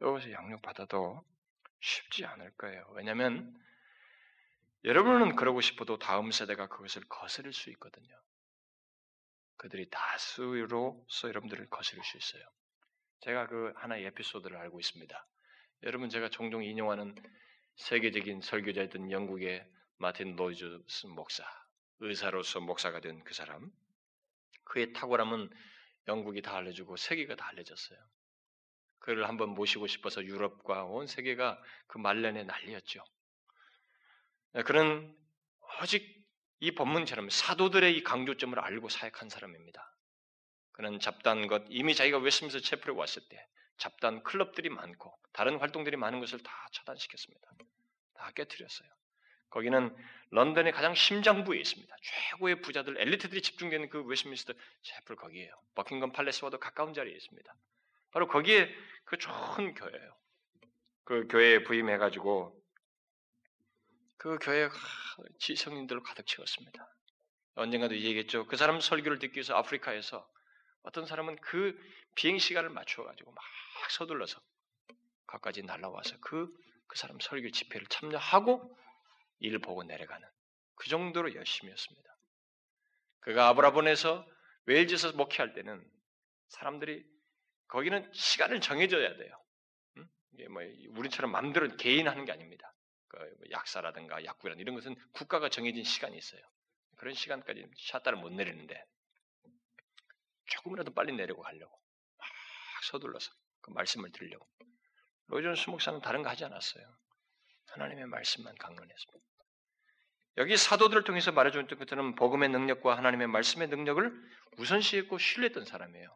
여기서 0.00 0.32
양육 0.32 0.62
받아도 0.62 1.24
쉽지 1.80 2.24
않을 2.24 2.50
거예요. 2.56 2.84
왜냐하면 2.94 3.54
여러분은 4.84 5.36
그러고 5.36 5.60
싶어도 5.60 5.98
다음 5.98 6.30
세대가 6.30 6.66
그것을 6.66 7.02
거스릴 7.08 7.52
수 7.52 7.70
있거든요. 7.70 8.16
그들이 9.56 9.88
다수로서 9.90 11.28
여러분들을 11.28 11.68
거스릴 11.68 12.02
수 12.04 12.16
있어요. 12.16 12.48
제가 13.20 13.46
그 13.48 13.72
하나의 13.76 14.04
에피소드를 14.06 14.56
알고 14.56 14.78
있습니다. 14.78 15.26
여러분 15.84 16.08
제가 16.08 16.28
종종 16.28 16.64
인용하는 16.64 17.14
세계적인 17.76 18.40
설교자였던 18.40 19.10
영국의 19.10 19.68
마틴 19.98 20.36
로이즈 20.36 20.80
목사, 21.06 21.44
의사로서 22.00 22.60
목사가 22.60 23.00
된 23.00 23.22
그 23.24 23.34
사람, 23.34 23.70
그의 24.64 24.92
탁월함은 24.92 25.50
영국이 26.08 26.42
다 26.42 26.56
알려주고 26.56 26.96
세계가 26.96 27.36
다 27.36 27.48
알려졌어요. 27.48 27.98
그를 29.00 29.28
한번 29.28 29.50
모시고 29.50 29.86
싶어서 29.86 30.24
유럽과 30.24 30.84
온 30.84 31.06
세계가 31.06 31.62
그 31.86 31.98
말년에 31.98 32.44
난리였죠. 32.44 33.04
그는 34.66 35.16
오직 35.82 36.18
이 36.60 36.72
본문처럼 36.74 37.30
사도들의 37.30 37.96
이 37.96 38.02
강조점을 38.02 38.58
알고 38.58 38.88
사역한 38.88 39.28
사람입니다. 39.28 39.94
그는 40.72 41.00
잡다한 41.00 41.46
것, 41.46 41.64
이미 41.68 41.94
자기가 41.94 42.18
웨스트민스터 42.18 42.60
채플에 42.60 42.94
왔을 42.94 43.22
때 43.28 43.46
잡다한 43.78 44.22
클럽들이 44.24 44.68
많고 44.70 45.16
다른 45.32 45.58
활동들이 45.58 45.96
많은 45.96 46.20
것을 46.20 46.42
다 46.42 46.52
차단시켰습니다. 46.72 47.48
다 48.14 48.30
깨뜨렸어요. 48.32 48.88
거기는 49.50 49.94
런던의 50.30 50.72
가장 50.72 50.94
심장부에 50.94 51.58
있습니다. 51.58 51.96
최고의 52.02 52.60
부자들, 52.60 53.00
엘리트들이 53.00 53.40
집중되는 53.40 53.88
그 53.88 54.02
웨스트민스터 54.02 54.52
채플 54.82 55.16
거기에요. 55.16 55.52
버킹엄 55.74 56.12
팔레스와도 56.12 56.58
가까운 56.58 56.92
자리에 56.92 57.14
있습니다. 57.14 57.54
바로 58.10 58.26
거기에 58.26 58.68
그 59.04 59.16
좋은 59.16 59.74
교회예요. 59.74 60.16
그 61.04 61.26
교회에 61.28 61.64
부임해가지고 61.64 62.54
그 64.18 64.38
교회가 64.38 64.74
지성인들로 65.38 66.02
가득 66.02 66.26
채웠습니다. 66.26 66.86
언젠가도 67.54 67.94
얘기했죠. 67.96 68.46
그 68.46 68.56
사람 68.56 68.80
설교를 68.80 69.18
듣기 69.18 69.36
위해서 69.36 69.54
아프리카에서 69.56 70.28
어떤 70.82 71.06
사람은 71.06 71.36
그 71.40 71.78
비행 72.14 72.38
시간을 72.38 72.70
맞춰가지고 72.70 73.32
막 73.32 73.44
서둘러서 73.90 74.40
가까지 75.26 75.62
날라와서 75.62 76.16
그, 76.20 76.52
그 76.86 76.98
사람 76.98 77.18
설교 77.20 77.50
집회를 77.50 77.86
참여하고 77.88 78.76
일을 79.40 79.60
보고 79.60 79.82
내려가는 79.82 80.26
그 80.74 80.88
정도로 80.88 81.34
열심히했습니다. 81.34 82.08
그가 83.20 83.48
아브라본에서 83.48 84.26
웨일즈에서 84.66 85.12
목회할 85.12 85.54
때는 85.54 85.84
사람들이 86.48 87.04
거기는 87.68 88.10
시간을 88.12 88.60
정해줘야 88.60 89.16
돼요. 89.16 89.44
응? 89.98 90.08
이게 90.32 90.48
뭐 90.48 90.62
우리처럼 90.90 91.30
마음대로 91.30 91.68
개인 91.76 92.08
하는 92.08 92.24
게 92.24 92.32
아닙니다. 92.32 92.72
그뭐 93.08 93.26
약사라든가 93.50 94.24
약국이라든 94.24 94.60
이런 94.60 94.74
것은 94.74 94.94
국가가 95.12 95.48
정해진 95.48 95.84
시간이 95.84 96.16
있어요. 96.16 96.42
그런 96.96 97.14
시간까지 97.14 97.64
샷다를 97.76 98.18
못 98.18 98.30
내리는데 98.32 98.84
조금이라도 100.46 100.92
빨리 100.94 101.12
내려고 101.12 101.42
가려고 101.42 101.78
막 102.16 102.28
서둘러서 102.84 103.30
그 103.60 103.70
말씀을 103.70 104.10
들으려고 104.12 104.48
로이존 105.26 105.54
수목사는 105.54 106.00
다른 106.00 106.22
거 106.22 106.30
하지 106.30 106.44
않았어요. 106.44 106.98
하나님의 107.78 108.06
말씀만 108.06 108.54
강론했습니다. 108.56 109.26
여기 110.38 110.56
사도들을 110.56 111.04
통해서 111.04 111.32
말해주는 111.32 111.66
것들은 111.66 112.14
복음의 112.14 112.48
능력과 112.50 112.96
하나님의 112.96 113.26
말씀의 113.28 113.68
능력을 113.68 114.12
우선시했고 114.58 115.18
신뢰했던 115.18 115.64
사람이에요. 115.64 116.08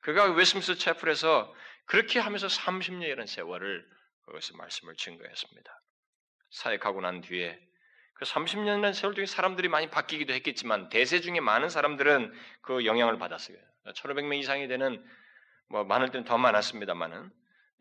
그가 0.00 0.32
웨스민스 0.32 0.76
채플에서 0.76 1.54
그렇게 1.86 2.18
하면서 2.18 2.46
30년이라는 2.46 3.26
세월을 3.26 3.86
거기서 4.26 4.56
말씀을 4.56 4.96
증거했습니다. 4.96 5.82
사역하고 6.50 7.00
난 7.00 7.20
뒤에 7.20 7.60
그 8.14 8.24
30년이라는 8.24 8.92
세월 8.92 9.14
중에 9.14 9.26
사람들이 9.26 9.68
많이 9.68 9.88
바뀌기도 9.88 10.32
했겠지만 10.34 10.88
대세 10.88 11.20
중에 11.20 11.40
많은 11.40 11.68
사람들은 11.68 12.32
그 12.62 12.84
영향을 12.84 13.18
받았어요. 13.18 13.56
1500명 13.86 14.38
이상이 14.38 14.68
되는 14.68 15.04
뭐 15.68 15.84
많을 15.84 16.10
때는 16.10 16.24
더 16.24 16.38
많았습니다만은 16.38 17.30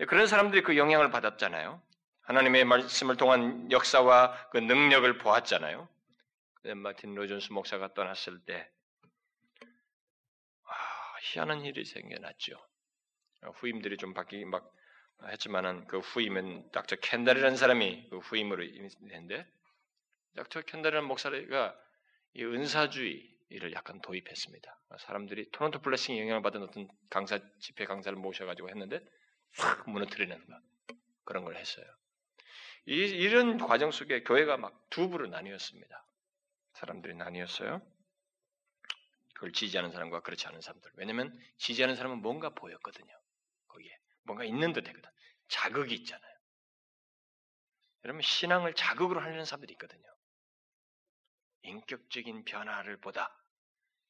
그런 0.07 0.27
사람들이 0.27 0.61
그 0.61 0.77
영향을 0.77 1.09
받았잖아요. 1.11 1.81
하나님의 2.29 2.63
말씀을 2.63 3.17
통한 3.17 3.71
역사와 3.71 4.49
그 4.51 4.59
능력을 4.59 5.17
보았잖아요. 5.17 5.89
마틴 6.75 7.15
로존스 7.15 7.51
목사가 7.51 7.91
떠났을 7.95 8.39
때 8.45 8.69
아, 10.63 10.73
희한한 11.23 11.65
일이 11.65 11.83
생겨났죠. 11.83 12.55
후임들이 13.55 13.97
좀 13.97 14.13
바뀌기 14.13 14.45
막 14.45 14.71
했지만은 15.23 15.87
그 15.87 15.97
후임은 15.97 16.69
닥터 16.71 16.97
캔달이라는 16.97 17.57
사람이 17.57 18.09
그 18.11 18.19
후임으로 18.19 18.63
있는데 18.63 19.51
닥터 20.35 20.61
캔달이라는 20.61 21.07
목사가 21.07 21.35
이 22.35 22.43
은사주의를 22.43 23.73
약간 23.73 24.01
도입했습니다. 24.01 24.79
사람들이 24.99 25.49
토론토 25.49 25.81
블레싱 25.81 26.15
영향을 26.19 26.43
받은 26.43 26.61
어떤 26.61 26.87
강사 27.09 27.39
집회 27.57 27.85
강사를 27.85 28.15
모셔가지고 28.19 28.69
했는데 28.69 29.03
확 29.57 29.89
무너뜨리는 29.89 30.45
거 30.45 30.59
그런 31.25 31.43
걸 31.43 31.55
했어요. 31.55 31.87
이, 32.85 32.93
이런 32.93 33.57
과정 33.57 33.91
속에 33.91 34.23
교회가 34.23 34.57
막 34.57 34.79
두 34.89 35.09
부로 35.09 35.27
나뉘었습니다. 35.27 36.05
사람들이 36.73 37.15
나뉘었어요. 37.15 37.81
그걸 39.35 39.53
지지하는 39.53 39.91
사람과 39.91 40.21
그렇지 40.21 40.47
않은 40.47 40.61
사람들. 40.61 40.91
왜냐하면 40.95 41.39
지지하는 41.57 41.95
사람은 41.95 42.21
뭔가 42.21 42.49
보였거든요. 42.49 43.13
거기에 43.67 43.97
뭔가 44.23 44.43
있는 44.43 44.73
듯 44.73 44.87
했거든. 44.87 45.09
자극이 45.47 45.93
있잖아요. 45.95 46.35
여러분 48.03 48.21
신앙을 48.21 48.73
자극으로 48.73 49.19
하려는 49.21 49.45
사람들이 49.45 49.73
있거든요. 49.73 50.03
인격적인 51.63 52.45
변화를 52.45 52.97
보다 52.97 53.35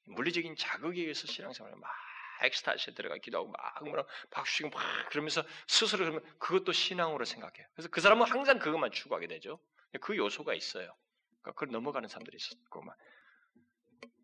물리적인 0.06 0.56
자극에 0.56 1.02
의해서 1.02 1.28
신앙생활을 1.28 1.78
막 1.78 1.92
엑스타시에 2.42 2.94
들어가 2.94 3.18
기도하고 3.18 3.52
막 3.52 3.84
뭐라 3.84 4.06
박수치고 4.32 4.70
막 4.70 4.82
그러면서 5.10 5.44
스스로 5.68 6.06
그러면 6.06 6.38
그것도 6.40 6.72
신앙으로 6.72 7.26
생각해요. 7.26 7.68
그래서 7.74 7.90
그 7.90 8.02
사람은 8.02 8.28
항상 8.28 8.60
그것만 8.60 8.92
추구하게 8.92 9.28
되죠. 9.28 9.60
그 10.02 10.16
요소가 10.16 10.54
있어요. 10.54 10.96
그러니까 11.42 11.52
그걸 11.54 11.72
넘어가는 11.72 12.08
사람들이 12.08 12.38
있었고 12.38 12.82
막. 12.84 12.96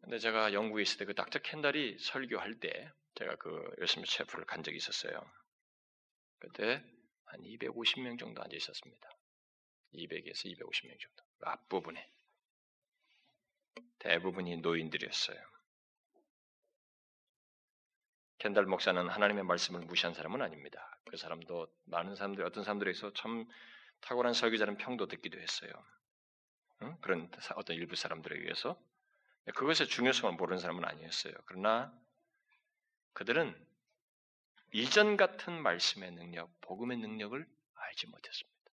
근데 0.02 0.20
제가 0.20 0.54
영국에 0.54 0.84
있을 0.84 1.00
때 1.00 1.06
그 1.06 1.16
닥터 1.16 1.40
캔달이 1.40 1.98
설교할 2.00 2.60
때 2.60 2.92
제가 3.16 3.36
그 3.38 3.76
요스미 3.82 4.06
체프를 4.06 4.46
간 4.46 4.62
적이 4.62 4.78
있었어요. 4.78 5.20
그때 6.40 6.84
한 7.26 7.42
250명 7.42 8.20
정도 8.20 8.42
앉아 8.44 8.56
있었습니다. 8.56 9.10
200에서 9.94 10.46
250명 10.46 11.00
정도. 11.00 11.24
그 11.38 11.50
앞부분에. 11.50 12.12
대부분이 14.00 14.58
노인들이었어요. 14.58 15.55
켄달 18.46 18.68
목사는 18.68 19.10
하나님의 19.10 19.44
말씀을 19.44 19.82
무시한 19.82 20.14
사람은 20.14 20.40
아닙니다. 20.44 21.00
그 21.10 21.18
사람도 21.18 21.66
많은 21.86 22.16
사람들 22.16 22.46
어떤 22.46 22.64
사람들에서 22.64 23.12
참 23.14 23.48
탁월한 24.02 24.36
설교자는 24.36 24.78
평도 24.78 25.08
듣기도 25.08 25.40
했어요. 25.40 25.72
응? 26.84 26.96
그런 27.02 27.32
어떤 27.56 27.76
일부 27.76 27.96
사람들에 27.96 28.38
의해서 28.38 28.80
그것의 29.56 29.88
중요성을 29.90 30.36
모르는 30.36 30.60
사람은 30.60 30.86
아니었어요. 30.86 31.34
그러나 31.48 31.92
그들은 33.14 33.56
이전 34.74 35.18
같은 35.18 35.64
말씀의 35.64 36.12
능력, 36.12 36.52
복음의 36.62 36.98
능력을 36.98 37.48
알지 37.74 38.08
못했습니다. 38.10 38.72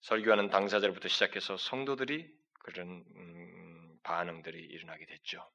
설교하는 0.00 0.50
당사자로부터 0.50 1.06
시작해서 1.06 1.56
성도들이 1.56 2.36
그런 2.64 3.04
음, 3.14 4.00
반응들이 4.02 4.58
일어나게 4.58 5.06
됐죠. 5.06 5.48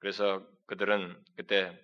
그래서 0.00 0.46
그들은 0.66 1.24
그때 1.34 1.82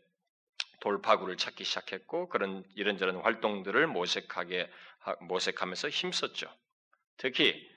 돌파구를 0.81 1.37
찾기 1.37 1.65
시작했고 1.65 2.29
그런 2.29 2.65
이런저런 2.75 3.17
활동들을 3.17 3.87
모색하게 3.87 4.71
모색하면서 5.21 5.89
힘썼죠. 5.89 6.49
특히 7.17 7.69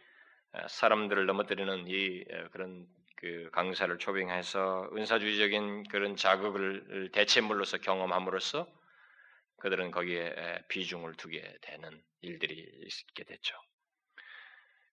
사람들을 0.68 1.26
넘어뜨리는 1.26 1.88
이 1.88 2.24
그런 2.52 2.86
그 3.16 3.50
강사를 3.54 3.96
초빙해서 3.98 4.90
은사주의적인 4.96 5.84
그런 5.90 6.16
자극을 6.16 7.12
대체물로서 7.14 7.78
경험함으로써 7.78 8.68
그들은 9.58 9.92
거기에 9.92 10.34
비중을 10.70 11.14
두게 11.14 11.42
되는 11.62 12.04
일들이 12.22 12.56
있게 12.56 13.24
됐죠. 13.24 13.56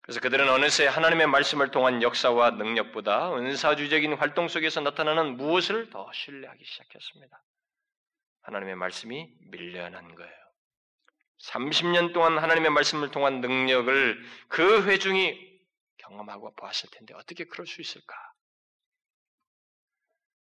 그래서 0.02 0.20
그들은 0.20 0.48
어느새 0.48 0.86
하나님의 0.86 1.26
말씀을 1.26 1.70
통한 1.70 2.02
역사와 2.02 2.52
능력보다 2.52 3.34
은사주의적인 3.34 4.14
활동 4.14 4.48
속에서 4.48 4.80
나타나는 4.80 5.36
무엇을 5.36 5.90
더 5.90 6.10
신뢰하기 6.12 6.64
시작했습니다. 6.64 7.42
하나님의 8.48 8.76
말씀이 8.76 9.30
밀려난 9.50 10.14
거예요. 10.14 10.32
30년 11.38 12.14
동안 12.14 12.38
하나님의 12.38 12.70
말씀을 12.70 13.10
통한 13.10 13.40
능력을 13.40 14.24
그 14.48 14.84
회중이 14.84 15.60
경험하고 15.98 16.54
보았을 16.54 16.88
텐데 16.90 17.14
어떻게 17.14 17.44
그럴 17.44 17.66
수 17.66 17.82
있을까? 17.82 18.14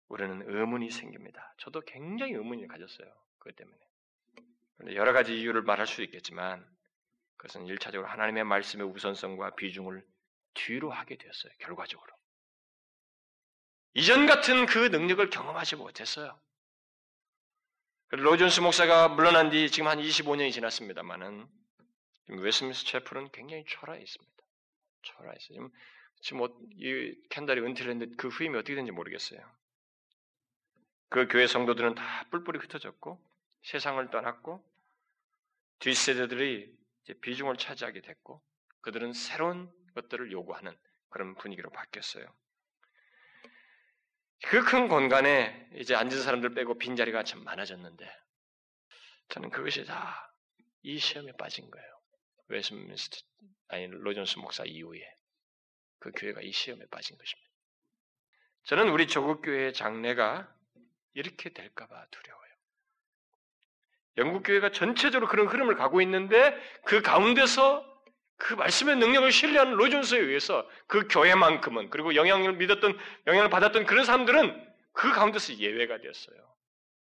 우리는 0.08 0.44
의문이 0.48 0.90
생깁니다. 0.90 1.54
저도 1.60 1.82
굉장히 1.82 2.34
의문을 2.34 2.68
가졌어요. 2.68 3.08
그것 3.38 3.56
때문에. 3.56 3.78
여러 4.96 5.14
가지 5.14 5.40
이유를 5.40 5.62
말할 5.62 5.86
수 5.88 6.02
있겠지만 6.02 6.68
그것은 7.38 7.68
일차적으로 7.68 8.10
하나님의 8.10 8.44
말씀의 8.44 8.88
우선성과 8.88 9.56
비중을 9.56 10.04
뒤로 10.56 10.92
하게 10.92 11.16
되었어요. 11.16 11.54
결과적으로. 11.60 12.12
이전 13.94 14.26
같은 14.26 14.66
그 14.66 14.88
능력을 14.88 15.30
경험하지 15.30 15.76
못했어요. 15.76 16.40
로존스 18.10 18.60
목사가 18.60 19.08
물러난 19.08 19.50
뒤 19.50 19.70
지금 19.72 19.88
한 19.88 20.00
25년이 20.00 20.52
지났습니다만은 20.52 21.48
웨스트민스터 22.30 22.86
채플은 22.86 23.32
굉장히 23.32 23.64
초라해 23.66 24.02
있습니다. 24.02 24.34
초라해 25.02 25.36
있어요. 25.40 25.56
지금, 25.56 25.72
지금 26.22 26.38
뭐, 26.38 26.60
이 26.72 27.16
캔달이 27.30 27.62
은퇴를 27.62 27.92
했는데 27.92 28.16
그 28.16 28.28
후임이 28.28 28.56
어떻게 28.58 28.76
되는지 28.76 28.92
모르겠어요. 28.92 29.40
그 31.10 31.28
교회 31.28 31.48
성도들은 31.48 31.96
다 31.96 32.26
뿔뿔이 32.32 32.60
흩어졌고 32.60 33.20
세상을 33.64 34.10
떠났고 34.10 34.64
뒷세대들이 35.80 36.72
비중을 37.22 37.58
차지하게 37.58 38.02
됐고 38.02 38.42
그들은 38.82 39.14
새로운 39.14 39.72
것들을 39.96 40.32
요구하는 40.32 40.76
그런 41.10 41.36
분위기로 41.36 41.70
바뀌었어요. 41.70 42.26
그 44.46 44.64
큰 44.64 44.88
공간에 44.88 45.70
이제 45.76 45.96
앉은 45.96 46.22
사람들 46.22 46.54
빼고 46.54 46.78
빈자리가 46.78 47.24
참 47.24 47.44
많아졌는데 47.44 48.10
저는 49.30 49.50
그것이 49.50 49.86
다 49.86 50.34
이 50.84 51.00
시험에 51.00 51.32
빠진 51.38 51.70
거예요. 51.72 51.88
웨스민스터 52.50 53.18
아니 53.70 53.88
로존스 53.88 54.40
목사 54.40 54.64
이후에 54.66 55.02
그 56.00 56.12
교회가 56.12 56.42
이 56.42 56.52
시험에 56.52 56.86
빠진 56.92 57.18
것입니다. 57.18 57.50
저는 58.66 58.90
우리 58.90 59.08
조국 59.08 59.42
교회의 59.42 59.74
장래가 59.74 60.54
이렇게 61.14 61.50
될까봐 61.52 62.06
두려워요. 62.12 62.54
영국 64.18 64.44
교회가 64.44 64.72
전체적으로 64.72 65.30
그런 65.30 65.48
흐름을 65.48 65.76
가고 65.76 66.02
있는데 66.02 66.54
그 66.86 67.02
가운데서 67.02 67.93
그 68.44 68.56
말씀의 68.56 68.98
능력을 68.98 69.32
신뢰하는 69.32 69.76
로존스에 69.76 70.20
의해서 70.20 70.70
그 70.88 71.08
교회만큼은 71.08 71.90
그리고 71.90 72.14
영향을 72.14 72.58
믿었던 72.58 73.00
영향을 73.26 73.50
받았던 73.50 73.86
그런 73.86 74.04
사람들은 74.04 74.74
그 74.92 75.14
가운데서 75.14 75.60
예외가 75.60 75.98
되었어요. 75.98 76.56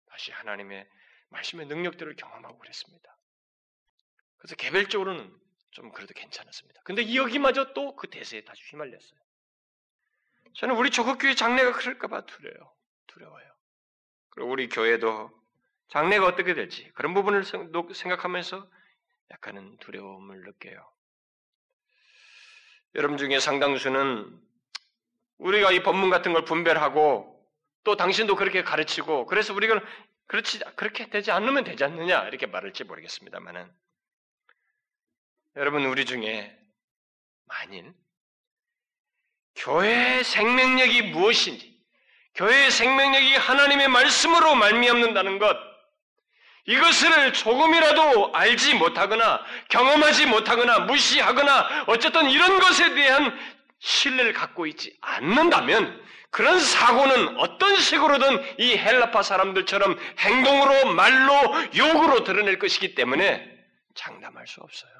다시 0.06 0.32
하나님의 0.32 0.88
말씀의 1.28 1.66
능력들을 1.66 2.16
경험하고 2.16 2.58
그랬습니다. 2.58 3.14
그래서 4.38 4.56
개별적으로는 4.56 5.30
좀 5.72 5.92
그래도 5.92 6.14
괜찮았습니다. 6.14 6.80
근데 6.82 7.14
여기마저 7.14 7.74
또 7.74 7.94
그 7.94 8.08
대세에 8.08 8.44
다시 8.44 8.62
휘말렸어요. 8.70 9.20
저는 10.54 10.76
우리 10.76 10.88
조국교회 10.90 11.34
장래가 11.34 11.72
그럴까봐 11.72 12.24
두려워요. 12.24 12.72
두려워요. 13.06 13.46
그리고 14.30 14.50
우리 14.50 14.70
교회도 14.70 15.30
장래가 15.88 16.24
어떻게 16.24 16.54
될지 16.54 16.90
그런 16.94 17.12
부분을 17.12 17.44
생각하면서 17.44 18.66
약간은 19.30 19.76
두려움을 19.76 20.40
느껴요. 20.40 20.90
여러분 22.94 23.18
중에 23.18 23.38
상당수는 23.38 24.40
우리가 25.38 25.72
이 25.72 25.82
법문 25.82 26.10
같은 26.10 26.32
걸 26.32 26.44
분별하고 26.44 27.34
또 27.84 27.96
당신도 27.96 28.36
그렇게 28.36 28.62
가르치고 28.62 29.26
그래서 29.26 29.54
우리가 29.54 29.80
그렇지 30.26 30.58
그렇게 30.76 31.08
되지 31.08 31.30
않으면 31.30 31.64
되지 31.64 31.84
않느냐 31.84 32.26
이렇게 32.28 32.46
말할지 32.46 32.84
모르겠습니다만은 32.84 33.70
여러분 35.56 35.84
우리 35.86 36.04
중에 36.04 36.56
만일 37.46 37.92
교회의 39.56 40.24
생명력이 40.24 41.02
무엇인지 41.10 41.78
교회의 42.34 42.70
생명력이 42.70 43.36
하나님의 43.36 43.88
말씀으로 43.88 44.54
말미암는다는 44.54 45.38
것 45.38 45.67
이것을 46.68 47.32
조금이라도 47.32 48.30
알지 48.34 48.74
못하거나 48.74 49.42
경험하지 49.70 50.26
못하거나 50.26 50.80
무시하거나 50.80 51.84
어쨌든 51.86 52.28
이런 52.28 52.60
것에 52.60 52.94
대한 52.94 53.38
신뢰를 53.78 54.34
갖고 54.34 54.66
있지 54.66 54.94
않는다면 55.00 56.06
그런 56.30 56.60
사고는 56.60 57.38
어떤 57.38 57.74
식으로든 57.74 58.60
이 58.60 58.76
헬라파 58.76 59.22
사람들처럼 59.22 59.98
행동으로 60.18 60.92
말로 60.92 61.32
욕으로 61.74 62.24
드러낼 62.24 62.58
것이기 62.58 62.94
때문에 62.94 63.50
장담할 63.94 64.46
수 64.46 64.60
없어요. 64.60 64.92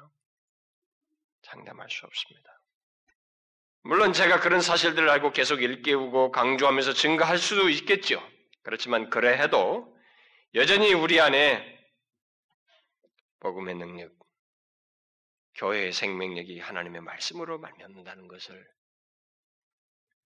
장담할 1.43 1.87
수 1.91 2.03
없습니다. 2.03 2.49
물론 3.83 4.11
제가 4.11 4.39
그런 4.39 4.59
사실들을 4.59 5.07
알고 5.07 5.33
계속 5.33 5.61
일깨우고 5.61 6.31
강조하면서 6.31 6.93
증거할 6.93 7.37
수도 7.37 7.69
있겠죠. 7.69 8.19
그렇지만 8.63 9.11
그래 9.11 9.37
해도 9.37 9.98
여전히 10.55 10.93
우리 10.93 11.21
안에 11.21 11.77
복음의 13.39 13.75
능력, 13.75 14.11
교회의 15.55 15.93
생명력이 15.93 16.59
하나님의 16.59 17.01
말씀으로 17.01 17.59
말미암는다는 17.59 18.27
것을 18.27 18.67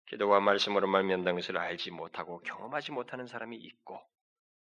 기도와 0.07 0.39
말씀으로 0.39 0.87
말미암다는 0.87 1.35
것을 1.39 1.57
알지 1.59 1.91
못하고 1.91 2.39
경험하지 2.39 2.93
못하는 2.93 3.27
사람이 3.27 3.57
있고 3.57 4.01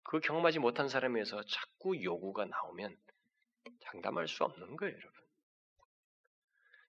그 0.04 0.22
경험하지 0.22 0.60
못한 0.60 0.88
사람에서 0.88 1.43
자꾸 1.43 2.02
요구가 2.02 2.45
나오면 2.45 2.95
장담할 3.82 4.30
수 4.30 4.45
없는 4.45 4.78
거예요, 4.78 4.93
여러분. 4.93 5.22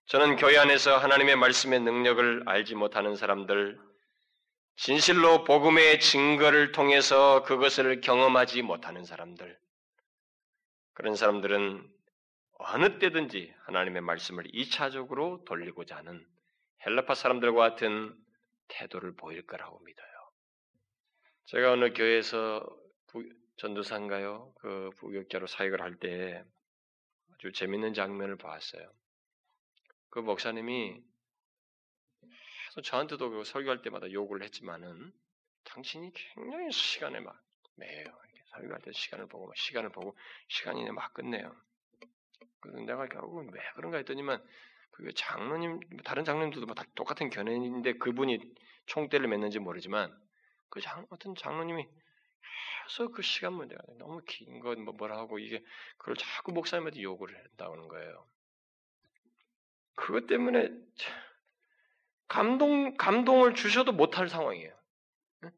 저는 0.05 0.35
교회 0.37 0.57
안에서 0.57 0.97
하나님의 0.97 1.35
말씀의 1.35 1.81
능력을 1.81 2.43
알지 2.47 2.75
못하는 2.75 3.15
사람들, 3.17 3.77
진실로 4.75 5.43
복음의 5.43 5.99
증거를 5.99 6.71
통해서 6.71 7.43
그것을 7.43 8.01
경험하지 8.01 8.63
못하는 8.63 9.05
사람들, 9.05 9.57
그런 10.93 11.15
사람들은 11.15 11.89
어느 12.59 12.99
때든지 12.99 13.53
하나님의 13.65 14.01
말씀을 14.01 14.45
2차적으로 14.45 15.45
돌리고자 15.45 15.97
하는 15.97 16.25
헬라파 16.85 17.15
사람들과 17.15 17.69
같은 17.69 18.15
태도를 18.67 19.15
보일 19.15 19.45
거라고 19.45 19.79
믿어요. 19.79 20.07
제가 21.45 21.73
어느 21.73 21.93
교회에서 21.93 22.65
전도사인가요? 23.57 24.53
그 24.59 24.89
부역자로 24.97 25.47
사역을 25.47 25.81
할 25.81 25.97
때 25.99 26.43
아주 27.33 27.51
재밌는 27.51 27.93
장면을 27.93 28.37
봤어요. 28.37 28.91
그 30.09 30.19
목사님이 30.19 31.01
저한테도 32.81 33.29
그 33.29 33.43
설교할 33.43 33.81
때마다 33.81 34.11
욕을 34.11 34.43
했지만은 34.43 35.13
당신이 35.65 36.11
굉장히 36.13 36.71
시간에 36.71 37.19
막 37.19 37.41
매요. 37.75 38.05
설교할 38.53 38.81
때 38.81 38.91
시간을 38.91 39.27
보고 39.27 39.47
막 39.47 39.57
시간을 39.57 39.89
보고 39.89 40.15
시간이 40.47 40.89
막 40.91 41.13
끝내요. 41.13 41.55
그래서 42.59 42.79
내가 42.79 43.07
결국은 43.07 43.49
왜 43.51 43.59
그런가 43.75 43.97
했더니만 43.97 44.43
그 44.91 45.11
장로님 45.13 45.79
다른 46.03 46.23
장로님들도 46.23 46.73
다 46.73 46.83
똑같은 46.95 47.29
견해인데 47.29 47.93
그분이 47.93 48.39
총대를 48.85 49.27
맺는지 49.27 49.59
모르지만 49.59 50.15
그 50.69 50.81
장, 50.81 51.05
어떤 51.09 51.35
장로님이 51.35 51.87
계속 52.87 53.13
그 53.13 53.21
시간 53.21 53.53
문제가 53.53 53.81
너무 53.97 54.21
긴건뭐 54.25 54.93
뭐라 54.93 55.17
하고 55.17 55.39
이게 55.39 55.63
그걸 55.97 56.15
자꾸 56.15 56.51
목사님한테 56.51 57.01
요구를 57.01 57.35
한다는 57.35 57.87
거예요. 57.87 58.27
그것 59.95 60.27
때문에 60.27 60.69
감동 62.33 62.97
감동을 62.97 63.53
주셔도 63.53 63.91
못할 63.91 64.27
상황이에요. 64.27 64.75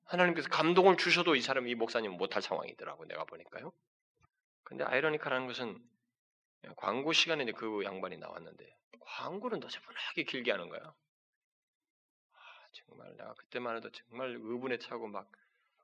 하나님께서 0.04 0.50
감동을 0.50 0.98
주셔도 0.98 1.36
이 1.36 1.42
사람이 1.42 1.72
이 1.72 1.76
목사님은 1.76 2.18
못할 2.18 2.42
상황이더라고 2.42 3.06
내가 3.06 3.24
보니까요. 3.24 3.72
근데 4.64 4.84
아이러니컬한 4.84 5.48
것은 5.48 5.82
광고 6.76 7.14
시간에 7.14 7.50
그 7.54 7.86
양반이 7.86 8.18
나왔는데 8.18 8.78
광고는 9.00 9.62
너저분하게 9.62 10.24
길게 10.24 10.52
하는 10.52 10.68
거야. 10.68 10.82
아, 12.34 12.68
정말 12.74 13.16
내가 13.16 13.34
그때만 13.36 13.78
해도 13.78 13.90
정말 13.92 14.36
의분에 14.38 14.78
차고 14.78 15.08
막 15.08 15.32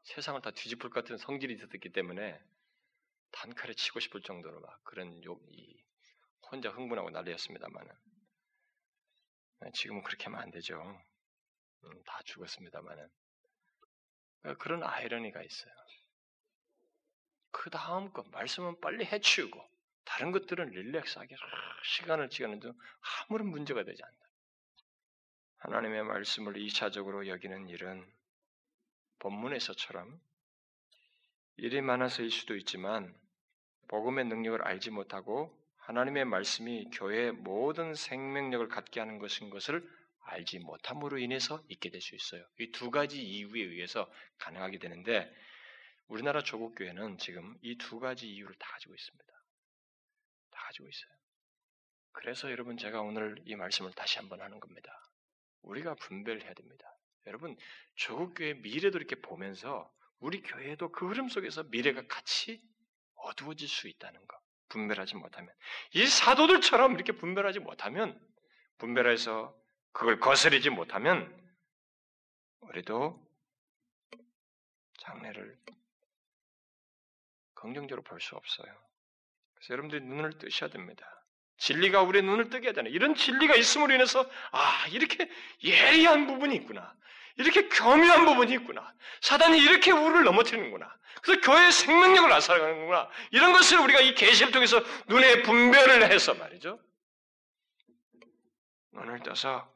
세상을 0.03 0.41
다 0.41 0.51
뒤집을 0.51 0.89
것 0.89 1.05
같은 1.05 1.17
성질이 1.17 1.53
있었기 1.53 1.93
때문에 1.93 2.37
단칼에 3.31 3.75
치고 3.75 4.01
싶을 4.01 4.23
정도로 4.23 4.59
막 4.59 4.83
그런 4.83 5.23
요, 5.23 5.39
이 5.51 5.81
혼자 6.51 6.69
흥분하고 6.69 7.11
난리였습니다만은 7.11 7.87
네, 7.87 8.11
지금은 9.74 10.03
그렇게 10.03 10.26
하면 10.26 10.41
안 10.41 10.51
되죠. 10.51 10.82
음, 11.84 12.03
다 12.05 12.20
죽었습니다만은 12.26 13.09
그러니까 14.41 14.64
그런 14.64 14.84
아이러니가 14.84 15.41
있어요. 15.41 15.74
그 17.51 17.70
다음 17.70 18.12
것 18.12 18.28
말씀은 18.30 18.80
빨리 18.82 19.05
해치우고 19.05 19.70
다른 20.03 20.32
것들은 20.32 20.70
릴렉스하게 20.70 21.36
시간을 21.84 22.30
지가는데 22.30 22.72
아무런 23.30 23.47
문제가 23.49 23.84
되지 23.84 24.01
않는다. 24.03 24.26
하나님의 25.57 26.03
말씀을 26.03 26.53
2차적으로 26.53 27.28
여기는 27.28 27.70
일은 27.70 28.12
본문에서처럼 29.20 30.20
일이 31.57 31.82
많아서일 31.82 32.32
수도 32.32 32.55
있지만 32.55 33.16
복음의 33.88 34.26
능력을 34.26 34.59
알지 34.64 34.89
못하고 34.89 35.55
하나님의 35.82 36.25
말씀이 36.25 36.89
교회의 36.93 37.32
모든 37.34 37.95
생명력을 37.95 38.67
갖게 38.69 38.99
하는 38.99 39.19
것인 39.19 39.49
것을 39.49 39.88
알지 40.23 40.59
못함으로 40.59 41.17
인해서 41.17 41.63
있게 41.69 41.89
될 41.89 42.01
수 42.01 42.15
있어요. 42.15 42.45
이 42.59 42.71
두 42.71 42.91
가지 42.91 43.21
이유에 43.21 43.61
의해서 43.63 44.09
가능하게 44.38 44.77
되는데 44.79 45.32
우리나라 46.07 46.41
조국 46.43 46.75
교회는 46.75 47.17
지금 47.17 47.57
이 47.61 47.77
두 47.77 47.99
가지 47.99 48.27
이유를 48.29 48.55
다 48.59 48.67
가지고 48.73 48.93
있습니다. 48.93 49.34
다 50.51 50.61
가지고 50.67 50.88
있어요. 50.88 51.11
그래서 52.13 52.51
여러분 52.51 52.77
제가 52.77 53.01
오늘 53.01 53.41
이 53.45 53.55
말씀을 53.55 53.91
다시 53.93 54.19
한번 54.19 54.41
하는 54.41 54.59
겁니다. 54.59 54.91
우리가 55.63 55.95
분별해야 55.95 56.53
됩니다. 56.53 56.86
여러분 57.27 57.55
조국 57.95 58.34
교회 58.36 58.53
미래도 58.53 58.97
이렇게 58.97 59.15
보면서 59.15 59.91
우리 60.19 60.41
교회도 60.41 60.91
그 60.91 61.07
흐름 61.07 61.29
속에서 61.29 61.63
미래가 61.63 62.05
같이 62.07 62.61
어두워질 63.15 63.67
수 63.67 63.88
있다는 63.88 64.19
것. 64.27 64.38
분별하지 64.72 65.15
못하면 65.15 65.53
이 65.93 66.05
사도들처럼 66.05 66.95
이렇게 66.95 67.11
분별하지 67.11 67.59
못하면 67.59 68.19
분별해서 68.78 69.55
그걸 69.91 70.19
거스르지 70.19 70.69
못하면 70.69 71.30
우리도 72.61 73.19
장래를 74.99 75.59
긍정적으로 77.53 78.01
볼 78.03 78.19
수 78.22 78.36
없어요. 78.36 78.74
그래서 79.53 79.74
여러분들이 79.74 80.01
눈을 80.05 80.38
뜨셔야 80.39 80.69
됩니다. 80.69 81.05
진리가 81.57 82.01
우리의 82.03 82.24
눈을 82.24 82.49
뜨게 82.49 82.69
하잖아요. 82.69 82.91
이런 82.91 83.13
진리가 83.13 83.55
있음으로 83.55 83.93
인해서 83.93 84.28
아 84.51 84.88
이렇게 84.88 85.30
예리한 85.63 86.26
부분이 86.26 86.55
있구나. 86.55 86.95
이렇게 87.38 87.67
교묘한 87.69 88.25
부분이 88.25 88.53
있구나. 88.53 88.93
사단이 89.21 89.59
이렇게 89.59 89.91
우리를 89.91 90.23
넘어뜨리는구나. 90.23 90.93
그래서 91.21 91.41
교회의 91.41 91.71
생명력을 91.71 92.32
앗아가는구나. 92.32 93.09
이런 93.32 93.53
것을 93.53 93.79
우리가 93.79 93.99
이 94.01 94.15
계시를 94.15 94.51
통해서 94.51 94.82
눈에 95.07 95.43
분별을 95.43 96.11
해서 96.11 96.34
말이죠. 96.34 96.79
눈을 98.93 99.23
떠서 99.23 99.71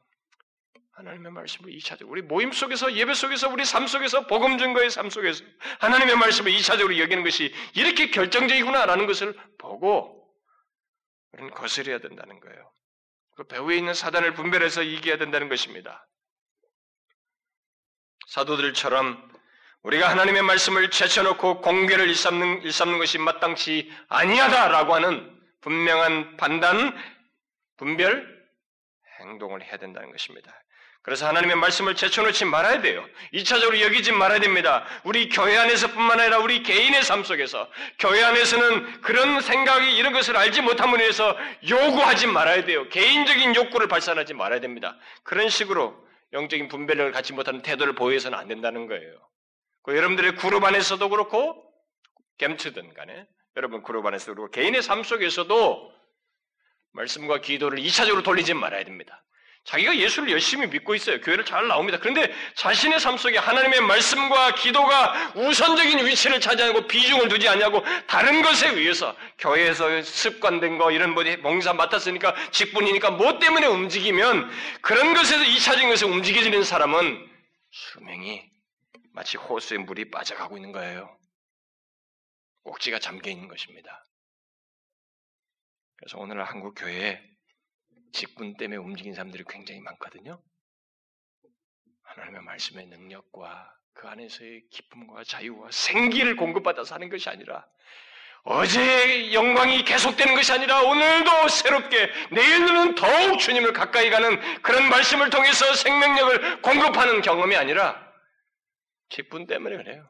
하나님의 0.92 1.30
말씀을 1.32 1.70
2차적으로 1.72 2.10
우리 2.10 2.22
모임 2.22 2.52
속에서 2.52 2.94
예배 2.94 3.12
속에서 3.12 3.50
우리 3.50 3.64
삶 3.64 3.86
속에서 3.86 4.26
복음 4.26 4.56
증거의 4.56 4.90
삶 4.90 5.10
속에서 5.10 5.44
하나님의 5.80 6.16
말씀을 6.16 6.50
2차적으로 6.52 6.98
여기는 6.98 7.22
것이 7.22 7.54
이렇게 7.74 8.10
결정적이구나라는 8.10 9.06
것을 9.06 9.38
보고 9.58 10.26
우리는 11.32 11.50
거스려야 11.52 11.98
된다는 11.98 12.40
거예요. 12.40 12.72
그 13.36 13.44
배후에 13.44 13.76
있는 13.76 13.92
사단을 13.92 14.32
분별해서 14.32 14.82
이겨야 14.82 15.18
된다는 15.18 15.50
것입니다. 15.50 16.06
사도들처럼 18.26 19.30
우리가 19.82 20.10
하나님의 20.10 20.42
말씀을 20.42 20.90
제쳐놓고 20.90 21.60
공개를 21.60 22.08
일삼는, 22.08 22.62
일삼는 22.62 22.98
것이 22.98 23.18
마땅치 23.18 23.92
아니하다라고 24.08 24.94
하는 24.94 25.32
분명한 25.60 26.36
판단, 26.36 26.96
분별, 27.76 28.36
행동을 29.20 29.62
해야 29.62 29.76
된다는 29.76 30.10
것입니다. 30.10 30.52
그래서 31.02 31.28
하나님의 31.28 31.54
말씀을 31.54 31.94
제쳐놓지 31.94 32.46
말아야 32.46 32.80
돼요. 32.80 33.06
2차적으로 33.32 33.80
여기지 33.80 34.10
말아야 34.10 34.40
됩니다. 34.40 34.84
우리 35.04 35.28
교회 35.28 35.56
안에서뿐만 35.56 36.18
아니라 36.18 36.38
우리 36.38 36.64
개인의 36.64 37.04
삶 37.04 37.22
속에서 37.22 37.70
교회 38.00 38.24
안에서는 38.24 39.02
그런 39.02 39.40
생각이 39.40 39.96
이런 39.96 40.12
것을 40.12 40.36
알지 40.36 40.62
못함으로 40.62 41.00
해서 41.04 41.38
요구하지 41.68 42.26
말아야 42.26 42.64
돼요. 42.64 42.88
개인적인 42.88 43.54
욕구를 43.54 43.86
발산하지 43.86 44.34
말아야 44.34 44.58
됩니다. 44.58 44.96
그런 45.22 45.48
식으로 45.48 46.05
영적인 46.32 46.68
분별력을 46.68 47.12
갖지 47.12 47.32
못하는 47.32 47.62
태도를 47.62 47.94
보여서는 47.94 48.38
안 48.38 48.48
된다는 48.48 48.86
거예요. 48.86 49.28
그 49.82 49.96
여러분들의 49.96 50.36
그룹 50.36 50.64
안에서도 50.64 51.08
그렇고 51.08 51.62
겜츠든 52.38 52.94
간에 52.94 53.26
여러분 53.56 53.82
그룹 53.82 54.04
안에서도 54.06 54.34
그렇고 54.34 54.50
개인의 54.50 54.82
삶 54.82 55.02
속에서도 55.02 55.92
말씀과 56.92 57.40
기도를 57.40 57.78
2차적으로 57.78 58.24
돌리지 58.24 58.54
말아야 58.54 58.84
됩니다. 58.84 59.24
자기가 59.66 59.96
예수를 59.96 60.30
열심히 60.30 60.68
믿고 60.68 60.94
있어요. 60.94 61.20
교회를 61.20 61.44
잘 61.44 61.66
나옵니다. 61.66 61.98
그런데 61.98 62.32
자신의 62.54 63.00
삶 63.00 63.16
속에 63.16 63.36
하나님의 63.36 63.80
말씀과 63.80 64.54
기도가 64.54 65.32
우선적인 65.34 66.06
위치를 66.06 66.40
차지하고 66.40 66.86
비중을 66.86 67.28
두지 67.28 67.48
않냐고 67.48 67.84
다른 68.06 68.42
것에 68.42 68.68
의해서 68.68 69.16
교회에서 69.38 70.02
습관된 70.02 70.78
거 70.78 70.92
이런 70.92 71.14
뭐 71.14 71.24
몽사 71.42 71.72
맡았으니까 71.72 72.34
직분이니까 72.52 73.10
뭐 73.10 73.40
때문에 73.40 73.66
움직이면 73.66 74.48
그런 74.82 75.14
것에서 75.14 75.42
2차적인 75.42 75.88
것에 75.88 76.06
움직여지는 76.06 76.62
사람은 76.62 77.28
수명이 77.70 78.48
마치 79.14 79.36
호수에 79.36 79.78
물이 79.78 80.10
빠져가고 80.10 80.56
있는 80.56 80.70
거예요. 80.70 81.18
꼭지가 82.62 83.00
잠겨 83.00 83.30
있는 83.30 83.48
것입니다. 83.48 84.04
그래서 85.96 86.18
오늘 86.18 86.44
한국 86.44 86.74
교회에 86.74 87.20
직분 88.16 88.56
때문에 88.56 88.78
움직인 88.78 89.12
사람들이 89.12 89.44
굉장히 89.46 89.80
많거든요. 89.80 90.42
하나님의 92.02 92.40
말씀의 92.44 92.86
능력과 92.86 93.76
그 93.92 94.08
안에서의 94.08 94.68
기쁨과 94.70 95.24
자유와 95.24 95.70
생기를 95.70 96.34
공급받아서 96.36 96.94
하는 96.94 97.10
것이 97.10 97.28
아니라 97.28 97.66
어제의 98.44 99.34
영광이 99.34 99.84
계속되는 99.84 100.34
것이 100.34 100.50
아니라 100.50 100.80
오늘도 100.82 101.48
새롭게 101.48 102.10
내일은 102.30 102.94
더욱 102.94 103.38
주님을 103.38 103.74
가까이 103.74 104.08
가는 104.08 104.62
그런 104.62 104.88
말씀을 104.88 105.28
통해서 105.28 105.74
생명력을 105.74 106.62
공급하는 106.62 107.20
경험이 107.20 107.56
아니라 107.56 108.14
직분 109.10 109.46
때문에 109.46 109.76
그래요. 109.76 110.08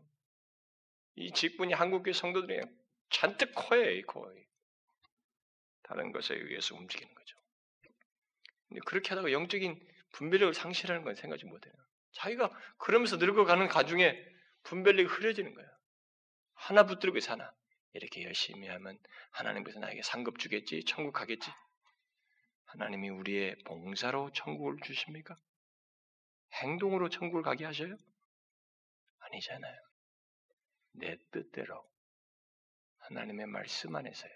이 1.16 1.32
직분이 1.32 1.72
한국교회 1.72 2.12
성도들이 2.12 2.60
잔뜩 3.10 3.52
커요, 3.54 3.82
거의. 4.06 4.46
다른 5.82 6.12
것에 6.12 6.34
의해서 6.34 6.76
움직이는 6.76 7.12
거죠. 7.12 7.35
그렇게 8.84 9.10
하다가 9.10 9.32
영적인 9.32 9.78
분별력을 10.12 10.54
상실하는 10.54 11.04
건 11.04 11.14
생각지 11.14 11.44
못해요. 11.46 11.72
자기가 12.12 12.50
그러면서 12.78 13.16
늙어가는 13.16 13.68
가중에 13.68 14.16
분별력이 14.64 15.08
흐려지는 15.08 15.54
거예요. 15.54 15.68
하나 16.54 16.84
붙들고 16.84 17.20
사나. 17.20 17.52
이렇게 17.92 18.24
열심히 18.24 18.68
하면 18.68 18.98
하나님께서 19.30 19.78
나에게 19.78 20.02
상급 20.02 20.38
주겠지, 20.38 20.84
천국 20.84 21.12
가겠지. 21.12 21.50
하나님이 22.66 23.08
우리의 23.08 23.56
봉사로 23.64 24.32
천국을 24.32 24.76
주십니까? 24.84 25.36
행동으로 26.54 27.08
천국을 27.08 27.42
가게 27.42 27.64
하셔요? 27.64 27.96
아니잖아요. 29.18 29.76
내 30.92 31.16
뜻대로 31.30 31.88
하나님의 32.98 33.46
말씀 33.46 33.94
안에서요. 33.94 34.32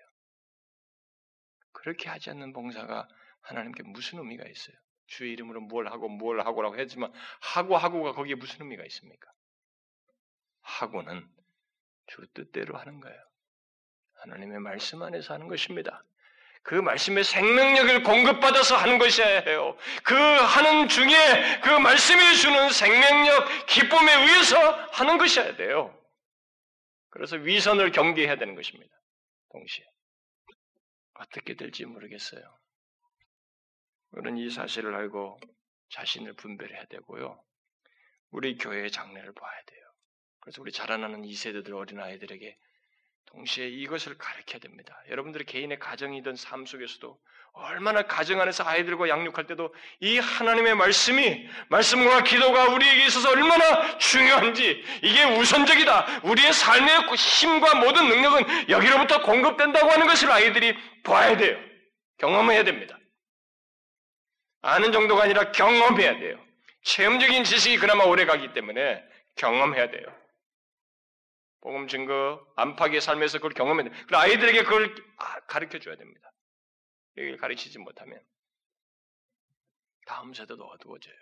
그렇게 1.72 2.08
하지 2.08 2.30
않는 2.30 2.52
봉사가 2.52 3.08
하나님께 3.42 3.82
무슨 3.84 4.18
의미가 4.18 4.46
있어요? 4.48 4.76
주의 5.06 5.32
이름으로 5.32 5.60
뭘 5.62 5.88
하고 5.88 6.08
뭘 6.08 6.40
하고라고 6.40 6.78
했지만 6.78 7.12
하고 7.40 7.76
하고가 7.76 8.12
거기에 8.12 8.34
무슨 8.36 8.62
의미가 8.62 8.84
있습니까? 8.86 9.30
하고는 10.60 11.28
주 12.06 12.26
뜻대로 12.34 12.76
하는 12.76 13.00
거예요. 13.00 13.18
하나님의 14.22 14.60
말씀 14.60 15.02
안에서 15.02 15.34
하는 15.34 15.48
것입니다. 15.48 16.04
그 16.62 16.74
말씀의 16.74 17.24
생명력을 17.24 18.02
공급받아서 18.02 18.76
하는 18.76 18.98
것이어야 18.98 19.40
해요. 19.40 19.76
그 20.04 20.14
하는 20.14 20.88
중에 20.88 21.60
그 21.62 21.70
말씀이 21.70 22.36
주는 22.36 22.70
생명력, 22.70 23.66
기쁨에 23.66 24.12
의해서 24.12 24.56
하는 24.92 25.16
것이어야 25.16 25.56
돼요. 25.56 25.96
그래서 27.08 27.36
위선을 27.36 27.92
경계해야 27.92 28.36
되는 28.36 28.54
것입니다. 28.54 28.94
동시에. 29.52 29.84
어떻게 31.14 31.54
될지 31.54 31.84
모르겠어요. 31.86 32.42
우리는 34.12 34.38
이 34.38 34.50
사실을 34.50 34.94
알고 34.94 35.38
자신을 35.90 36.34
분별해야 36.34 36.84
되고요. 36.86 37.42
우리 38.30 38.56
교회의 38.56 38.90
장래를 38.90 39.32
봐야 39.34 39.62
돼요. 39.66 39.80
그래서 40.40 40.62
우리 40.62 40.72
자라나는 40.72 41.22
2세대들 41.22 41.74
어린아이들에게 41.74 42.56
동시에 43.26 43.68
이것을 43.68 44.18
가르쳐야 44.18 44.60
됩니다. 44.60 45.00
여러분들의 45.08 45.46
개인의 45.46 45.78
가정이든 45.78 46.36
삶 46.36 46.66
속에서도 46.66 47.20
얼마나 47.52 48.02
가정 48.02 48.40
안에서 48.40 48.64
아이들과 48.64 49.08
양육할 49.08 49.46
때도 49.46 49.74
이 50.00 50.18
하나님의 50.18 50.74
말씀이 50.76 51.48
말씀과 51.68 52.22
기도가 52.22 52.68
우리에게 52.74 53.06
있어서 53.06 53.30
얼마나 53.30 53.98
중요한지 53.98 54.84
이게 55.02 55.24
우선적이다. 55.24 56.22
우리의 56.24 56.52
삶의 56.52 57.08
힘과 57.16 57.74
모든 57.80 58.08
능력은 58.08 58.68
여기로부터 58.68 59.22
공급된다고 59.22 59.90
하는 59.90 60.06
것을 60.06 60.30
아이들이 60.30 60.76
봐야 61.02 61.36
돼요. 61.36 61.58
경험해야 62.18 62.64
됩니다. 62.64 62.99
아는 64.62 64.92
정도가 64.92 65.24
아니라 65.24 65.52
경험해야 65.52 66.18
돼요. 66.18 66.38
체험적인 66.82 67.44
지식이 67.44 67.78
그나마 67.78 68.04
오래 68.04 68.24
가기 68.24 68.52
때문에 68.52 69.02
경험해야 69.36 69.90
돼요. 69.90 70.06
복음 71.60 71.88
증거 71.88 72.44
안팎의 72.56 73.00
삶에서 73.00 73.38
그걸 73.38 73.52
경험해야 73.52 73.88
돼요. 73.88 74.04
그럼 74.06 74.20
아이들에게 74.22 74.62
그걸 74.64 74.94
아, 75.18 75.40
가르쳐 75.40 75.78
줘야 75.78 75.96
됩니다. 75.96 76.32
여기를 77.16 77.36
가르치지 77.38 77.78
못하면 77.78 78.20
다음 80.06 80.32
세대도 80.32 80.64
어두워져요. 80.64 81.14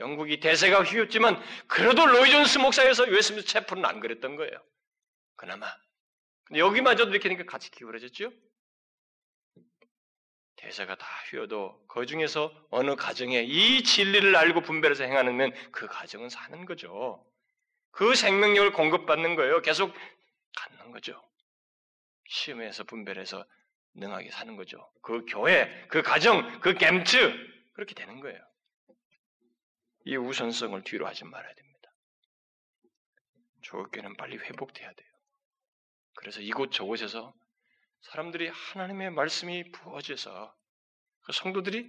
영국이 0.00 0.40
대세가 0.40 0.82
휘었지만 0.82 1.42
그래도 1.68 2.06
로이 2.06 2.30
존스 2.30 2.58
목사에서 2.58 3.04
웨스민스 3.04 3.46
채플은 3.46 3.84
안 3.84 4.00
그랬던 4.00 4.36
거예요. 4.36 4.62
그나마. 5.36 5.72
근데 6.44 6.60
여기마저도 6.60 7.10
이렇게 7.10 7.28
되니까 7.28 7.44
같이 7.50 7.70
기울어졌죠? 7.70 8.30
대사가 10.66 10.96
다 10.96 11.06
휘어도 11.30 11.80
그 11.86 12.06
중에서 12.06 12.52
어느 12.70 12.96
가정에 12.96 13.40
이 13.40 13.84
진리를 13.84 14.34
알고 14.34 14.62
분별해서 14.62 15.04
행하는 15.04 15.52
그 15.70 15.86
가정은 15.86 16.28
사는 16.28 16.64
거죠. 16.64 17.24
그 17.92 18.16
생명력을 18.16 18.72
공급받는 18.72 19.36
거예요. 19.36 19.62
계속 19.62 19.94
갖는 20.56 20.90
거죠. 20.90 21.22
시험에서 22.28 22.82
분별해서 22.82 23.44
능하게 23.94 24.32
사는 24.32 24.56
거죠. 24.56 24.90
그 25.02 25.24
교회, 25.26 25.86
그 25.86 26.02
가정, 26.02 26.58
그 26.58 26.74
겜츠 26.74 27.14
그렇게 27.74 27.94
되는 27.94 28.18
거예요. 28.18 28.40
이 30.04 30.16
우선성을 30.16 30.82
뒤로 30.82 31.06
하지 31.06 31.24
말아야 31.24 31.54
됩니다. 31.54 31.90
조교는 33.62 34.16
빨리 34.16 34.36
회복돼야 34.36 34.92
돼요. 34.92 35.12
그래서 36.16 36.40
이곳 36.40 36.72
저곳에서 36.72 37.32
사람들이 38.02 38.48
하나님의 38.48 39.10
말씀이 39.10 39.70
부어져서 39.72 40.56
그 41.22 41.32
성도들이 41.32 41.82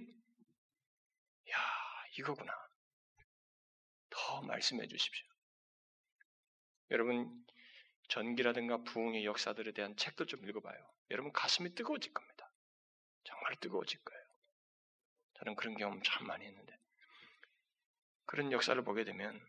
야 1.50 1.56
이거구나 2.18 2.52
더 4.10 4.42
말씀해 4.42 4.88
주십시오. 4.88 5.26
여러분 6.90 7.44
전기라든가 8.08 8.78
부흥의 8.78 9.24
역사들에 9.24 9.72
대한 9.72 9.94
책도 9.96 10.26
좀 10.26 10.46
읽어봐요. 10.48 10.76
여러분 11.10 11.32
가슴이 11.32 11.74
뜨거워질 11.74 12.12
겁니다. 12.12 12.50
정말 13.24 13.56
뜨거워질 13.56 14.02
거예요. 14.02 14.22
저는 15.34 15.54
그런 15.54 15.76
경험 15.76 16.02
참 16.02 16.26
많이 16.26 16.46
했는데 16.46 16.76
그런 18.24 18.50
역사를 18.52 18.82
보게 18.82 19.04
되면 19.04 19.40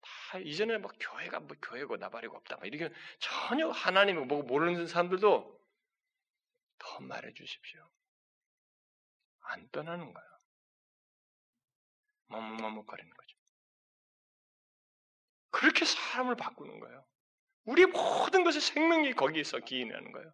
다 0.00 0.38
이전에 0.38 0.78
막 0.78 0.92
교회가 0.98 1.40
뭐 1.40 1.56
교회고 1.62 1.96
나발이고 1.96 2.36
없다 2.36 2.56
막 2.56 2.66
이렇게 2.66 2.92
전혀 3.18 3.68
하나님을 3.68 4.26
보고 4.26 4.42
모르는 4.42 4.86
사람들도 4.86 5.61
더 7.02 7.06
말해 7.06 7.32
주십시오. 7.34 7.80
안 9.40 9.68
떠나는 9.70 10.12
거예요. 10.12 10.28
머뭇머뭇거리는 12.28 13.10
거죠. 13.10 13.36
그렇게 15.50 15.84
사람을 15.84 16.36
바꾸는 16.36 16.80
거예요. 16.80 17.04
우리 17.64 17.86
모든 17.86 18.44
것의 18.44 18.60
생명이 18.60 19.14
거기에서 19.14 19.58
기인하는 19.58 20.12
거예요. 20.12 20.32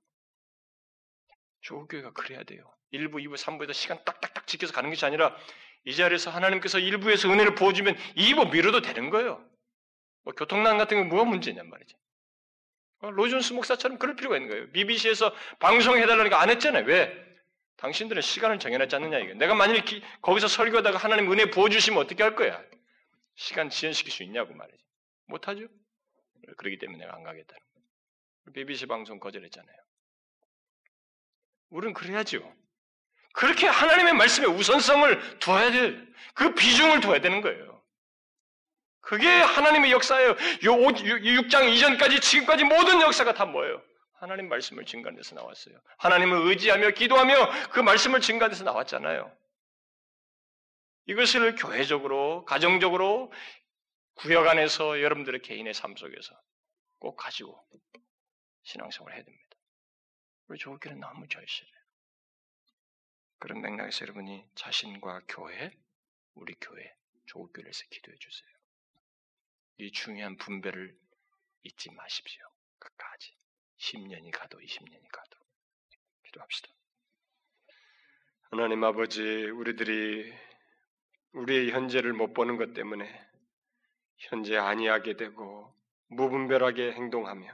조국교회가 1.62 2.12
그래야 2.12 2.44
돼요. 2.44 2.72
1부, 2.92 3.16
2부, 3.24 3.36
3부에서 3.36 3.74
시간 3.74 4.02
딱딱딱 4.04 4.46
지켜서 4.46 4.72
가는 4.72 4.88
것이 4.88 5.04
아니라 5.04 5.36
이 5.84 5.94
자리에서 5.94 6.30
하나님께서 6.30 6.78
1부에서 6.78 7.30
은혜를 7.30 7.54
부어주면 7.54 7.96
2부 8.14 8.52
미뤄도 8.52 8.80
되는 8.82 9.10
거예요. 9.10 9.44
뭐 10.22 10.34
교통난 10.34 10.78
같은 10.78 10.98
건 10.98 11.08
뭐가 11.08 11.24
문제냔 11.24 11.68
말이지. 11.68 11.94
어, 13.00 13.10
로이존스 13.10 13.52
목사처럼 13.52 13.98
그럴 13.98 14.16
필요가 14.16 14.36
있는 14.36 14.50
거예요. 14.50 14.70
BBC에서 14.72 15.34
방송해달라니까 15.60 16.40
안 16.40 16.50
했잖아요. 16.50 16.84
왜? 16.86 17.28
당신들은 17.76 18.22
시간을 18.22 18.58
정해놨지 18.58 18.96
않느냐 18.96 19.18
이게. 19.18 19.34
내가 19.34 19.54
만일 19.54 19.84
기, 19.84 20.02
거기서 20.20 20.48
설교하다가 20.48 20.98
하나님 20.98 21.30
은혜 21.30 21.48
부어주시면 21.48 22.00
어떻게 22.00 22.22
할 22.24 22.34
거야? 22.34 22.60
시간 23.36 23.70
지연시킬 23.70 24.12
수 24.12 24.24
있냐고 24.24 24.52
말이지. 24.52 24.82
못하죠? 25.26 25.68
그러기 26.56 26.78
때문에 26.78 26.98
내가 26.98 27.14
안 27.14 27.22
가겠다는 27.22 27.60
거예요. 27.74 28.52
BBC 28.52 28.86
방송 28.86 29.20
거절했잖아요. 29.20 29.76
우리는 31.70 31.94
그래야죠. 31.94 32.52
그렇게 33.32 33.68
하나님의 33.68 34.14
말씀에 34.14 34.46
우선성을 34.46 35.38
두어야 35.38 35.70
돼. 35.70 35.96
그 36.34 36.54
비중을 36.54 37.00
둬야 37.00 37.20
되는 37.20 37.40
거예요. 37.42 37.77
그게 39.08 39.26
하나님의 39.26 39.90
역사예요. 39.90 40.28
요 40.32 40.34
6장 40.34 41.72
이전까지 41.72 42.20
지금까지 42.20 42.64
모든 42.64 43.00
역사가 43.00 43.32
다 43.32 43.46
뭐예요? 43.46 43.82
하나님 44.12 44.50
말씀을 44.50 44.84
증가해서 44.84 45.34
나왔어요. 45.34 45.80
하나님을 45.96 46.46
의지하며 46.48 46.90
기도하며 46.90 47.70
그 47.70 47.80
말씀을 47.80 48.20
증가해서 48.20 48.64
나왔잖아요. 48.64 49.34
이것을 51.06 51.54
교회적으로, 51.54 52.44
가정적으로, 52.44 53.32
구역 54.16 54.46
안에서 54.46 55.00
여러분들의 55.00 55.40
개인의 55.40 55.72
삶 55.72 55.96
속에서 55.96 56.38
꼭 56.98 57.16
가지고 57.16 57.66
신앙생활을 58.64 59.16
해야 59.16 59.24
됩니다. 59.24 59.56
우리 60.48 60.58
조국교는 60.58 61.00
너무 61.00 61.26
절실해요. 61.26 61.74
그런 63.38 63.62
맥락에서 63.62 64.02
여러분이 64.02 64.44
자신과 64.54 65.22
교회, 65.28 65.70
우리 66.34 66.54
교회, 66.60 66.94
조국교회에서 67.24 67.84
기도해 67.88 68.14
주세요. 68.18 68.57
이 69.78 69.92
중요한 69.92 70.36
분배를 70.36 70.96
잊지 71.62 71.92
마십시오. 71.92 72.44
끝까지. 72.78 73.32
10년이 73.78 74.32
가도 74.32 74.58
20년이 74.58 75.08
가도. 75.12 75.38
기도합시다. 76.24 76.68
하나님 78.50 78.82
아버지, 78.82 79.22
우리들이 79.22 80.34
우리의 81.32 81.70
현재를 81.70 82.12
못 82.12 82.32
보는 82.32 82.56
것 82.56 82.74
때문에 82.74 83.08
현재 84.16 84.56
아니하게 84.56 85.16
되고 85.16 85.72
무분별하게 86.08 86.92
행동하며 86.92 87.48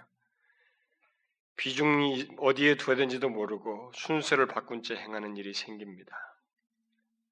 비중이 1.57 2.37
어디에 2.39 2.77
두어야 2.77 2.97
되는지도 2.97 3.29
모르고 3.29 3.93
순서를 3.95 4.47
바꾼 4.47 4.83
채 4.83 4.97
행하는 4.97 5.37
일이 5.37 5.53
생깁니다. 5.53 6.34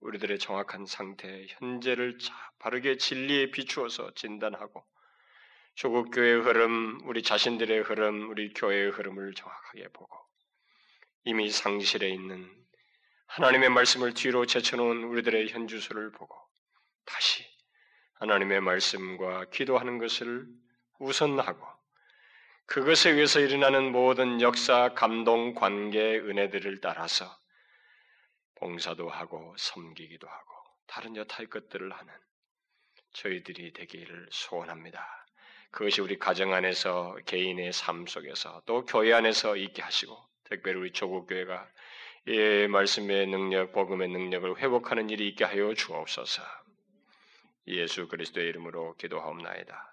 우리들의 0.03 0.39
정확한 0.39 0.87
상태, 0.87 1.47
현재를 1.49 2.19
바르게 2.59 2.97
진리에 2.99 3.51
비추어서 3.51 4.13
진단하고 4.15 4.85
조국 5.75 6.11
교회의 6.11 6.41
흐름, 6.43 7.01
우리 7.05 7.23
자신들의 7.23 7.83
흐름, 7.83 8.29
우리 8.29 8.53
교회의 8.53 8.91
흐름을 8.91 9.35
정확하게 9.35 9.89
보고 9.89 10.15
이미 11.25 11.51
상실해 11.51 12.09
있는 12.09 12.51
하나님의 13.29 13.71
말씀을 13.71 14.13
뒤로 14.13 14.45
제쳐놓은 14.45 15.05
우리들의 15.05 15.49
현주소를 15.49 16.11
보고 16.13 16.37
다시 17.07 17.45
하나님의 18.15 18.61
말씀과 18.61 19.47
기도하는 19.51 19.99
것을 19.99 20.47
우선하고 20.99 21.67
그것에 22.67 23.11
의해서 23.11 23.41
일어나는 23.41 23.93
모든 23.93 24.41
역사, 24.41 24.91
감동, 24.95 25.55
관계, 25.55 26.19
은혜들을 26.19 26.81
따라서 26.81 27.42
봉사도 28.63 29.09
하고 29.09 29.57
섬기기도 29.59 30.29
하고 30.29 30.55
다른 30.87 31.17
여타의 31.17 31.49
것들을 31.49 31.91
하는 31.91 32.15
저희들이 33.13 33.73
되기를 33.73 34.29
소원합니다. 34.31 35.27
그것이 35.73 36.01
우리 36.01 36.17
가정 36.17 36.55
안에서 36.55 37.17
개인의 37.27 37.73
삶 37.73 38.07
속에서 38.07 38.63
또 38.65 38.85
교회 38.85 39.13
안에서 39.15 39.57
있게 39.57 39.83
하시고 39.83 40.17
특별히 40.45 40.79
우리 40.79 40.93
조국 40.93 41.27
교회가 41.27 41.69
이 42.29 42.69
말씀의 42.69 43.27
능력, 43.27 43.73
복음의 43.73 44.09
능력을 44.09 44.57
회복하는 44.59 45.11
일이 45.11 45.27
있게 45.27 45.45
하여 45.45 45.75
주옵소서. 45.75 46.41
예수 47.67 48.07
그리스도의 48.07 48.49
이름으로 48.51 48.95
기도하옵나이다. 48.95 49.92